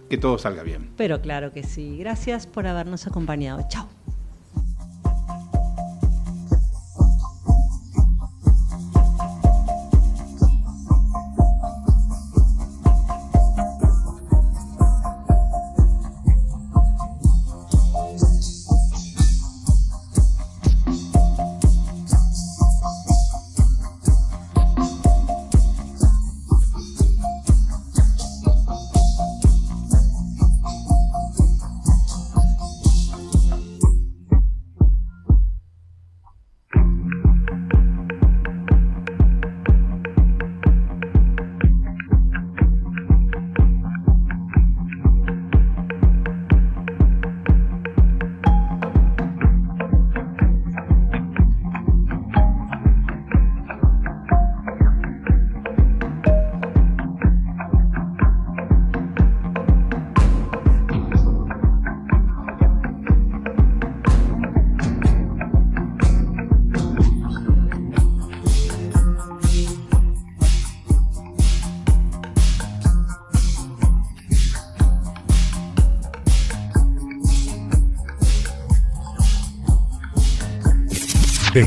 que 0.09 0.19
todo 0.19 0.39
salga 0.39 0.63
bien. 0.63 0.91
Pero 0.97 1.21
claro 1.21 1.53
que 1.53 1.63
sí. 1.63 1.97
Gracias 1.99 2.47
por 2.47 2.67
habernos 2.67 3.07
acompañado. 3.07 3.67
Chao. 3.69 3.89